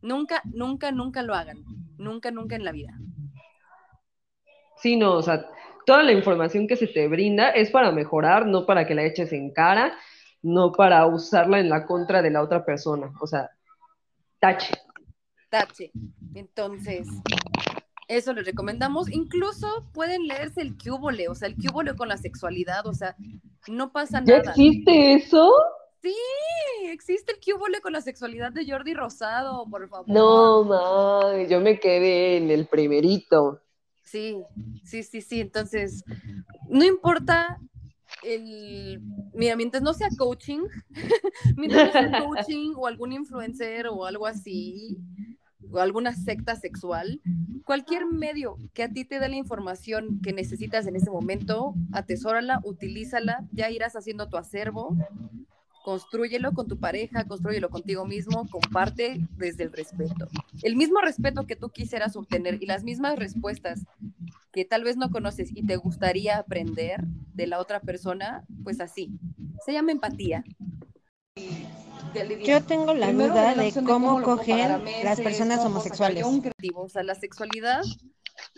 [0.00, 1.58] nunca, nunca, nunca lo hagan.
[1.98, 2.94] Nunca, nunca en la vida.
[4.78, 5.46] Sí, no, o sea,
[5.84, 9.32] toda la información que se te brinda es para mejorar, no para que la eches
[9.34, 9.92] en cara
[10.42, 13.12] no para usarla en la contra de la otra persona.
[13.20, 13.50] O sea,
[14.38, 14.74] tache.
[15.50, 15.90] Tache.
[16.34, 17.08] Entonces,
[18.08, 19.10] eso les recomendamos.
[19.10, 23.16] Incluso pueden leerse el cúbole, o sea, el cúbole con la sexualidad, o sea,
[23.68, 24.50] no pasa nada.
[24.50, 25.52] existe eso?
[26.02, 26.14] Sí,
[26.84, 30.08] existe el cúbole con la sexualidad de Jordi Rosado, por favor.
[30.08, 33.60] No, yo me quedé en el primerito.
[34.02, 34.42] Sí,
[34.82, 35.40] sí, sí, sí.
[35.40, 36.02] Entonces,
[36.68, 37.58] no importa
[38.22, 39.00] el,
[39.34, 40.62] mira, mientras no sea coaching,
[41.56, 44.98] mientras no sea coaching o algún influencer o algo así,
[45.70, 47.20] o alguna secta sexual,
[47.64, 52.60] cualquier medio que a ti te dé la información que necesitas en ese momento, atesórala,
[52.64, 54.96] utilízala, ya irás haciendo tu acervo,
[55.84, 60.28] construyelo con tu pareja, construyelo contigo mismo, comparte desde el respeto.
[60.62, 63.86] El mismo respeto que tú quisieras obtener y las mismas respuestas
[64.52, 67.04] que tal vez no conoces y te gustaría aprender
[67.34, 69.10] de la otra persona, pues así.
[69.64, 70.44] Se llama empatía.
[72.44, 76.24] Yo tengo la duda de cómo cogen las personas homosexuales.
[76.74, 77.82] O sea, la sexualidad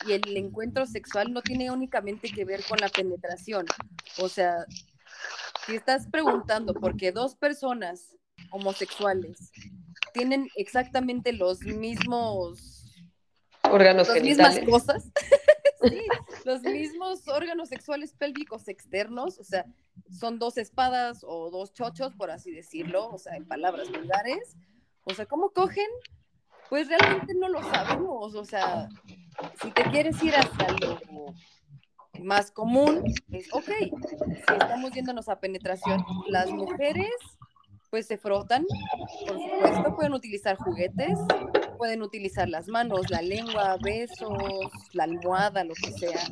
[0.07, 3.67] y el encuentro sexual no tiene únicamente que ver con la penetración.
[4.19, 4.65] O sea,
[5.67, 8.17] si estás preguntando por qué dos personas
[8.51, 9.53] homosexuales
[10.13, 12.83] tienen exactamente los mismos
[13.71, 15.11] órganos las mismas cosas,
[15.83, 16.03] sí,
[16.45, 19.65] los mismos órganos sexuales pélvicos externos, o sea,
[20.11, 24.57] son dos espadas o dos chochos, por así decirlo, o sea, en palabras vulgares.
[25.05, 25.89] O sea, ¿cómo cogen?
[26.71, 28.89] Pues realmente no lo sabemos, o sea,
[29.61, 30.99] si te quieres ir hasta lo
[32.21, 37.11] más común, es ok, si estamos yéndonos a penetración, las mujeres
[37.91, 38.65] pues se frotan,
[39.27, 41.19] por supuesto, pueden utilizar juguetes,
[41.77, 44.33] pueden utilizar las manos, la lengua, besos,
[44.95, 46.23] la almohada, lo que sea.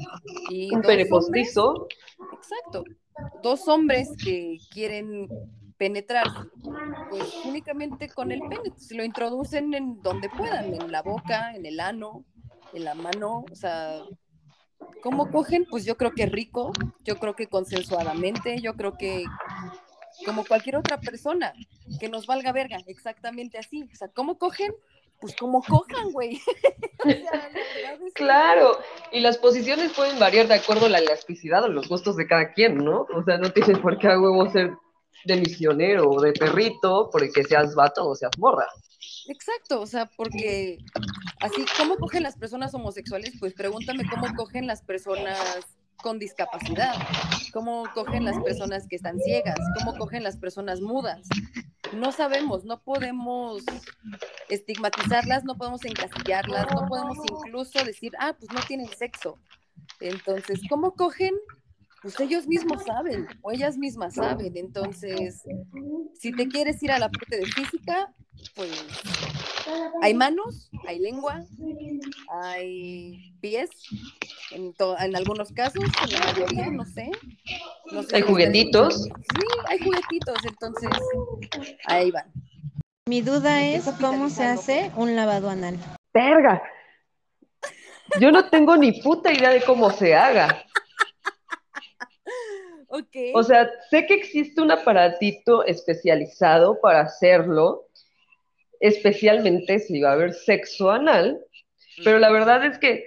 [0.48, 1.86] Y Un pene postizo.
[2.32, 2.85] Exacto.
[3.43, 5.28] Dos hombres que quieren
[5.77, 6.27] penetrar,
[7.11, 11.66] pues únicamente con el pene, se lo introducen en donde puedan, en la boca, en
[11.66, 12.24] el ano,
[12.73, 14.01] en la mano, o sea,
[15.02, 15.66] ¿cómo cogen?
[15.69, 16.73] Pues yo creo que rico,
[17.05, 19.24] yo creo que consensuadamente, yo creo que
[20.24, 21.52] como cualquier otra persona,
[21.98, 23.89] que nos valga verga, exactamente así.
[23.93, 24.74] O sea, ¿cómo cogen?
[25.20, 26.40] Pues como cojan, güey.
[28.15, 28.78] claro,
[29.12, 32.52] y las posiciones pueden variar de acuerdo a la elasticidad o los gustos de cada
[32.52, 33.07] quien, ¿no?
[33.15, 34.73] O sea, no tienes por qué a huevo ser
[35.24, 38.66] de misionero o de perrito porque seas vato o seas morra.
[39.28, 40.78] Exacto, o sea, porque
[41.40, 43.34] así, ¿cómo cogen las personas homosexuales?
[43.38, 45.38] Pues pregúntame cómo cogen las personas
[46.02, 46.94] con discapacidad,
[47.52, 51.28] cómo cogen las personas que están ciegas, cómo cogen las personas mudas.
[51.92, 53.62] No sabemos, no podemos
[54.48, 59.38] estigmatizarlas, no podemos encasillarlas, no podemos incluso decir, ah, pues no tienen sexo.
[60.01, 61.34] Entonces, ¿cómo cogen?
[62.02, 64.56] Pues ellos mismos saben, o ellas mismas saben.
[64.56, 65.43] Entonces,
[66.18, 68.12] si te quieres ir a la parte de física,
[68.55, 68.70] pues
[70.01, 71.44] hay manos, hay lengua,
[72.43, 73.70] hay pies,
[74.52, 77.10] en, en algunos casos, en la mayoría, no sé.
[78.12, 79.05] hay juguetitos.
[79.05, 80.90] Sí, hay juguetitos, entonces
[81.85, 82.32] ahí van.
[83.06, 85.77] Mi duda es cómo se hace un lavado anal.
[86.14, 86.62] ¡Verga!
[88.20, 90.64] Yo no tengo ni puta idea de cómo se haga.
[92.93, 93.33] Okay.
[93.37, 97.87] O sea, sé que existe un aparatito especializado para hacerlo,
[98.81, 101.41] especialmente si va a haber sexo anal,
[102.05, 103.05] pero la verdad es que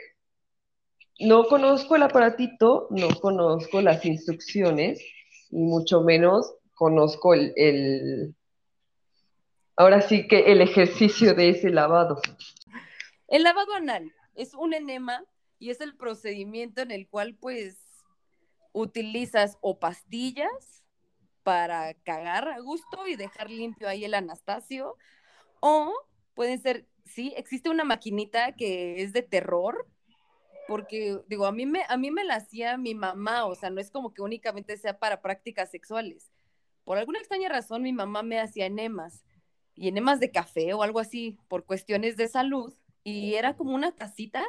[1.20, 5.02] no conozco el aparatito, no conozco las instrucciones
[5.52, 8.34] y mucho menos conozco el,
[9.76, 12.22] ahora sí que el ejercicio de ese lavado.
[13.28, 15.26] El lavado anal es un enema
[15.60, 17.83] y es el procedimiento en el cual pues
[18.74, 20.84] utilizas o pastillas
[21.44, 24.98] para cagar a gusto y dejar limpio ahí el Anastasio
[25.60, 25.94] o
[26.34, 29.88] pueden ser, sí, existe una maquinita que es de terror
[30.68, 33.82] porque digo, a mí me a mí me la hacía mi mamá, o sea, no
[33.82, 36.32] es como que únicamente sea para prácticas sexuales.
[36.86, 39.24] Por alguna extraña razón mi mamá me hacía enemas
[39.76, 42.74] y enemas de café o algo así por cuestiones de salud
[43.04, 44.44] y era como una tacita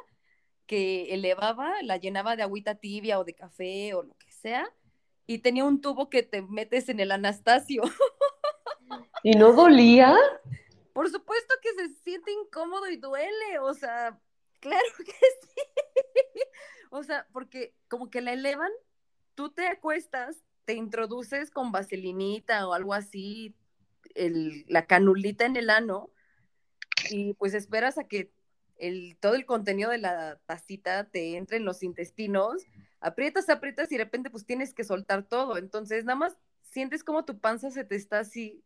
[0.66, 4.72] que elevaba, la llenaba de agüita tibia o de café o lo que sea
[5.26, 7.82] y tenía un tubo que te metes en el Anastasio.
[9.22, 10.16] ¿Y no dolía?
[10.92, 14.20] Por supuesto que se siente incómodo y duele, o sea,
[14.60, 16.40] claro que sí.
[16.90, 18.70] o sea, porque como que la elevan,
[19.34, 23.54] tú te acuestas, te introduces con vaselinita o algo así,
[24.14, 26.10] el, la canulita en el ano,
[27.10, 28.30] y pues esperas a que
[28.76, 32.62] el, todo el contenido de la tacita te entre en los intestinos,
[33.00, 35.58] aprietas, aprietas y de repente pues tienes que soltar todo.
[35.58, 38.62] Entonces nada más sientes como tu panza se te está así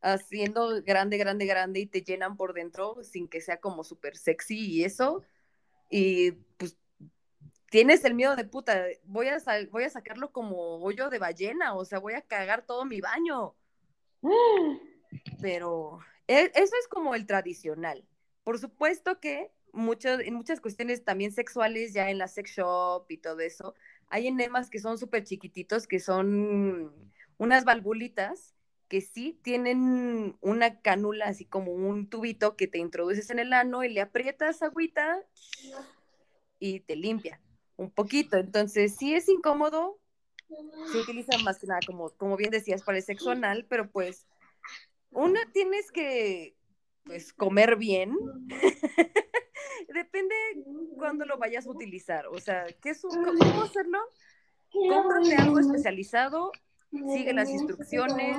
[0.00, 4.58] haciendo grande, grande, grande y te llenan por dentro sin que sea como súper sexy
[4.58, 5.22] y eso.
[5.88, 6.76] Y pues
[7.70, 9.38] tienes el miedo de puta, voy a,
[9.70, 13.54] voy a sacarlo como hoyo de ballena, o sea, voy a cagar todo mi baño.
[15.40, 18.04] Pero e, eso es como el tradicional.
[18.44, 23.40] Por supuesto que en muchas cuestiones también sexuales, ya en la sex shop y todo
[23.40, 23.74] eso,
[24.08, 26.92] hay enemas que son súper chiquititos, que son
[27.38, 28.54] unas valvulitas
[28.88, 33.84] que sí tienen una cánula, así como un tubito que te introduces en el ano
[33.84, 35.18] y le aprietas agüita
[36.58, 37.40] y te limpia
[37.76, 38.36] un poquito.
[38.36, 39.98] Entonces, sí es incómodo,
[40.92, 44.26] se utiliza más que nada, como, como bien decías, para el sexo anal, pero pues,
[45.10, 46.54] una tienes que,
[47.04, 48.16] pues, comer bien.
[49.92, 50.34] Depende
[50.96, 52.26] cuándo lo vayas a utilizar.
[52.28, 53.98] O sea, ¿qué es un, ¿cómo hacerlo?
[54.70, 56.50] Cómprate algo especializado,
[56.90, 58.38] sigue las instrucciones,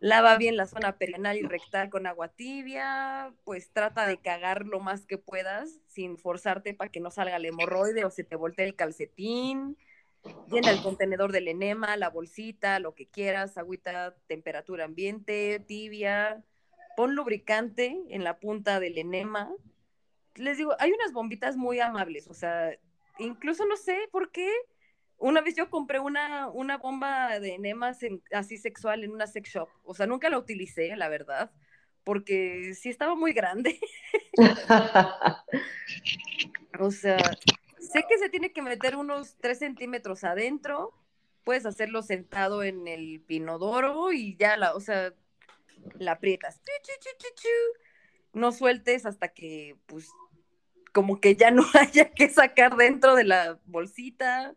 [0.00, 4.80] lava bien la zona perianal y rectal con agua tibia, pues trata de cagar lo
[4.80, 8.66] más que puedas sin forzarte para que no salga el hemorroide o se te voltee
[8.66, 9.76] el calcetín.
[10.50, 16.42] Llena el contenedor del enema, la bolsita, lo que quieras, agüita, temperatura ambiente, tibia.
[16.96, 19.52] Pon lubricante en la punta del enema.
[20.34, 22.76] Les digo, hay unas bombitas muy amables, o sea,
[23.18, 24.50] incluso no sé por qué.
[25.16, 27.98] Una vez yo compré una, una bomba de enemas
[28.32, 29.68] así sexual en una sex shop.
[29.84, 31.52] O sea, nunca la utilicé, la verdad,
[32.02, 33.78] porque sí estaba muy grande.
[36.80, 37.18] o sea,
[37.78, 40.92] sé que se tiene que meter unos 3 centímetros adentro,
[41.44, 45.12] puedes hacerlo sentado en el pinodoro y ya la, o sea,
[45.98, 46.60] la aprietas.
[48.32, 50.08] No sueltes hasta que, pues,
[50.92, 54.56] como que ya no haya que sacar dentro de la bolsita,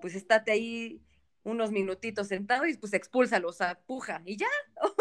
[0.00, 1.02] pues estate ahí
[1.44, 4.48] unos minutitos sentado y pues expúlsalo, o sea, puja y ya,
[4.82, 4.94] o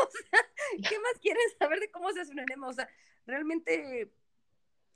[0.78, 2.68] ¿qué más quieres saber de cómo se hace un enema?
[2.68, 2.90] O sea,
[3.26, 4.12] realmente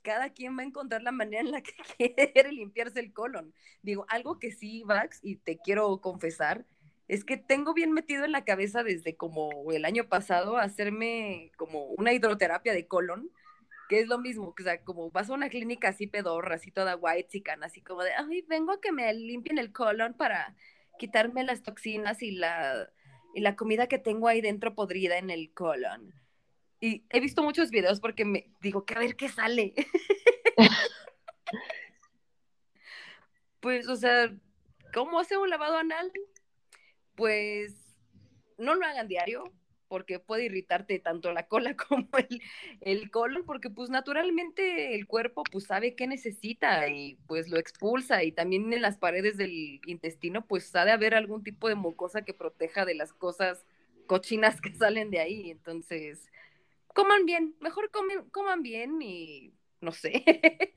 [0.02, 1.74] cada quien va a encontrar la manera en la que
[2.32, 3.52] quiere limpiarse el colon.
[3.82, 6.64] Digo, algo que sí, Vax, y te quiero confesar,
[7.08, 11.84] es que tengo bien metido en la cabeza desde como el año pasado hacerme como
[11.90, 13.30] una hidroterapia de colon,
[13.88, 16.96] que es lo mismo, o sea, como vas a una clínica así pedorra, así toda
[16.96, 20.56] white chican, así como de, ay, vengo a que me limpien el colon para
[20.98, 22.90] quitarme las toxinas y la,
[23.34, 26.12] y la comida que tengo ahí dentro podrida en el colon.
[26.80, 29.74] Y he visto muchos videos porque me digo que a ver qué sale.
[33.60, 34.34] pues, o sea,
[34.92, 36.12] ¿cómo hace un lavado anal?
[37.16, 37.74] Pues
[38.58, 39.52] no lo hagan diario,
[39.88, 42.42] porque puede irritarte tanto la cola como el,
[42.80, 48.22] el, colon, porque pues naturalmente el cuerpo pues sabe qué necesita y pues lo expulsa
[48.24, 52.22] y también en las paredes del intestino pues ha de haber algún tipo de mucosa
[52.22, 53.64] que proteja de las cosas
[54.06, 56.30] cochinas que salen de ahí, entonces
[56.94, 60.24] coman bien, mejor comen, coman bien y no sé.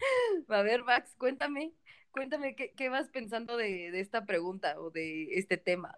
[0.50, 1.72] A ver, Max, cuéntame,
[2.12, 5.98] cuéntame qué, vas pensando de, de, esta pregunta o de este tema.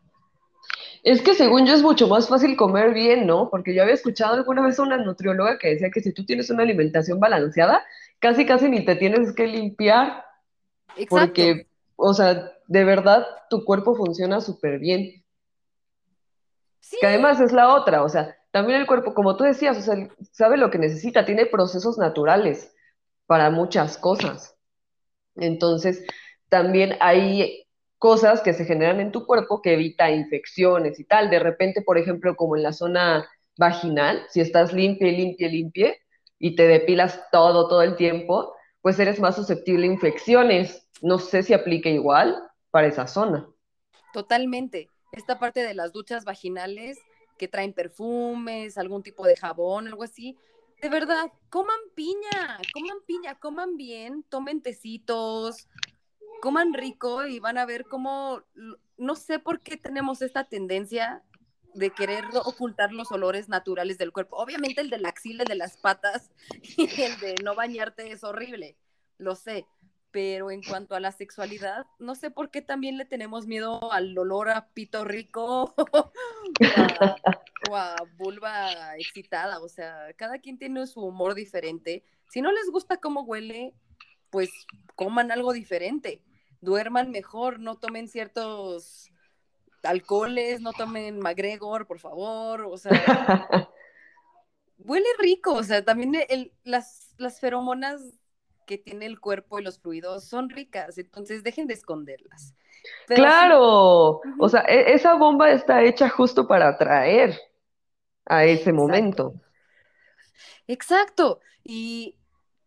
[1.03, 3.49] Es que según yo es mucho más fácil comer bien, ¿no?
[3.49, 6.49] Porque yo había escuchado alguna vez a una nutrióloga que decía que si tú tienes
[6.49, 7.83] una alimentación balanceada,
[8.19, 10.23] casi casi ni te tienes que limpiar.
[10.95, 11.09] Exacto.
[11.09, 15.23] Porque, o sea, de verdad tu cuerpo funciona súper bien.
[16.79, 16.97] Sí.
[16.99, 20.09] Que además es la otra, o sea, también el cuerpo, como tú decías, o sea,
[20.31, 22.73] sabe lo que necesita, tiene procesos naturales
[23.25, 24.55] para muchas cosas.
[25.35, 26.05] Entonces,
[26.49, 27.65] también hay
[28.01, 31.29] cosas que se generan en tu cuerpo que evita infecciones y tal.
[31.29, 33.29] De repente, por ejemplo, como en la zona
[33.59, 35.95] vaginal, si estás limpia, limpia, limpia
[36.39, 40.87] y te depilas todo, todo el tiempo, pues eres más susceptible a infecciones.
[41.03, 42.35] No sé si aplica igual
[42.71, 43.47] para esa zona.
[44.13, 44.89] Totalmente.
[45.11, 46.97] Esta parte de las duchas vaginales
[47.37, 50.35] que traen perfumes, algún tipo de jabón, algo así.
[50.81, 55.67] De verdad, coman piña, coman piña, coman bien, tomen tecitos,
[56.41, 58.43] coman rico y van a ver cómo,
[58.97, 61.23] no sé por qué tenemos esta tendencia
[61.73, 64.35] de querer ocultar los olores naturales del cuerpo.
[64.35, 66.31] Obviamente el de la axila, el de las patas
[66.77, 68.75] y el de no bañarte es horrible,
[69.17, 69.65] lo sé,
[70.11, 74.17] pero en cuanto a la sexualidad, no sé por qué también le tenemos miedo al
[74.17, 75.73] olor a pito rico
[77.69, 82.03] o, a, vulva excitada, o sea, cada quien tiene su humor diferente.
[82.29, 83.73] Si no les gusta cómo huele,
[84.29, 84.49] pues
[84.95, 86.21] coman algo diferente,
[86.61, 89.11] duerman mejor, no tomen ciertos
[89.83, 92.91] alcoholes, no tomen McGregor, por favor, o sea,
[94.77, 96.13] huele rico, o sea, también
[96.63, 98.01] las, las feromonas
[98.65, 102.53] que tiene el cuerpo y los fluidos son ricas, entonces dejen de esconderlas.
[103.07, 107.39] claro, o sea, e, esa bomba está hecha justo para atraer
[108.25, 109.33] a ese momento.
[110.67, 112.17] Exacto, y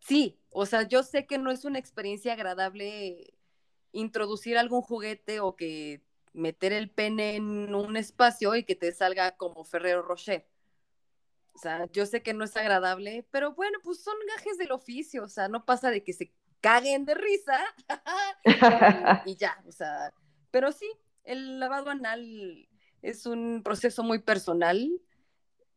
[0.01, 3.35] sí, o sea, yo sé que no es una experiencia agradable
[3.95, 6.03] introducir algún juguete o que
[6.35, 10.47] meter el pene en un espacio y que te salga como Ferrero Rocher.
[11.55, 15.23] O sea, yo sé que no es agradable, pero bueno, pues son gajes del oficio,
[15.23, 17.61] o sea, no pasa de que se caguen de risa
[19.27, 20.13] y, ya, o sea,
[20.51, 20.91] pero sí,
[21.23, 22.69] el lavado anal
[23.03, 24.91] es un proceso muy personal.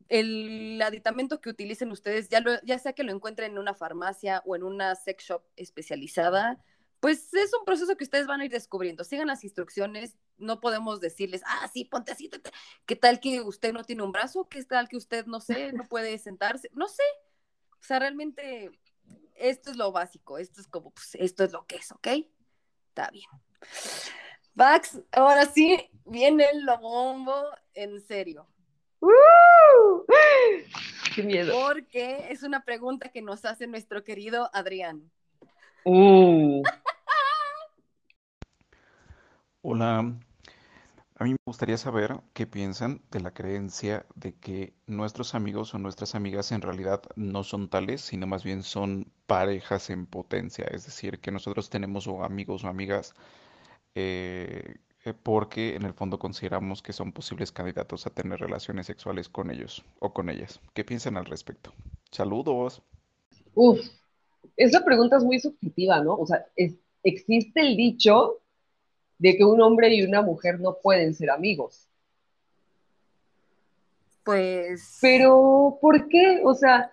[0.09, 4.55] El aditamento que utilicen ustedes, ya, ya sea que lo encuentren en una farmacia o
[4.55, 6.63] en una sex shop especializada,
[6.99, 9.03] pues es un proceso que ustedes van a ir descubriendo.
[9.03, 12.29] Sigan las instrucciones, no podemos decirles, ah, sí, ponte así,
[12.85, 14.47] ¿qué tal que usted no tiene un brazo?
[14.49, 16.69] ¿Qué tal que usted, no sé, no puede sentarse?
[16.73, 17.03] No sé.
[17.79, 18.71] O sea, realmente
[19.35, 22.07] esto es lo básico, esto es como, pues esto es lo que es, ¿ok?
[22.89, 23.29] Está bien.
[24.55, 27.43] Vax, ahora sí, viene el bombo
[27.75, 28.47] en serio.
[31.13, 31.53] ¡Qué miedo!
[31.61, 35.11] Porque es una pregunta que nos hace nuestro querido Adrián.
[35.83, 36.63] Uh.
[39.69, 39.99] Hola,
[41.15, 45.77] a mí me gustaría saber qué piensan de la creencia de que nuestros amigos o
[45.77, 50.63] nuestras amigas en realidad no son tales, sino más bien son parejas en potencia.
[50.71, 53.13] Es decir, que nosotros tenemos amigos o amigas
[53.93, 59.27] eh, eh, porque en el fondo consideramos que son posibles candidatos a tener relaciones sexuales
[59.27, 60.61] con ellos o con ellas.
[60.73, 61.73] ¿Qué piensan al respecto?
[62.09, 62.81] Saludos.
[63.53, 63.81] Uf,
[64.55, 66.15] esa pregunta es muy subjetiva, ¿no?
[66.15, 66.45] O sea,
[67.03, 68.39] existe el dicho
[69.17, 71.87] de que un hombre y una mujer no pueden ser amigos.
[74.23, 74.97] Pues...
[75.01, 76.41] Pero, ¿por qué?
[76.43, 76.91] O sea,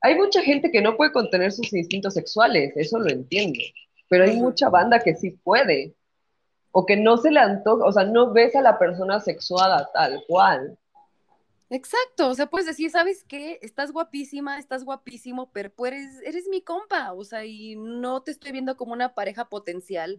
[0.00, 3.60] hay mucha gente que no puede contener sus instintos sexuales, eso lo entiendo,
[4.08, 5.94] pero hay mucha banda que sí puede,
[6.70, 10.22] o que no se le antoja, o sea, no ves a la persona sexuada tal
[10.28, 10.78] cual.
[11.70, 13.58] Exacto, o sea, puedes decir, ¿sabes qué?
[13.60, 18.52] Estás guapísima, estás guapísimo, pero eres, eres mi compa, o sea, y no te estoy
[18.52, 20.18] viendo como una pareja potencial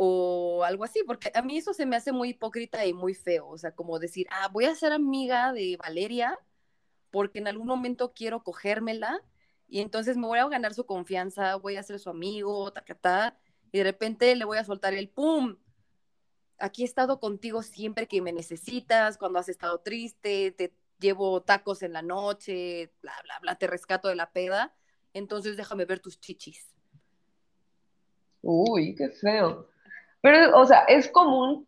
[0.00, 3.48] o algo así, porque a mí eso se me hace muy hipócrita y muy feo,
[3.48, 6.38] o sea, como decir, ah, voy a ser amiga de Valeria
[7.10, 9.20] porque en algún momento quiero cogérmela
[9.66, 13.40] y entonces me voy a ganar su confianza, voy a ser su amigo, ta,
[13.72, 15.56] y de repente le voy a soltar el pum.
[16.60, 21.82] Aquí he estado contigo siempre que me necesitas, cuando has estado triste, te llevo tacos
[21.82, 24.76] en la noche, bla, bla, bla, te rescato de la peda,
[25.12, 26.72] entonces déjame ver tus chichis.
[28.42, 29.68] Uy, qué feo.
[30.20, 31.66] Pero, o sea, es común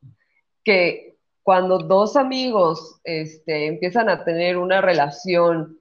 [0.65, 5.79] que cuando dos amigos este, empiezan a tener una relación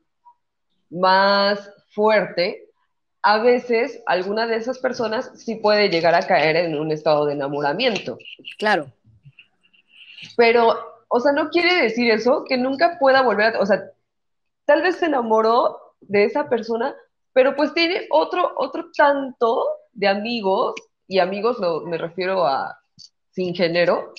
[0.89, 2.69] más fuerte,
[3.21, 7.33] a veces alguna de esas personas sí puede llegar a caer en un estado de
[7.33, 8.17] enamoramiento.
[8.57, 8.91] Claro.
[10.37, 10.75] Pero,
[11.09, 13.91] o sea, no quiere decir eso que nunca pueda volver a, o sea,
[14.65, 16.95] tal vez se enamoró de esa persona,
[17.33, 20.75] pero pues tiene otro, otro tanto de amigos
[21.09, 22.79] y amigos me refiero a
[23.31, 24.13] sin género,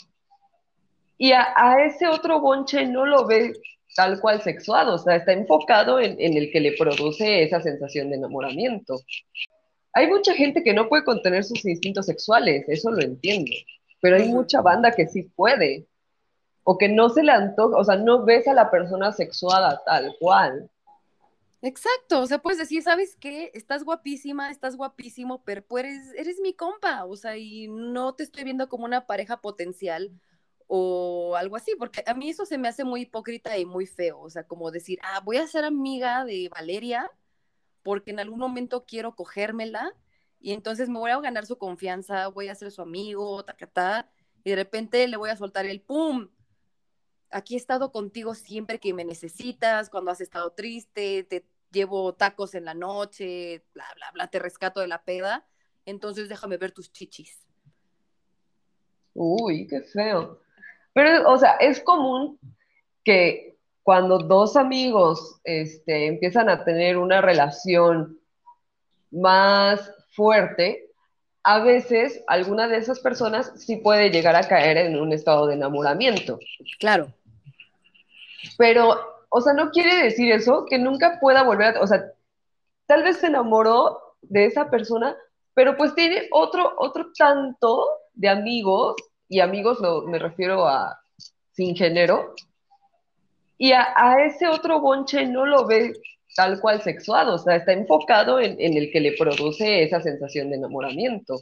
[1.16, 3.52] y a, ese otro bonche no lo ve
[3.94, 8.16] tal cual sexuado, o sea, está enfocado en, el que le produce esa sensación de
[8.16, 9.00] enamoramiento.
[9.92, 13.52] Hay mucha gente que no puede contener sus instintos sexuales, eso lo entiendo,
[14.00, 15.86] pero hay mucha banda que sí puede,
[16.64, 20.16] o que no se le antoja, o sea, no ves a la persona sexuada tal
[20.18, 20.70] cual.
[21.62, 23.50] Exacto, o sea, puedes decir, ¿sabes qué?
[23.52, 28.44] Estás guapísima, estás guapísimo, pero eres, eres mi compa, o sea, y no te estoy
[28.44, 30.10] viendo como una pareja potencial
[30.66, 34.20] o algo así, porque a mí eso se me hace muy hipócrita y muy feo,
[34.20, 37.10] o sea, como decir, ah, voy a ser amiga de Valeria
[37.82, 39.92] porque en algún momento quiero cogérmela
[40.40, 44.10] y entonces me voy a ganar su confianza, voy a ser su amigo, ta,
[44.44, 46.28] y de repente le voy a soltar el pum,
[47.30, 52.54] aquí he estado contigo siempre que me necesitas, cuando has estado triste, te llevo tacos
[52.54, 55.46] en la noche, bla, bla, bla, te rescato de la peda,
[55.86, 57.46] entonces déjame ver tus chichis.
[59.14, 60.40] Uy, qué feo.
[60.92, 62.38] Pero, o sea, es común
[63.04, 68.20] que cuando dos amigos este, empiezan a tener una relación
[69.10, 70.90] más fuerte,
[71.42, 75.54] a veces alguna de esas personas sí puede llegar a caer en un estado de
[75.54, 76.38] enamoramiento.
[76.78, 77.12] Claro.
[78.56, 78.98] Pero,
[79.28, 82.04] o sea, no quiere decir eso que nunca pueda volver a, o sea,
[82.86, 85.16] tal vez se enamoró de esa persona,
[85.54, 88.96] pero pues tiene otro, otro tanto de amigos,
[89.28, 91.00] y amigos me refiero a
[91.52, 92.34] sin género,
[93.58, 95.92] y a, ese otro bonche no lo ve
[96.34, 100.48] tal cual sexuado, o sea, está enfocado en, en el que le produce esa sensación
[100.48, 101.36] de enamoramiento.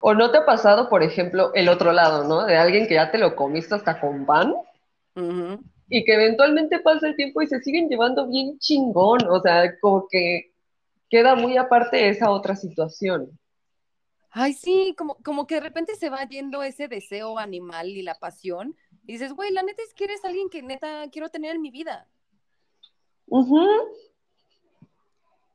[0.00, 2.46] ¿O no te ha pasado, por ejemplo, el otro lado, ¿no?
[2.46, 4.54] De alguien que ya te lo comiste hasta con pan
[5.88, 10.06] y que eventualmente pasa el tiempo y se siguen llevando bien chingón, o sea, como
[10.08, 10.52] que
[11.10, 13.38] queda muy aparte esa otra situación.
[14.30, 18.14] Ay, sí, como, como que de repente se va yendo ese deseo animal y la
[18.14, 21.62] pasión y dices, güey, la neta es que eres alguien que neta quiero tener en
[21.62, 22.08] mi vida.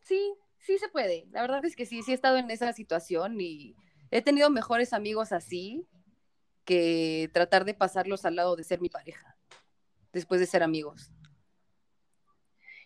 [0.02, 1.26] Sí, sí se puede.
[1.32, 3.76] La verdad es que sí, sí he estado en esa situación y
[4.12, 5.88] he tenido mejores amigos así
[6.64, 9.38] que tratar de pasarlos al lado de ser mi pareja,
[10.12, 11.12] después de ser amigos.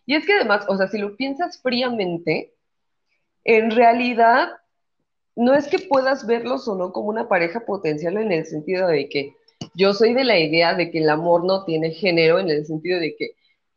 [0.06, 2.54] Y es que además, o sea, si lo piensas fríamente,
[3.44, 4.50] en realidad
[5.36, 9.08] no es que puedas verlos o no como una pareja potencial en el sentido de
[9.08, 9.36] que
[9.74, 13.00] yo soy de la idea de que el amor no tiene género, en el sentido
[13.00, 13.32] de que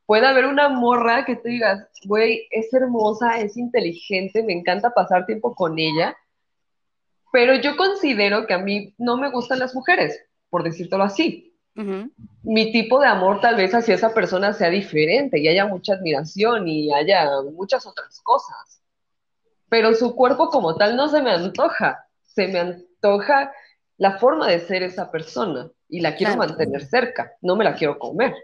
[0.06, 5.26] puede haber una morra que tú digas, güey, es hermosa, es inteligente, me encanta pasar
[5.26, 6.16] tiempo con ella,
[7.32, 11.56] pero yo considero que a mí no me gustan las mujeres, por decírtelo así.
[12.42, 16.68] Mi tipo de amor tal vez hacia esa persona sea diferente y haya mucha admiración
[16.68, 18.82] y haya muchas otras cosas.
[19.70, 23.50] Pero su cuerpo como tal no se me antoja, se me antoja
[23.96, 27.98] la forma de ser esa persona y la quiero mantener cerca, no me la quiero
[27.98, 28.34] comer.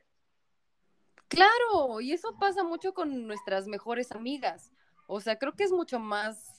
[1.29, 4.73] Claro, y eso pasa mucho con nuestras mejores amigas.
[5.07, 6.58] O sea, creo que es mucho más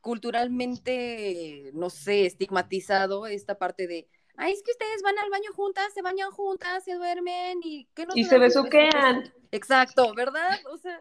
[0.00, 5.92] culturalmente, no sé, estigmatizado esta parte de, ay, es que ustedes van al baño juntas,
[5.92, 9.32] se bañan juntas, se duermen y que no Y se besuquean.
[9.50, 10.58] Exacto, ¿verdad?
[10.72, 11.00] O sea,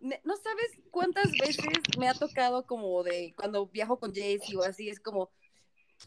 [0.00, 1.66] no sabes cuántas veces
[1.98, 5.30] me ha tocado como de cuando viajo con Jessie o así, es como,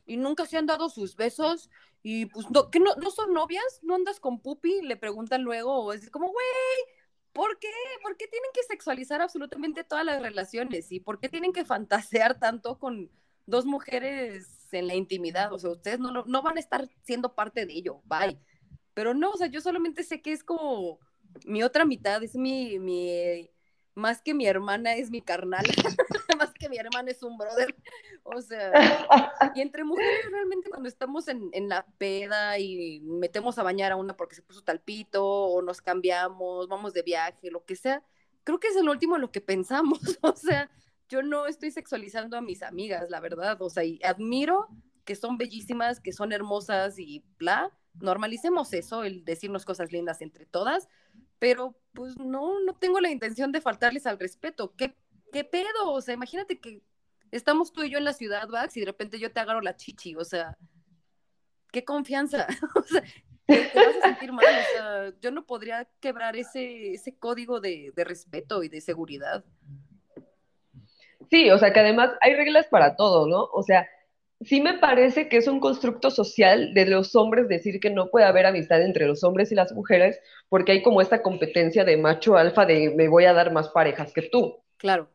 [0.05, 1.69] y nunca se han dado sus besos
[2.03, 3.79] y pues, no, ¿que no, no son novias?
[3.81, 4.81] ¿No andas con Pupi?
[4.81, 6.45] Le preguntan luego, o es como, güey,
[7.35, 7.67] ¿por qué?
[8.01, 10.89] ¿Por qué tienen que sexualizar absolutamente todas las relaciones?
[10.93, 13.11] ¿Y por qué tienen que fantasear tanto con
[13.45, 15.51] dos mujeres en la intimidad?
[15.51, 18.39] O sea, ustedes no, no van a estar siendo parte de ello, bye.
[18.93, 20.99] Pero no, o sea, yo solamente sé que es como
[21.43, 23.51] mi otra mitad, es mi, mi
[23.95, 25.65] más que mi hermana es mi carnal,
[26.37, 27.75] más que mi hermana es un brother.
[28.23, 28.71] O sea,
[29.55, 33.95] y entre mujeres realmente cuando estamos en, en, la peda y metemos a bañar a
[33.95, 38.03] una porque se puso talpito o nos cambiamos, vamos de viaje, lo que sea,
[38.45, 39.99] creo que es el último en lo que pensamos.
[40.21, 40.69] O sea,
[41.09, 43.61] yo no estoy sexualizando a mis amigas, la verdad.
[43.61, 44.69] O sea, y admiro
[45.03, 47.71] que son bellísimas, que son hermosas y bla.
[48.01, 50.89] Normalicemos eso, el decirnos cosas lindas entre todas,
[51.39, 54.73] pero pues no, no tengo la intención de faltarles al respeto.
[54.75, 54.95] ¿Qué,
[55.31, 55.91] qué pedo?
[55.91, 56.81] O sea, imagínate que
[57.31, 59.75] estamos tú y yo en la ciudad, Vax, y de repente yo te agarro la
[59.75, 60.57] chichi, o sea,
[61.71, 62.47] qué confianza.
[62.75, 63.03] o sea,
[63.45, 67.91] te, vas a sentir mal, o sea, yo no podría quebrar ese, ese código de,
[67.95, 69.43] de respeto y de seguridad.
[71.29, 73.45] Sí, o sea, que además hay reglas para todo, ¿no?
[73.51, 73.87] O sea,
[74.41, 78.25] sí me parece que es un constructo social de los hombres decir que no puede
[78.25, 82.37] haber amistad entre los hombres y las mujeres porque hay como esta competencia de macho
[82.37, 84.57] alfa de me voy a dar más parejas que tú.
[84.77, 85.09] Claro.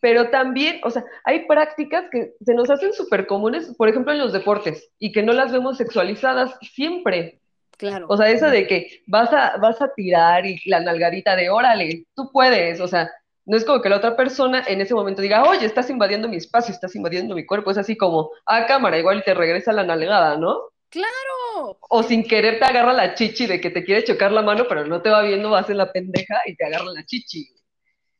[0.00, 4.18] Pero también, o sea, hay prácticas que se nos hacen súper comunes, por ejemplo, en
[4.18, 7.40] los deportes, y que no las vemos sexualizadas siempre.
[7.78, 8.06] Claro.
[8.08, 12.04] O sea, eso de que vas a, vas a tirar y la nalgadita de órale,
[12.14, 13.10] tú puedes, o sea,
[13.46, 16.36] no es como que la otra persona en ese momento diga, oye, estás invadiendo mi
[16.36, 17.70] espacio, estás invadiendo mi cuerpo.
[17.70, 20.58] Es así como, ah, cámara, igual te regresa la nalgada, ¿no?
[20.88, 21.78] ¡Claro!
[21.88, 24.84] O sin querer te agarra la chichi de que te quiere chocar la mano, pero
[24.84, 27.48] no te va viendo, vas en la pendeja y te agarra la chichi.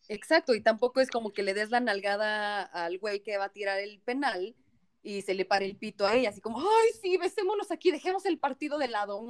[0.09, 3.53] Exacto, y tampoco es como que le des la nalgada al güey que va a
[3.53, 4.55] tirar el penal
[5.03, 8.25] y se le pare el pito a ella, así como, ay, sí, besémonos aquí, dejemos
[8.27, 9.25] el partido de lado.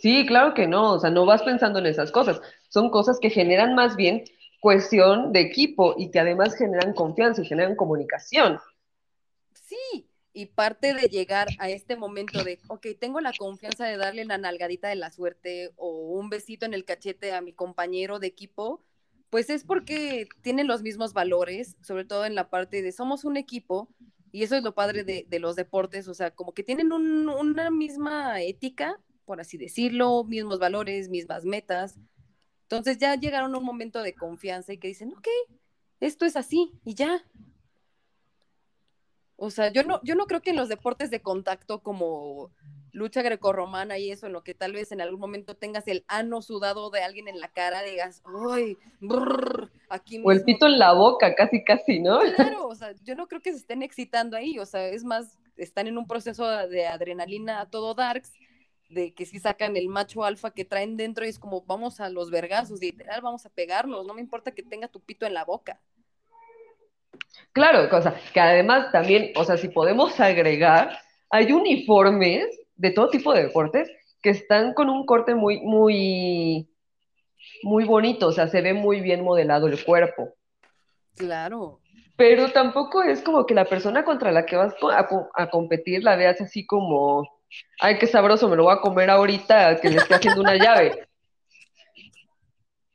[0.00, 2.40] Sí, claro que no, o sea, no vas pensando en esas cosas.
[2.68, 4.24] Son cosas que generan más bien
[4.60, 8.58] cuestión de equipo y que además generan confianza y generan comunicación.
[9.52, 14.24] Sí, y parte de llegar a este momento de, ok, tengo la confianza de darle
[14.24, 18.28] la nalgadita de la suerte o un besito en el cachete a mi compañero de
[18.28, 18.82] equipo,
[19.30, 23.36] pues es porque tienen los mismos valores, sobre todo en la parte de somos un
[23.36, 23.88] equipo,
[24.32, 28.40] y eso es lo padre de, los deportes, o sea, como que tienen una misma
[28.42, 31.98] ética, por así decirlo, mismos valores, mismas metas,
[32.70, 35.26] entonces ya llegaron a un momento de confianza y que dicen, ok,
[36.00, 37.24] esto es así y ya.
[39.36, 42.50] O sea, yo no, yo no creo que en los deportes de contacto como
[42.92, 46.42] lucha grecorromana y eso, en lo que tal vez en algún momento tengas el ano
[46.42, 48.22] sudado de alguien en la cara, digas,
[48.52, 48.76] ¡ay!
[49.88, 52.20] aquí O el pito en la boca, casi, casi, ¿no?
[52.36, 55.38] Claro, o sea, yo no creo que se estén excitando ahí, o sea, es más,
[55.56, 58.34] están en un proceso de adrenalina a todo darks
[58.88, 62.08] de que si sacan el macho alfa que traen dentro y es como vamos a
[62.08, 65.44] los vergazos, literal, vamos a pegarnos, no me importa que tenga tu pito en la
[65.44, 65.80] boca.
[67.52, 70.98] Claro, cosa, que además también, o sea, si podemos agregar,
[71.30, 72.46] hay uniformes
[72.76, 73.90] de todo tipo de deportes
[74.22, 76.68] que están con un corte muy, muy,
[77.62, 80.34] muy bonito, o sea, se ve muy bien modelado el cuerpo.
[81.16, 81.80] Claro.
[82.16, 86.16] Pero tampoco es como que la persona contra la que vas a, a competir la
[86.16, 87.37] veas así como
[87.80, 91.08] ay, qué sabroso, me lo voy a comer ahorita que le esté haciendo una llave.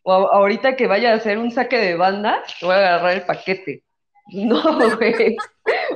[0.03, 3.83] O ahorita que vaya a hacer un saque de banda, voy a agarrar el paquete.
[4.31, 4.61] No,
[4.95, 5.35] güey.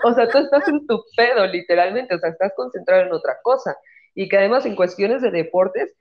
[0.04, 2.14] O sea, tú estás en tu pedo, literalmente.
[2.14, 3.78] O sea, estás concentrado en otra cosa.
[4.16, 5.96] Y que además en cuestiones de deportes,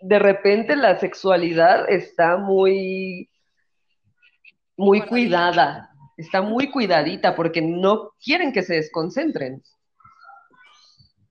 [0.00, 3.28] de repente la sexualidad está muy,
[4.76, 5.90] muy cuidada.
[6.16, 9.62] Está muy cuidadita porque no quieren que se desconcentren.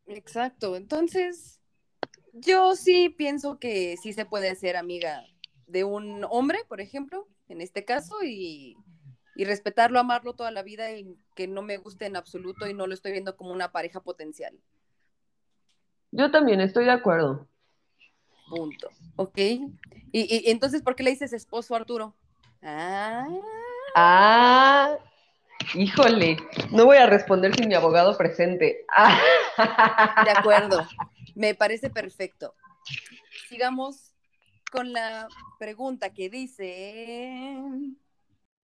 [0.07, 0.75] Exacto.
[0.75, 1.59] Entonces,
[2.33, 5.25] yo sí pienso que sí se puede ser amiga
[5.67, 8.75] de un hombre, por ejemplo, en este caso, y,
[9.35, 12.93] respetarlo, amarlo toda la vida y que no me guste en absoluto y no lo
[12.93, 14.59] estoy viendo como una pareja potencial.
[16.11, 17.47] Yo también estoy de acuerdo.
[18.47, 18.89] Punto.
[19.15, 19.37] Ok.
[19.37, 19.69] Y,
[20.11, 22.15] y entonces, ¿por qué le dices esposo Arturo?
[22.61, 23.27] Ah.
[23.95, 24.97] Ah,
[25.73, 26.37] híjole,
[26.71, 28.85] no voy a responder sin mi abogado presente.
[30.25, 30.87] De acuerdo,
[31.35, 32.53] me parece perfecto.
[33.49, 34.13] Sigamos
[34.71, 35.27] con la
[35.59, 37.31] pregunta que dice...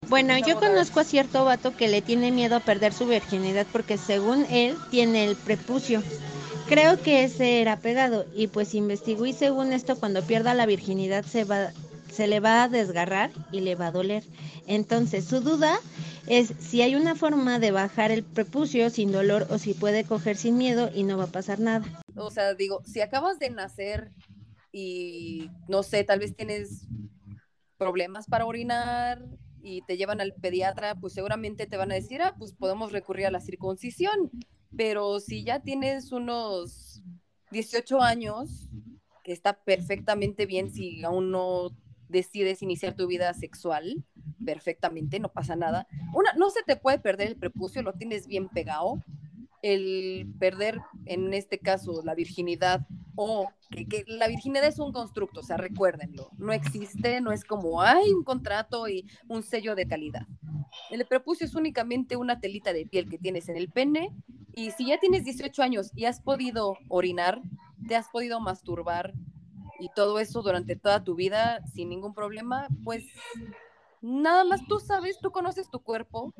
[0.09, 3.97] Bueno, yo conozco a cierto vato que le tiene miedo a perder su virginidad porque
[3.97, 6.03] según él tiene el prepucio.
[6.67, 11.23] Creo que ese era pegado y pues investigó y según esto cuando pierda la virginidad
[11.23, 11.71] se va
[12.13, 14.23] se le va a desgarrar y le va a doler.
[14.67, 15.79] Entonces, su duda
[16.27, 20.37] es si hay una forma de bajar el prepucio sin dolor o si puede coger
[20.37, 21.85] sin miedo y no va a pasar nada.
[22.15, 24.11] O sea, digo, si acabas de nacer
[24.71, 26.87] y no sé, tal vez tienes
[27.77, 29.25] problemas para orinar
[29.61, 33.25] y te llevan al pediatra, pues seguramente te van a decir, ah, pues podemos recurrir
[33.25, 34.31] a la circuncisión.
[34.75, 37.01] Pero si ya tienes unos
[37.51, 38.69] 18 años,
[39.23, 41.69] que está perfectamente bien si aún no
[42.13, 44.05] decides iniciar tu vida sexual,
[44.45, 45.87] perfectamente, no pasa nada.
[46.13, 49.03] Una, no se te puede perder el prepucio, lo tienes bien pegado.
[49.61, 52.85] El perder, en este caso, la virginidad
[53.15, 57.81] o que, la virginidad es un constructo, o sea, recuérdenlo, no existe, no es como
[57.81, 60.27] hay un contrato y un sello de calidad.
[60.89, 64.09] El prepucio es únicamente una telita de piel que tienes en el pene
[64.53, 67.41] y si ya tienes 18 años y has podido orinar,
[67.87, 69.13] te has podido masturbar,
[69.83, 73.03] y todo eso durante toda tu vida sin ningún problema, pues
[74.01, 76.33] nada más tú sabes, tú conoces tu cuerpo.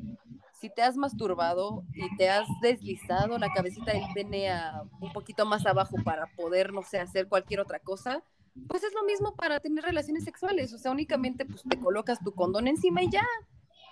[0.54, 4.50] Si te has masturbado y te has deslizado la cabecita del pene
[4.98, 8.22] un poquito más abajo para poder, no sé, hacer cualquier otra cosa,
[8.66, 10.72] pues es lo mismo para tener relaciones sexuales.
[10.72, 13.26] O sea, únicamente pues te colocas tu condón encima y ya.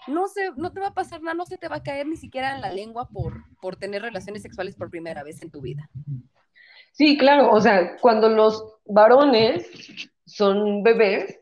[0.06, 2.16] No, se, no te va a pasar nada, no se te va a caer ni
[2.16, 5.90] siquiera la lengua por, por tener relaciones sexuales por primera vez en tu vida.
[6.92, 9.70] Sí, claro, o sea, cuando los varones
[10.26, 11.38] son bebés,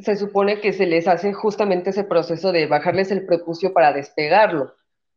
[0.00, 4.74] se supone que se les hace justamente ese proceso de bajarles el prepucio para despegarlo.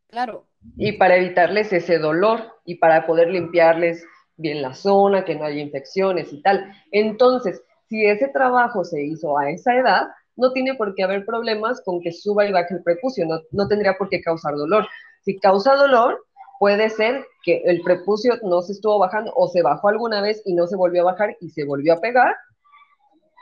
[0.08, 0.48] Claro.
[0.78, 4.04] Y para evitarles ese dolor y para poder limpiarles
[4.38, 6.74] bien la zona, que no haya infecciones y tal.
[6.92, 11.82] Entonces, si ese trabajo se hizo a esa edad, no tiene por qué haber problemas
[11.86, 14.88] con que suba y baje el prepucio, no, no tendría por qué causar dolor.
[15.22, 16.26] Si causa dolor,
[16.66, 20.56] puede ser que el prepucio no se estuvo bajando o se bajó alguna vez y
[20.56, 22.36] no se volvió a bajar y se volvió a pegar,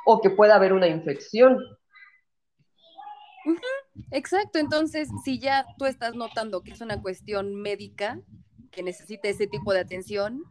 [0.06, 1.58] o que pueda haber una infección.
[4.12, 8.20] Exacto, entonces si ya tú estás notando que es una cuestión médica
[8.72, 10.44] que necesita ese tipo de atención,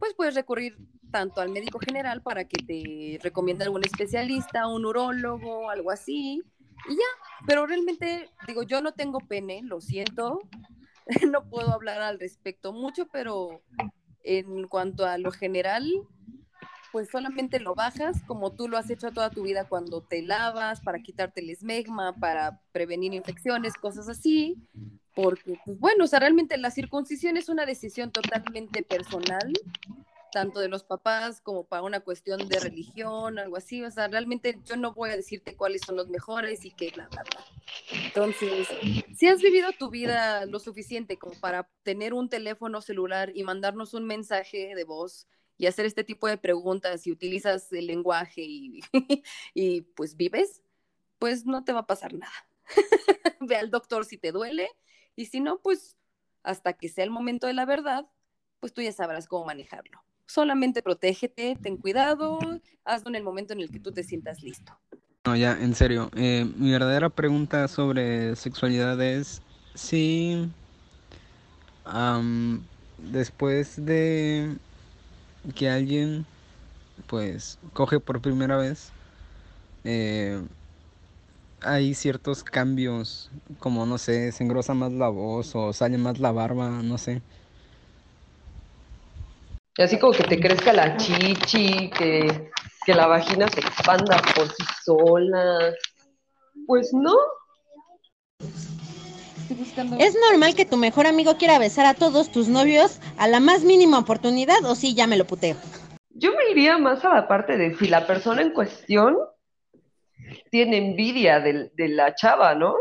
[0.00, 0.76] pues puedes recurrir
[1.12, 6.42] tanto al médico general para que te recomiende algún especialista, un urólogo, algo así,
[6.88, 10.40] y ya, pero realmente digo, yo no tengo pene, lo siento,
[11.30, 13.62] no puedo hablar al respecto mucho, pero
[14.22, 15.88] en cuanto a lo general,
[16.92, 20.80] pues solamente lo bajas como tú lo has hecho toda tu vida cuando te lavas,
[20.80, 24.56] para quitarte el esmegma, para prevenir infecciones, cosas así.
[25.14, 29.52] Porque, pues bueno, o sea, realmente la circuncisión es una decisión totalmente personal
[30.30, 33.82] tanto de los papás como para una cuestión de religión, algo así.
[33.82, 37.08] O sea, realmente yo no voy a decirte cuáles son los mejores y qué, bla,
[37.08, 37.44] bla, bla.
[38.04, 38.68] Entonces,
[39.16, 43.94] si has vivido tu vida lo suficiente como para tener un teléfono celular y mandarnos
[43.94, 45.26] un mensaje de voz
[45.58, 48.80] y hacer este tipo de preguntas y utilizas el lenguaje y,
[49.54, 50.62] y pues vives,
[51.18, 52.48] pues no te va a pasar nada.
[53.40, 54.68] Ve al doctor si te duele
[55.14, 55.96] y si no, pues
[56.42, 58.06] hasta que sea el momento de la verdad,
[58.60, 62.38] pues tú ya sabrás cómo manejarlo solamente protégete, ten cuidado,
[62.84, 64.78] hazlo en el momento en el que tú te sientas listo.
[65.24, 69.42] No, ya, en serio, eh, mi verdadera pregunta sobre sexualidad es
[69.74, 70.48] si
[72.98, 74.56] después de
[75.54, 76.24] que alguien
[77.08, 78.90] pues coge por primera vez,
[79.84, 80.40] eh,
[81.60, 83.30] hay ciertos cambios,
[83.60, 87.22] como no sé, se engrosa más la voz o sale más la barba, no sé.
[89.78, 92.50] Así como que te crezca la chichi, que
[92.86, 95.74] que la vagina se expanda por sí sola.
[96.66, 97.16] Pues no.
[99.98, 103.64] ¿Es normal que tu mejor amigo quiera besar a todos tus novios a la más
[103.64, 105.56] mínima oportunidad o sí ya me lo puteo?
[106.10, 109.18] Yo me iría más a la parte de si la persona en cuestión
[110.50, 112.76] tiene envidia de, la chava, ¿no?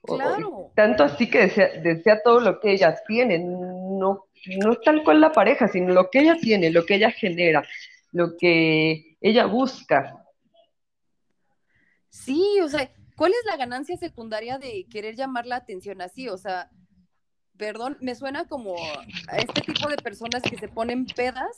[0.00, 0.70] Claro.
[0.74, 1.48] tanto así que
[1.82, 6.20] desea, todo lo que ellas tienen, no, no tal cual la pareja, sino lo que
[6.20, 7.66] ella tiene, lo que ella genera,
[8.12, 10.24] lo que ella busca.
[12.08, 16.28] Sí, o sea, ¿cuál es la ganancia secundaria de querer llamar la atención así?
[16.28, 16.70] O sea,
[17.56, 18.76] perdón, me suena como
[19.28, 21.56] a este tipo de personas que se ponen pedas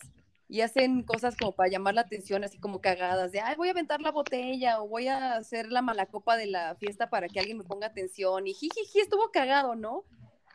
[0.49, 3.71] y hacen cosas como para llamar la atención, así como cagadas, de, ay, voy a
[3.71, 7.39] aventar la botella o voy a hacer la mala copa de la fiesta para que
[7.39, 10.05] alguien me ponga atención y jijiji, estuvo cagado, ¿no?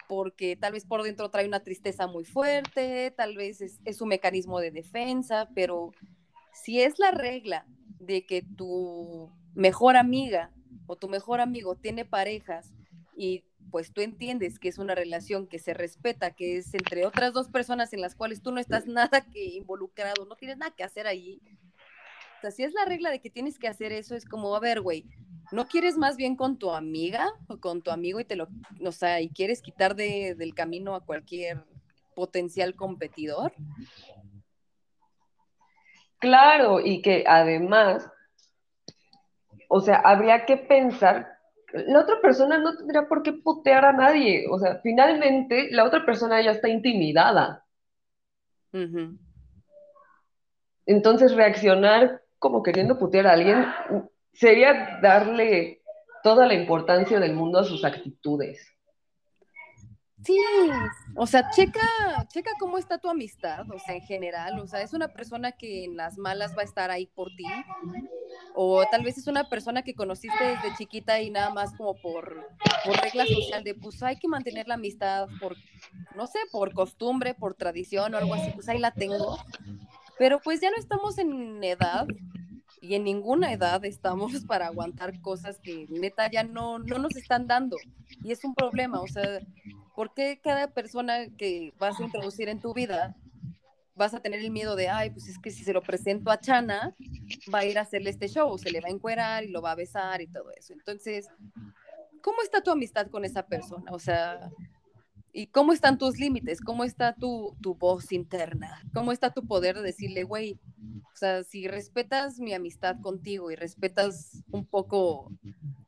[0.07, 4.09] Porque tal vez por dentro trae una tristeza muy fuerte, tal vez es, es un
[4.09, 5.91] mecanismo de defensa, pero
[6.53, 7.65] si es la regla
[7.99, 10.51] de que tu mejor amiga
[10.87, 12.73] o tu mejor amigo tiene parejas
[13.15, 17.33] y pues tú entiendes que es una relación que se respeta, que es entre otras
[17.33, 20.83] dos personas en las cuales tú no estás nada que involucrado, no tienes nada que
[20.83, 21.41] hacer ahí.
[22.37, 24.59] O sea, si es la regla de que tienes que hacer eso, es como, a
[24.59, 25.05] ver, güey,
[25.51, 28.47] ¿no quieres más bien con tu amiga o con tu amigo y te lo,
[28.83, 31.63] o sea, y quieres quitar de, del camino a cualquier
[32.15, 33.53] potencial competidor?
[36.19, 38.09] Claro, y que además,
[39.69, 41.35] o sea, habría que pensar
[41.87, 44.45] la otra persona no tendría por qué putear a nadie.
[44.49, 47.65] O sea, finalmente la otra persona ya está intimidada.
[50.85, 53.65] Entonces, reaccionar como queriendo putear a alguien
[54.35, 55.81] sería darle
[56.23, 58.75] toda la importancia del mundo a sus actitudes.
[60.23, 60.35] Sí,
[61.15, 61.87] o sea, checa,
[62.29, 65.83] checa cómo está tu amistad, o sea, en general, o sea, es una persona que
[65.83, 67.45] en las malas va a estar ahí por ti,
[68.55, 72.47] o tal vez es una persona que conociste desde chiquita y nada más como por,
[72.83, 75.55] por regla social de, pues hay que mantener la amistad por,
[76.15, 79.37] no sé, por costumbre, por tradición o algo así, pues ahí la tengo,
[80.17, 82.07] pero pues ya no estamos en edad
[82.85, 87.47] y en ninguna edad estamos para aguantar cosas que neta ya no, no nos están
[87.47, 87.77] dando.
[88.23, 89.41] Y es un problema, o sea,
[89.95, 93.15] ¿Por qué cada persona que vas a introducir en tu vida
[93.95, 96.39] vas a tener el miedo de, ay, pues es que si se lo presento a
[96.39, 96.93] Chana,
[97.53, 99.71] va a ir a hacerle este show, se le va a encuerar y lo va
[99.71, 100.73] a besar y todo eso.
[100.73, 101.29] Entonces,
[102.21, 103.89] ¿cómo está tu amistad con esa persona?
[103.93, 104.51] O sea,
[105.35, 106.61] ¿y cómo están tus límites?
[106.61, 108.81] ¿Cómo está tu, tu voz interna?
[108.93, 110.57] ¿Cómo está tu poder de decirle, güey,
[111.13, 115.29] o sea, si respetas mi amistad contigo y respetas un poco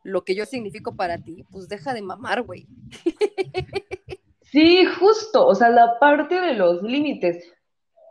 [0.03, 2.68] lo que yo significo para ti, pues deja de mamar, güey.
[4.49, 7.44] Sí, justo, o sea, la parte de los límites.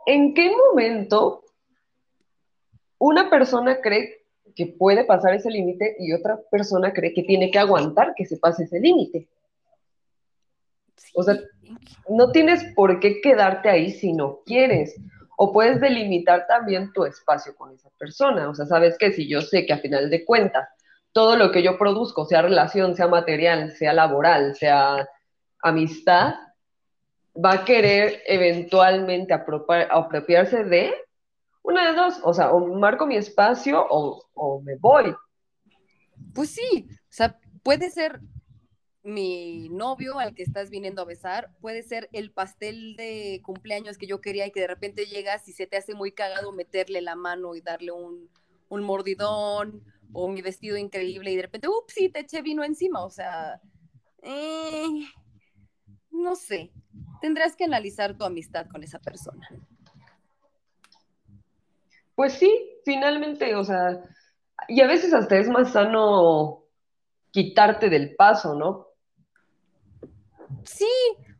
[0.05, 1.43] ¿En qué momento
[2.99, 4.23] una persona cree
[4.55, 8.37] que puede pasar ese límite y otra persona cree que tiene que aguantar que se
[8.37, 9.27] pase ese límite?
[11.19, 11.35] O sea,
[12.09, 14.95] no tienes por qué quedarte ahí si no quieres.
[15.35, 18.47] O puedes delimitar también tu espacio con esa persona.
[18.47, 20.69] O sea, sabes que si yo sé que a final de cuentas
[21.13, 25.09] todo lo que yo produzco, sea relación, sea material, sea laboral, sea
[25.63, 26.35] amistad,
[27.35, 30.93] va a querer eventualmente apropiarse de
[31.63, 35.15] una de dos, o sea, o marco mi espacio o, o me voy.
[36.35, 38.19] Pues sí, o sea, puede ser
[39.07, 44.05] mi novio al que estás viniendo a besar, puede ser el pastel de cumpleaños que
[44.05, 47.15] yo quería y que de repente llegas y se te hace muy cagado meterle la
[47.15, 48.29] mano y darle un,
[48.67, 49.81] un mordidón
[50.11, 53.61] o mi vestido increíble y de repente, ups, sí, te eché vino encima, o sea,
[54.23, 54.87] eh,
[56.11, 56.71] no sé,
[57.21, 59.47] tendrás que analizar tu amistad con esa persona.
[62.13, 62.51] Pues sí,
[62.83, 64.03] finalmente, o sea,
[64.67, 66.65] y a veces hasta es más sano
[67.31, 68.86] quitarte del paso, ¿no?
[70.67, 70.85] Sí,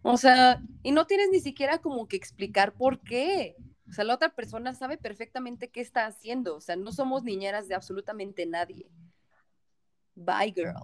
[0.04, 3.58] o sea, y no tienes ni siquiera como que explicar por qué.
[3.90, 6.56] O sea, la otra persona sabe perfectamente qué está haciendo.
[6.56, 8.90] O sea, no somos niñeras de absolutamente nadie.
[10.16, 10.76] Bye, girl.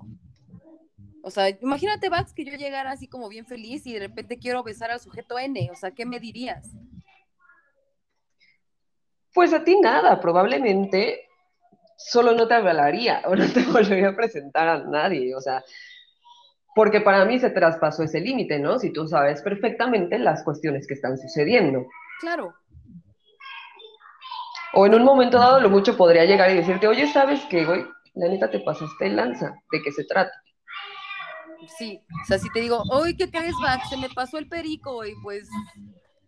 [1.23, 4.61] O sea, imagínate, Bax, que yo llegara así como bien feliz y de repente quiero
[4.61, 5.69] besar al sujeto N.
[5.71, 6.69] O sea, ¿qué me dirías?
[9.33, 11.29] Pues a ti nada, probablemente
[11.97, 15.33] solo no te hablaría o no te volvería a presentar a nadie.
[15.33, 15.63] O sea,
[16.75, 18.79] porque para mí se traspasó ese límite, ¿no?
[18.79, 21.85] Si tú sabes perfectamente las cuestiones que están sucediendo.
[22.19, 22.53] Claro.
[24.73, 27.85] O en un momento dado, lo mucho podría llegar y decirte, oye, ¿sabes qué, güey?
[28.15, 29.53] La neta te pasaste el lanza.
[29.71, 30.31] ¿De qué se trata?
[31.77, 33.89] Sí, o sea, si te digo, oye, ¿qué crees, Max?
[33.89, 35.47] Se me pasó el perico y pues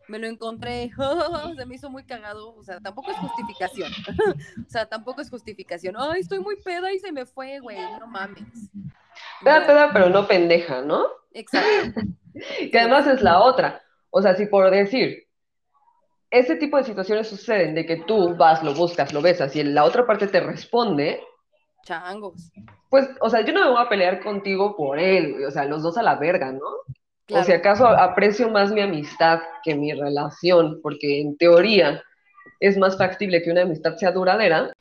[0.08, 0.92] me lo encontré,
[1.58, 3.92] se me hizo muy cagado, o sea, tampoco es justificación,
[4.66, 8.08] o sea, tampoco es justificación, ay, estoy muy peda y se me fue, güey, no
[8.08, 8.70] mames.
[9.44, 11.06] Peda, peda, pero no pendeja, ¿no?
[11.34, 12.02] Exacto.
[12.72, 15.26] que además es la otra, o sea, si por decir,
[16.32, 19.86] ese tipo de situaciones suceden de que tú vas, lo buscas, lo besas y la
[19.86, 21.22] otra parte te responde.
[21.84, 22.52] Changos.
[22.90, 25.84] Pues, o sea, yo no me voy a pelear contigo por él, o sea, los
[25.84, 26.66] dos a la verga, ¿no?
[27.32, 32.04] O si acaso aprecio más mi amistad que mi relación, porque en teoría
[32.60, 34.72] es más factible que una amistad sea duradera.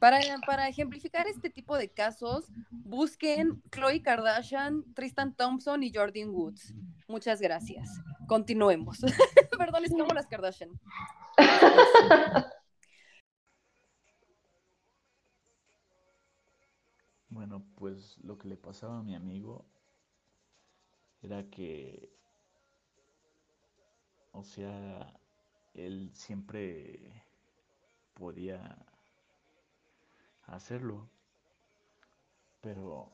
[0.00, 6.74] Para, para ejemplificar este tipo de casos, busquen Chloe Kardashian, Tristan Thompson y Jordan Woods.
[7.08, 7.88] Muchas gracias.
[8.26, 8.98] Continuemos.
[9.58, 10.70] Perdón, es como las Kardashian.
[17.28, 19.66] Bueno, pues lo que le pasaba a mi amigo
[21.26, 22.08] era que,
[24.32, 25.18] o sea,
[25.74, 27.24] él siempre
[28.14, 28.76] podía
[30.46, 31.10] hacerlo,
[32.60, 33.10] pero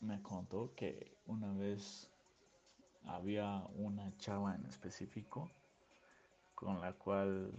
[0.00, 2.10] me contó que una vez
[3.06, 5.50] había una chava en específico
[6.54, 7.52] con la cual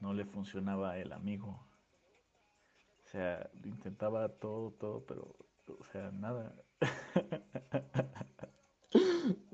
[0.00, 1.60] no le funcionaba el amigo.
[3.04, 5.34] O sea, intentaba todo, todo, pero,
[5.80, 6.54] o sea, nada.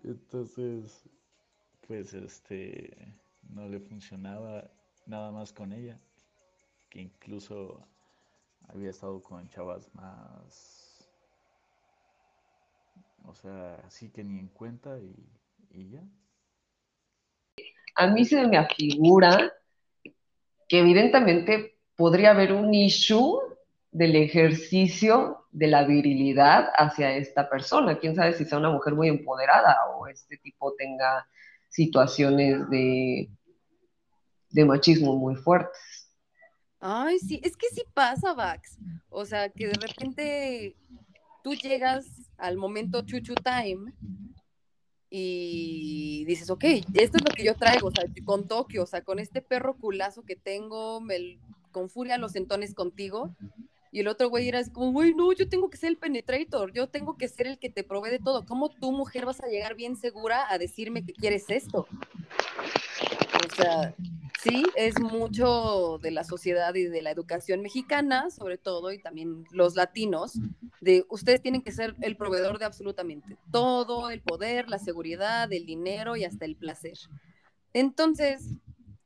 [0.05, 1.05] Entonces,
[1.87, 3.15] pues, este,
[3.49, 4.71] no le funcionaba
[5.07, 6.01] nada más con ella,
[6.89, 7.87] que incluso
[8.69, 11.09] había estado con chavas más,
[13.25, 15.15] o sea, así que ni en cuenta y,
[15.71, 16.03] y ya.
[17.95, 19.53] A mí se me afigura
[20.69, 23.52] que evidentemente podría haber un issue
[23.93, 27.99] del ejercicio de la virilidad hacia esta persona.
[27.99, 31.27] Quién sabe si sea una mujer muy empoderada o este tipo tenga
[31.69, 33.31] situaciones de,
[34.51, 36.11] de machismo muy fuertes.
[36.81, 38.79] Ay, sí, es que sí pasa, Vax.
[39.09, 40.77] O sea, que de repente
[41.45, 42.07] tú llegas
[42.39, 43.93] al momento chuchu time
[45.11, 46.65] y dices, ok,
[46.95, 49.77] esto es lo que yo traigo, o sea, con Tokio, o sea, con este perro
[49.77, 51.39] culazo que tengo, me,
[51.71, 53.37] con furia los entones contigo.
[53.95, 56.73] Y el otro güey era así como, güey, no, yo tengo que ser el penetrator,
[56.73, 58.47] yo tengo que ser el que te provee de todo.
[58.47, 61.87] ¿Cómo tú, mujer, vas a llegar bien segura a decirme que quieres esto?
[63.47, 63.95] O sea,
[64.43, 69.45] sí, es mucho de la sociedad y de la educación mexicana, sobre todo, y también
[69.51, 70.39] los latinos,
[70.81, 75.67] de ustedes tienen que ser el proveedor de absolutamente todo, el poder, la seguridad, el
[75.67, 76.97] dinero y hasta el placer.
[77.75, 78.55] Entonces,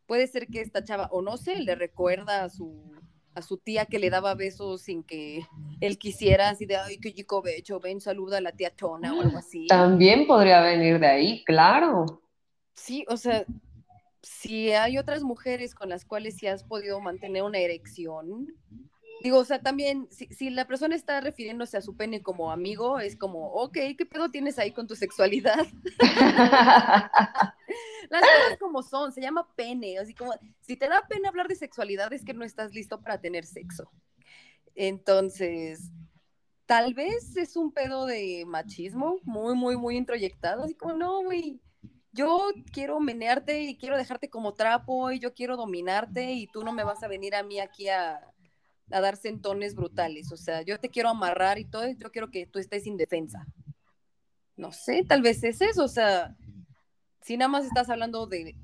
[0.07, 2.95] puede ser que esta chava, o no sé, le recuerda a su
[3.37, 5.47] a su tía que le daba besos sin que
[5.83, 9.21] él quisiera, así de, ay, qué chico becho, ven, saluda a la tía Chona o
[9.21, 9.67] algo así.
[9.67, 12.23] También podría venir de ahí, claro.
[12.75, 13.45] Sí, o sea,
[14.23, 18.55] si hay otras mujeres con las cuales sí has podido mantener una erección,
[19.23, 23.17] digo, o sea, también, si, la persona está refiriéndose a su pene como amigo, es
[23.17, 25.67] como, ok, ¿qué pedo tienes ahí con tu sexualidad?
[28.11, 31.57] Las cosas como son, se llama pene, así como, si te da pena hablar de
[31.57, 33.91] sexualidad es que no estás listo para tener sexo.
[34.75, 35.91] Entonces,
[36.67, 41.61] tal vez es un pedo de machismo muy, muy, muy introyectado, así como, no, güey,
[42.13, 46.73] yo quiero menearte y quiero dejarte como trapo y yo quiero dominarte y tú no
[46.73, 48.33] me vas a venir a mí aquí a,
[48.91, 50.33] a dar sentones brutales.
[50.33, 53.47] O sea, yo te quiero amarrar y todo, yo quiero que tú estés indefensa.
[54.57, 56.35] No sé, tal vez es eso, o sea,
[57.21, 58.57] si nada más estás hablando de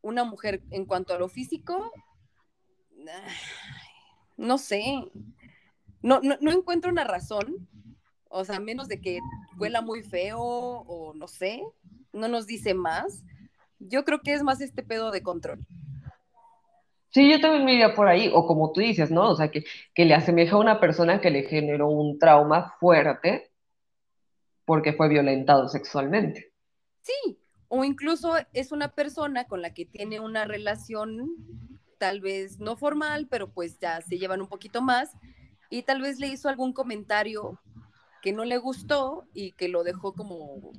[0.00, 1.92] una mujer en cuanto a lo físico,
[4.36, 5.10] no sé,
[6.02, 7.68] no, no, no encuentro una razón,
[8.28, 9.18] o sea, menos de que
[9.58, 11.62] huela muy feo o no sé,
[12.12, 13.24] no nos dice más.
[13.78, 15.66] Yo creo que es más este pedo de control.
[17.10, 19.30] Sí, yo también me iría por ahí, o como tú dices, ¿no?
[19.30, 19.64] O sea, que,
[19.94, 23.50] que le asemeja a una persona que le generó un trauma fuerte
[24.64, 26.52] porque fue violentado sexualmente.
[27.02, 31.28] Sí, o incluso es una persona con la que tiene una relación
[31.98, 35.10] tal vez no formal, pero pues ya se llevan un poquito más
[35.68, 37.60] y tal vez le hizo algún comentario
[38.22, 40.72] que no le gustó y que lo dejó como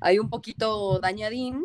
[0.00, 1.64] ahí un poquito dañadín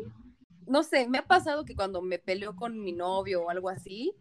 [0.67, 4.13] no sé, me ha pasado que cuando me peleo con mi novio o algo así,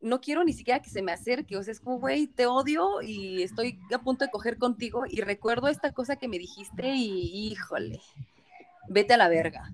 [0.00, 3.02] no quiero ni siquiera que se me acerque, o sea, es como, güey, te odio
[3.02, 7.50] y estoy a punto de coger contigo y recuerdo esta cosa que me dijiste y
[7.50, 8.00] híjole,
[8.88, 9.72] vete a la verga.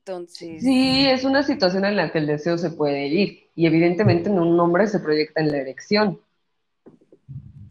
[0.00, 0.62] Entonces...
[0.62, 4.38] Sí, es una situación en la que el deseo se puede ir y evidentemente en
[4.38, 6.20] un hombre se proyecta en la erección.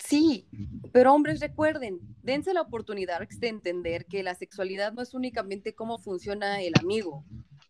[0.07, 0.47] Sí,
[0.93, 5.97] pero hombres recuerden, dense la oportunidad de entender que la sexualidad no es únicamente cómo
[5.97, 7.25] funciona el amigo,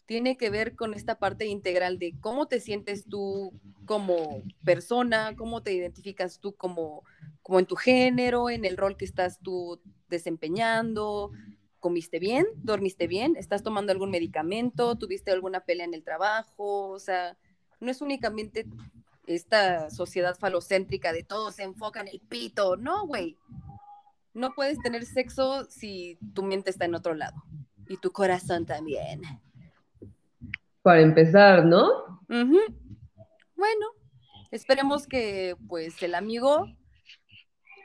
[0.05, 5.63] tiene que ver con esta parte integral de cómo te sientes tú como persona, cómo
[5.63, 7.03] te identificas tú como,
[7.41, 11.31] como en tu género, en el rol que estás tú desempeñando,
[11.79, 16.99] comiste bien, dormiste bien, estás tomando algún medicamento, tuviste alguna pelea en el trabajo, o
[16.99, 17.35] sea,
[17.79, 18.67] no es únicamente
[19.27, 23.37] esta sociedad falocéntrica de todo se enfoca en el pito, no, güey.
[24.33, 27.43] No puedes tener sexo si tu mente está en otro lado
[27.87, 29.21] y tu corazón también.
[30.81, 32.21] Para empezar, ¿no?
[32.27, 33.87] Bueno,
[34.51, 36.67] esperemos que pues el amigo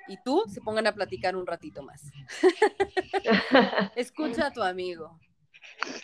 [0.09, 2.03] y tú se pongan a platicar un ratito más.
[3.97, 5.19] Escucha a tu amigo.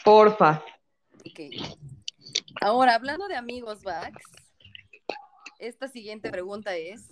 [0.05, 0.65] Porfa.
[2.61, 4.17] Ahora, hablando de amigos, Vax,
[5.59, 7.11] esta siguiente pregunta es...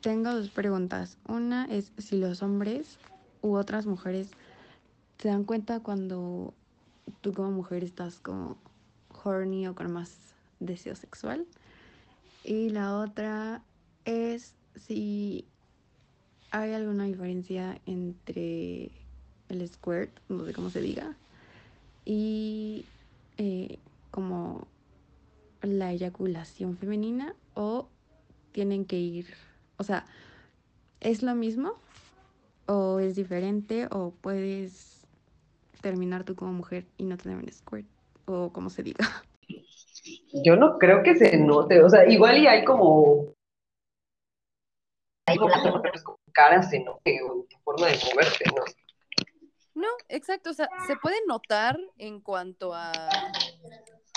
[0.00, 1.16] Tengo dos preguntas.
[1.28, 2.98] Una es si los hombres
[3.40, 4.30] u otras mujeres
[5.18, 6.52] se dan cuenta cuando
[7.20, 8.56] tú como mujer estás como
[9.24, 11.46] horny o con más deseo sexual.
[12.44, 13.62] Y la otra
[14.04, 15.44] es si
[16.50, 18.90] hay alguna diferencia entre
[19.48, 21.16] el squirt, no sé cómo se diga,
[22.04, 22.84] y
[23.38, 23.78] eh,
[24.10, 24.66] como
[25.62, 27.88] la eyaculación femenina o
[28.52, 29.26] tienen que ir,
[29.76, 30.04] o sea,
[31.00, 31.74] ¿es lo mismo
[32.66, 35.06] o es diferente o puedes
[35.80, 37.86] terminar tú como mujer y no tener un squirt
[38.26, 39.04] o como se diga?
[40.44, 43.32] Yo no creo que se note, o sea, igual y hay como
[45.26, 45.82] hay como
[46.32, 48.64] cara se note o tu forma de moverte, ¿no?
[49.74, 52.92] No, exacto, o sea, se puede notar en cuanto a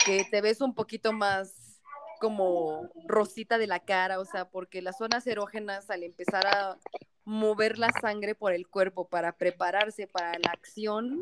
[0.05, 1.81] que te ves un poquito más
[2.19, 6.77] como rosita de la cara, o sea, porque las zonas erógenas al empezar a
[7.25, 11.21] mover la sangre por el cuerpo para prepararse para la acción,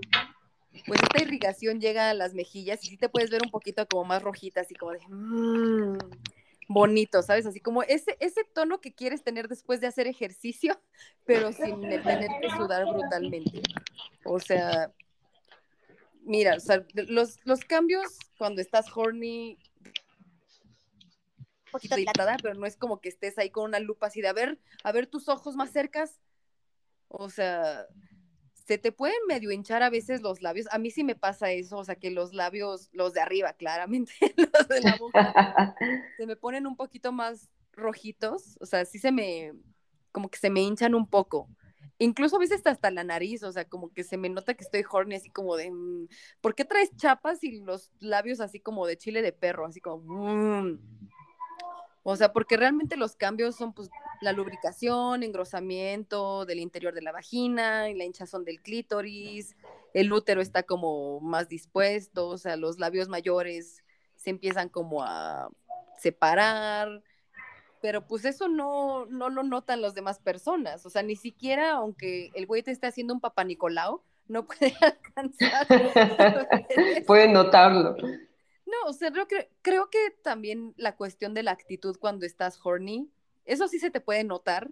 [0.86, 4.04] pues esta irrigación llega a las mejillas y sí te puedes ver un poquito como
[4.04, 5.98] más rojita, así como de mmm,
[6.68, 7.46] bonito, ¿sabes?
[7.46, 10.80] Así como ese, ese tono que quieres tener después de hacer ejercicio,
[11.26, 13.62] pero sin tener que sudar brutalmente.
[14.26, 14.92] O sea,
[16.26, 19.58] mira, o sea, los, los cambios cuando estás horny,
[21.66, 24.28] un poquito dilatada, pero no es como que estés ahí con una lupa así de
[24.28, 26.20] a ver, a ver tus ojos más cercas.
[27.08, 27.88] O sea,
[28.66, 30.68] se te pueden medio hinchar a veces los labios.
[30.72, 34.14] A mí sí me pasa eso, o sea, que los labios, los de arriba, claramente,
[34.38, 35.76] los de la boca,
[36.18, 39.54] se me ponen un poquito más rojitos, o sea, sí se me,
[40.12, 41.50] como que se me hinchan un poco.
[42.00, 44.84] Incluso a veces hasta la nariz, o sea, como que se me nota que estoy
[44.90, 46.08] horny, así como de, mm,
[46.42, 50.04] ¿por qué traes chapas y los labios así como de chile de perro, así como,
[50.04, 50.80] mm"?
[52.04, 53.90] o sea, porque realmente los cambios son pues
[54.22, 59.56] la lubricación, engrosamiento del interior de la vagina, la hinchazón del clítoris,
[59.94, 63.84] el útero está como más dispuesto, o sea, los labios mayores
[64.16, 65.50] se empiezan como a
[65.98, 67.02] separar,
[67.84, 72.32] pero pues eso no, no lo notan las demás personas, o sea, ni siquiera aunque
[72.34, 74.74] el güey te esté haciendo un papá Nicolau, no puede
[75.04, 75.68] alcanzar.
[77.06, 77.98] Pueden notarlo.
[78.66, 82.58] No, o sea, creo que, creo que también la cuestión de la actitud cuando estás
[82.64, 83.12] horny,
[83.44, 84.72] eso sí se te puede notar,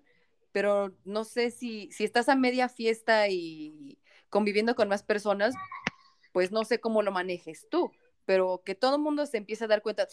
[0.54, 5.54] pero no sé si, si estás a media fiesta y conviviendo con más personas,
[6.32, 7.92] pues no sé cómo lo manejes tú,
[8.24, 10.08] pero que todo el mundo se empiece a dar cuenta,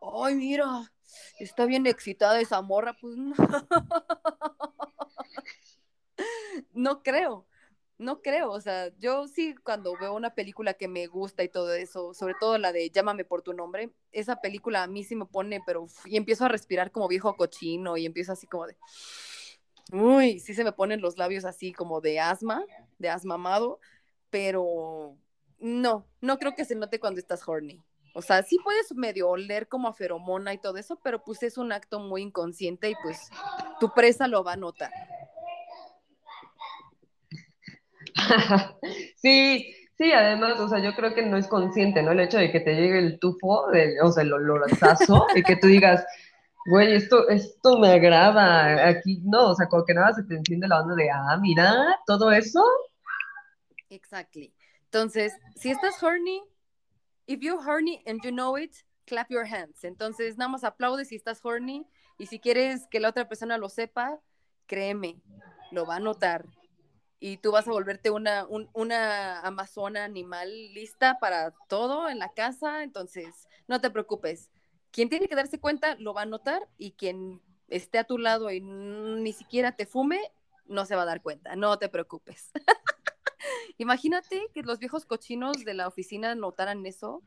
[0.00, 0.92] ay, mira,
[1.38, 3.34] está bien excitada esa morra, pues no.
[6.72, 7.46] no creo,
[7.98, 11.72] no creo, o sea, yo sí cuando veo una película que me gusta y todo
[11.74, 15.26] eso, sobre todo la de Llámame por tu nombre, esa película a mí sí me
[15.26, 18.76] pone, pero y empiezo a respirar como viejo cochino y empiezo así como de,
[19.92, 22.64] uy, sí se me ponen los labios así como de asma,
[22.98, 23.80] de asma amado,
[24.30, 25.16] pero
[25.58, 27.80] no, no creo que se note cuando estás horny.
[28.14, 31.56] O sea, sí puedes medio oler como a feromona y todo eso, pero pues es
[31.56, 33.30] un acto muy inconsciente y pues
[33.80, 34.90] tu presa lo va a notar.
[39.16, 42.12] sí, sí, además, o sea, yo creo que no es consciente, ¿no?
[42.12, 43.66] El hecho de que te llegue el tufo,
[44.02, 46.04] o sea, el olorazazo, y que tú digas,
[46.66, 50.68] güey, esto, esto me agrada, aquí no, o sea, como que nada se te enciende
[50.68, 52.62] la onda de, ah, mira, todo eso.
[53.88, 54.52] Exactly.
[54.84, 56.42] Entonces, si estás horny,
[57.32, 59.84] if you're horny and you know it, clap your hands.
[59.84, 61.86] Entonces, nada más aplaude si estás horny
[62.18, 64.20] y si quieres que la otra persona lo sepa,
[64.66, 65.20] créeme,
[65.70, 66.46] lo va a notar.
[67.18, 72.82] Y tú vas a volverte una, una amazona animal lista para todo en la casa.
[72.82, 74.50] Entonces, no te preocupes.
[74.90, 78.50] Quien tiene que darse cuenta lo va a notar y quien esté a tu lado
[78.50, 80.20] y ni siquiera te fume,
[80.66, 82.50] no se va a dar cuenta, no te preocupes.
[83.82, 87.20] Imagínate que los viejos cochinos de la oficina notaran eso.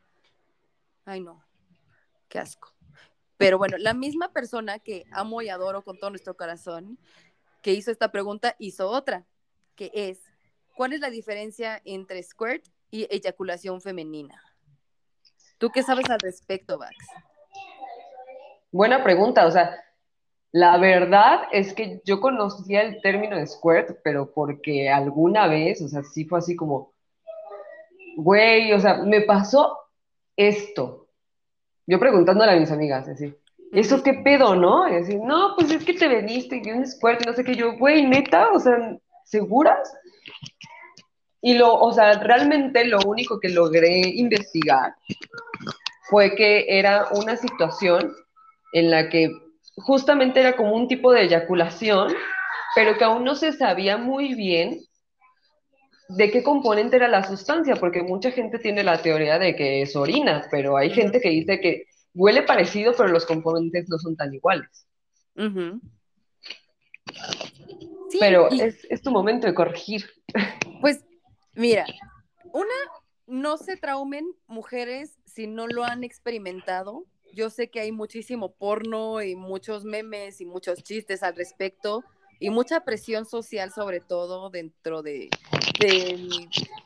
[1.04, 1.44] Ay, no,
[2.30, 2.74] qué asco.
[3.36, 6.98] Pero bueno, la misma persona que amo y adoro con todo nuestro corazón,
[7.62, 9.26] que hizo esta pregunta, hizo otra,
[9.76, 10.22] que es,
[10.78, 14.42] ¿cuál es la diferencia entre squirt y eyaculación femenina?
[15.58, 16.96] ¿Tú qué sabes al respecto, Vax?
[18.72, 19.76] Buena pregunta, o sea,
[20.56, 25.90] la verdad es que yo conocía el término de squirt, pero porque alguna vez, o
[25.90, 26.94] sea, sí fue así como,
[28.16, 29.78] güey, o sea, me pasó
[30.38, 31.10] esto.
[31.86, 33.36] Yo preguntándole a mis amigas, así,
[33.74, 34.88] ¿eso qué pedo, no?
[34.88, 37.78] Y así, no, pues es que te veniste y un squirt no sé qué, yo,
[37.78, 39.94] güey, neta, o sea, ¿seguras?
[41.42, 44.96] Y lo, o sea, realmente lo único que logré investigar
[46.10, 48.16] fue que era una situación
[48.72, 49.30] en la que
[49.78, 52.14] justamente era como un tipo de eyaculación,
[52.76, 54.80] pero que aún no se sabía muy bien
[56.10, 59.96] de qué componente era la sustancia, porque mucha gente tiene la teoría de que es
[59.96, 64.34] orina, pero hay gente que dice que huele parecido, pero los componentes no son tan
[64.34, 64.88] iguales.
[68.20, 70.06] pero es, es tu momento de corregir.
[70.82, 71.04] Pues
[71.56, 71.86] mira,
[72.54, 72.74] una,
[73.28, 79.22] no se traumen mujeres si no lo han experimentado, yo sé que hay muchísimo porno
[79.22, 82.04] y muchos memes y muchos chistes al respecto
[82.40, 85.30] y mucha presión social sobre todo dentro de,
[85.80, 86.30] del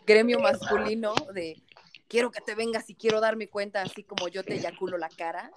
[0.05, 1.61] gremio masculino de
[2.07, 5.51] quiero que te vengas y quiero darme cuenta así como yo te eyaculo la cara.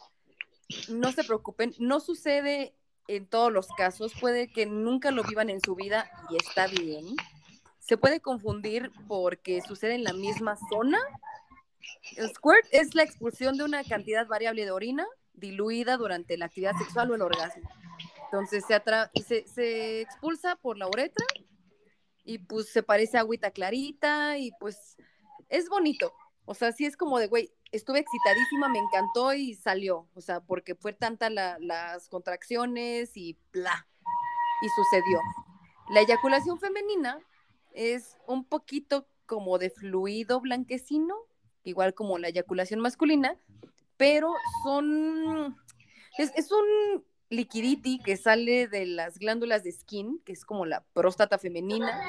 [0.89, 2.75] No se preocupen, no sucede
[3.09, 7.17] en todos los casos, puede que nunca lo vivan en su vida y está bien.
[7.79, 10.99] Se puede confundir porque sucede en la misma zona
[12.17, 16.77] el squirt es la expulsión de una cantidad variable de orina diluida durante la actividad
[16.77, 17.69] sexual o el orgasmo.
[18.25, 21.27] Entonces se, se, expulsa por la uretra
[22.25, 24.97] y pues se parece a agüita clarita y pues
[25.49, 26.15] es bonito.
[26.45, 30.09] O sea, sí es como de, güey, estuve excitadísima, me encantó y salió.
[30.15, 33.87] O sea, porque fue tanta las contracciones y bla.
[34.63, 35.21] Y sucedió.
[35.91, 37.19] La eyaculación femenina
[37.73, 41.17] es un poquito como de fluido blanquecino,
[41.65, 43.37] igual como la eyaculación masculina,
[43.97, 44.33] pero
[44.65, 45.57] son,
[46.19, 51.39] es, un liquidity que sale de las glándulas de skin, que es como la próstata
[51.39, 52.01] femenina,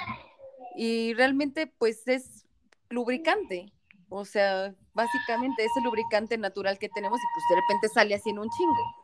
[0.76, 2.46] y realmente pues es
[2.90, 3.72] lubricante,
[4.10, 8.30] o sea, básicamente es el lubricante natural que tenemos y pues de repente sale así
[8.30, 8.96] en un chingo.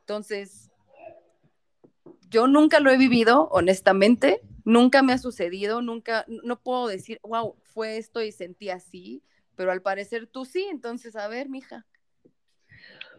[0.00, 0.70] Entonces,
[2.28, 7.56] yo nunca lo he vivido, honestamente, nunca me ha sucedido, nunca, no puedo decir, wow,
[7.62, 9.22] fue esto y sentí así,
[9.62, 11.86] pero al parecer tú sí, entonces, a ver, mija.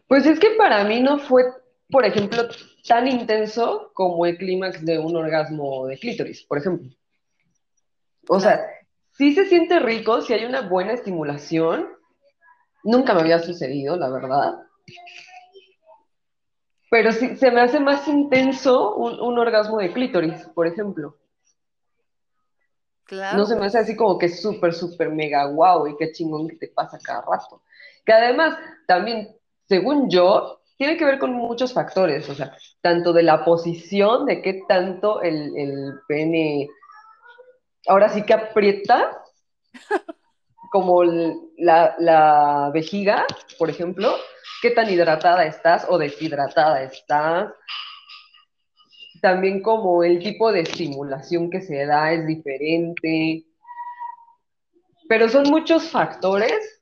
[0.10, 1.46] Pues es que para mí no fue,
[1.90, 2.44] por ejemplo,
[2.86, 6.90] tan intenso como el clímax de un orgasmo de clítoris, por ejemplo.
[8.28, 8.60] O sea,
[9.12, 11.88] sí se siente rico, si hay una buena estimulación.
[12.84, 14.56] Nunca me había sucedido, la verdad.
[16.92, 21.16] Pero sí, se me hace más intenso un, un orgasmo de clítoris, por ejemplo.
[23.12, 26.56] No se me hace así como que súper, súper mega guau y qué chingón que
[26.56, 27.64] te pasa cada rato.
[28.06, 28.58] Que además,
[28.88, 29.36] también,
[29.68, 34.42] según yo, tiene que ver con muchos factores, o sea, tanto de la posición, de
[34.42, 36.70] qué tanto el, el pene
[37.88, 39.22] ahora sí que aprieta,
[40.72, 43.26] como la, la vejiga,
[43.60, 44.16] por ejemplo,
[44.62, 47.52] qué tan hidratada estás o deshidratada estás,
[49.24, 53.46] también como el tipo de estimulación que se da es diferente,
[55.08, 56.82] pero son muchos factores.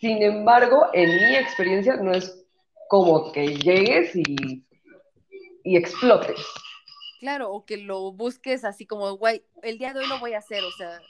[0.00, 2.44] Sin embargo, en mi experiencia no es
[2.88, 4.66] como que llegues y,
[5.62, 6.44] y explotes.
[7.20, 10.38] Claro, o que lo busques así como, güey, el día de hoy lo voy a
[10.38, 11.00] hacer, o sea,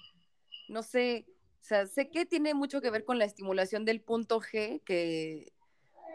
[0.69, 1.25] no sé,
[1.63, 5.55] o sea, sé que tiene mucho que ver con la estimulación del punto G, que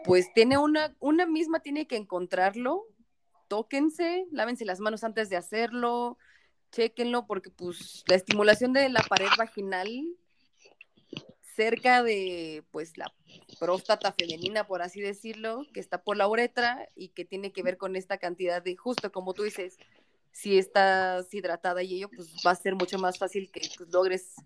[0.04, 2.86] pues tiene una, una misma tiene que encontrarlo
[3.50, 6.16] tóquense, lávense las manos antes de hacerlo,
[6.70, 9.88] chequenlo, porque pues la estimulación de la pared vaginal
[11.56, 13.12] cerca de pues la
[13.58, 17.76] próstata femenina, por así decirlo, que está por la uretra y que tiene que ver
[17.76, 19.78] con esta cantidad de, justo como tú dices,
[20.30, 24.36] si estás hidratada y ello, pues va a ser mucho más fácil que pues, logres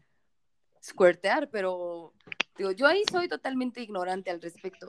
[0.82, 2.14] squirtear, pero
[2.56, 4.88] digo, yo ahí soy totalmente ignorante al respecto.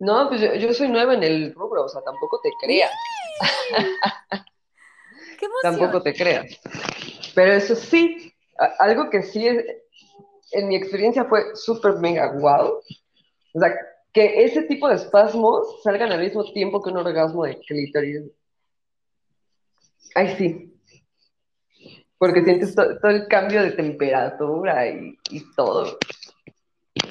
[0.00, 2.92] No, pues yo, soy nueva en el rubro, o sea, tampoco te creas.
[5.38, 6.46] ¡Qué tampoco te creas.
[7.34, 8.32] Pero eso sí,
[8.78, 9.46] algo que sí
[10.52, 12.80] en mi experiencia fue súper mega wow.
[13.54, 13.74] O sea,
[14.12, 18.22] que ese tipo de espasmos salgan al mismo tiempo que un orgasmo de clítoris.
[20.14, 20.74] Ay, sí.
[22.18, 25.98] Porque sientes to- todo el cambio de temperatura y, y todo.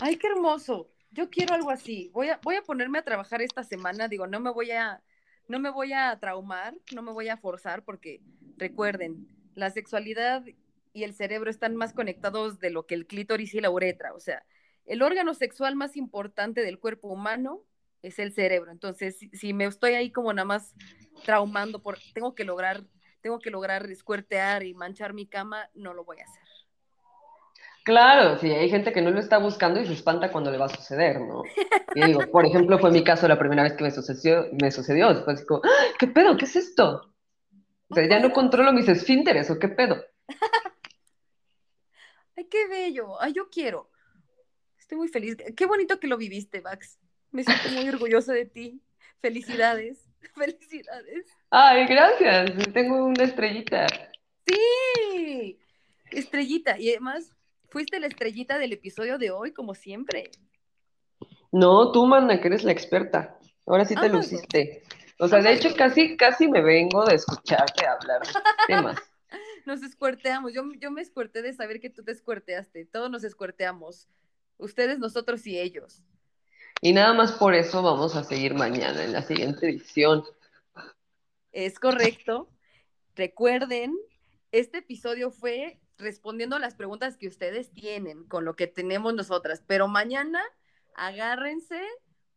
[0.02, 0.90] Ay, qué hermoso.
[1.12, 2.10] Yo quiero algo así.
[2.14, 4.08] Voy a, voy a ponerme a trabajar esta semana.
[4.08, 5.02] Digo, no me voy a,
[5.48, 8.22] no me voy a traumar, no me voy a forzar, porque
[8.58, 10.44] recuerden, la sexualidad
[10.94, 14.14] y el cerebro están más conectados de lo que el clítoris y la uretra.
[14.14, 14.44] O sea,
[14.86, 17.64] el órgano sexual más importante del cuerpo humano
[18.02, 18.72] es el cerebro.
[18.72, 20.76] Entonces, si, me estoy ahí como nada más
[21.26, 22.84] traumando por, tengo que lograr,
[23.22, 26.47] tengo que lograr escuertear y manchar mi cama, no lo voy a hacer.
[27.88, 30.66] Claro, sí, hay gente que no lo está buscando y se espanta cuando le va
[30.66, 31.44] a suceder, ¿no?
[31.96, 35.14] Y digo, por ejemplo, fue mi caso la primera vez que me sucedió, me sucedió,
[35.14, 35.86] después digo, ¡Ah!
[35.98, 36.36] ¿qué pedo?
[36.36, 37.14] ¿Qué es esto?
[37.88, 40.04] O sea, ya no controlo mis esfínteres, ¿o qué pedo?
[42.36, 43.22] Ay, qué bello.
[43.22, 43.90] Ay, yo quiero.
[44.78, 45.38] Estoy muy feliz.
[45.56, 47.00] Qué bonito que lo viviste, Max.
[47.32, 48.82] Me siento muy orgullosa de ti.
[49.22, 50.10] Felicidades.
[50.36, 51.26] Felicidades.
[51.52, 53.88] Ay, gracias, tengo una estrellita.
[54.46, 55.58] Sí.
[56.12, 56.78] Estrellita.
[56.78, 57.37] Y además,
[57.70, 60.32] fuiste la estrellita del episodio de hoy, como siempre.
[61.52, 63.38] No, tú, mana, que eres la experta.
[63.66, 64.18] Ahora sí te dos.
[64.18, 64.84] luciste.
[65.20, 68.34] O sea, de Ambas hecho, casi, casi me vengo de escucharte hablar de
[68.68, 68.98] temas.
[69.66, 70.54] Nos escuerteamos.
[70.54, 72.86] Yo, yo me escuerté de saber que tú te escuerteaste.
[72.86, 74.08] Todos nos escuerteamos.
[74.58, 76.04] Ustedes, nosotros y ellos.
[76.82, 80.24] Y nada más por eso vamos a seguir mañana en la siguiente edición.
[81.52, 82.50] Es correcto.
[83.16, 83.98] Recuerden,
[84.52, 89.64] este episodio fue respondiendo a las preguntas que ustedes tienen con lo que tenemos nosotras,
[89.66, 90.42] pero mañana
[90.96, 91.82] agárrense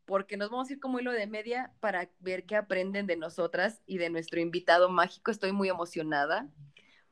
[0.05, 3.81] porque nos vamos a ir como hilo de media para ver qué aprenden de nosotras
[3.87, 5.31] y de nuestro invitado mágico.
[5.31, 6.49] Estoy muy emocionada.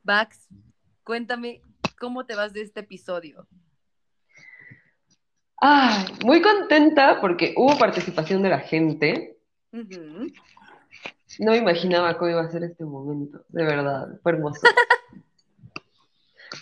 [0.03, 0.47] Bax,
[1.03, 1.61] cuéntame
[1.97, 3.47] cómo te vas de este episodio.
[5.61, 9.37] Ay, muy contenta porque hubo participación de la gente.
[9.71, 10.31] Ujú.
[11.39, 14.61] No me imaginaba cómo iba a ser este momento, de verdad, fue hermoso.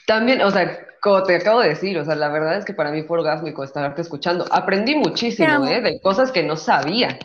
[0.05, 2.91] También, o sea, como te acabo de decir, o sea, la verdad es que para
[2.91, 4.45] mí fue orgásmico estarte escuchando.
[4.51, 5.65] Aprendí muchísimo.
[5.67, 5.81] ¿eh?
[5.81, 7.17] De cosas que no sabía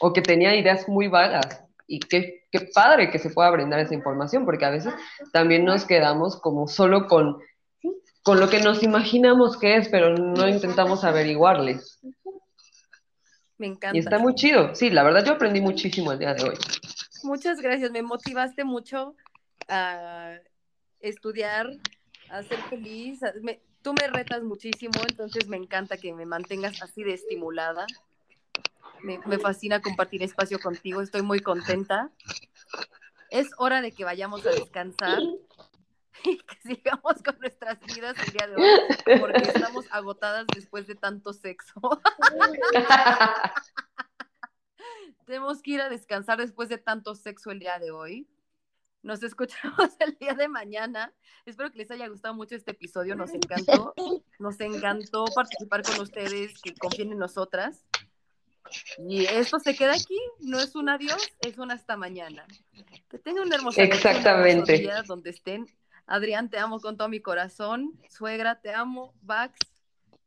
[0.00, 1.62] o que tenía ideas muy vagas.
[1.86, 4.94] Y qué, qué padre que se pueda brindar esa información, porque a veces
[5.32, 7.38] también nos quedamos como solo con,
[8.22, 11.80] con lo que nos imaginamos que es, pero no intentamos averiguarle.
[13.58, 13.98] Me Y encanta.
[13.98, 14.74] está muy chido.
[14.74, 16.56] Sí, la verdad yo aprendí muchísimo el día de hoy.
[17.22, 19.14] Muchas gracias, me motivaste mucho
[19.68, 20.34] a
[21.08, 21.70] estudiar,
[22.28, 23.22] a ser feliz.
[23.22, 27.86] a- me- tú me retas muchísimo, entonces me encanta que me mantengas así de estimulada.
[29.02, 32.10] Me, me fascina compartir espacio contigo, estoy muy contenta.
[33.30, 35.20] Es hora de que vayamos a descansar
[36.24, 40.94] y que sigamos con nuestras vidas el día de hoy, porque estamos agotadas después de
[40.94, 41.74] tanto sexo.
[45.26, 48.26] Tenemos que ir a descansar después de tanto sexo el día de hoy.
[49.04, 51.12] Nos escuchamos el día de mañana.
[51.44, 53.14] Espero que les haya gustado mucho este episodio.
[53.14, 53.94] Nos encantó.
[54.38, 57.84] Nos encantó participar con ustedes, que confíen en nosotras.
[58.98, 60.18] Y esto se queda aquí.
[60.40, 62.46] No es un adiós, es un hasta mañana.
[63.10, 64.78] Que tengan un hermoso Exactamente.
[64.78, 65.66] día donde estén.
[66.06, 67.92] Adrián, te amo con todo mi corazón.
[68.08, 69.12] Suegra, te amo.
[69.20, 69.58] Vax,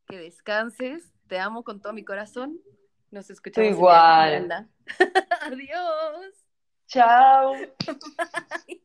[0.08, 1.12] que descanses.
[1.28, 2.62] Te amo con todo mi corazón.
[3.10, 4.34] Nos escuchamos igual.
[4.34, 4.70] mañana.
[5.42, 6.47] Adiós.
[6.88, 7.68] Chao.
[7.88, 8.80] Bye.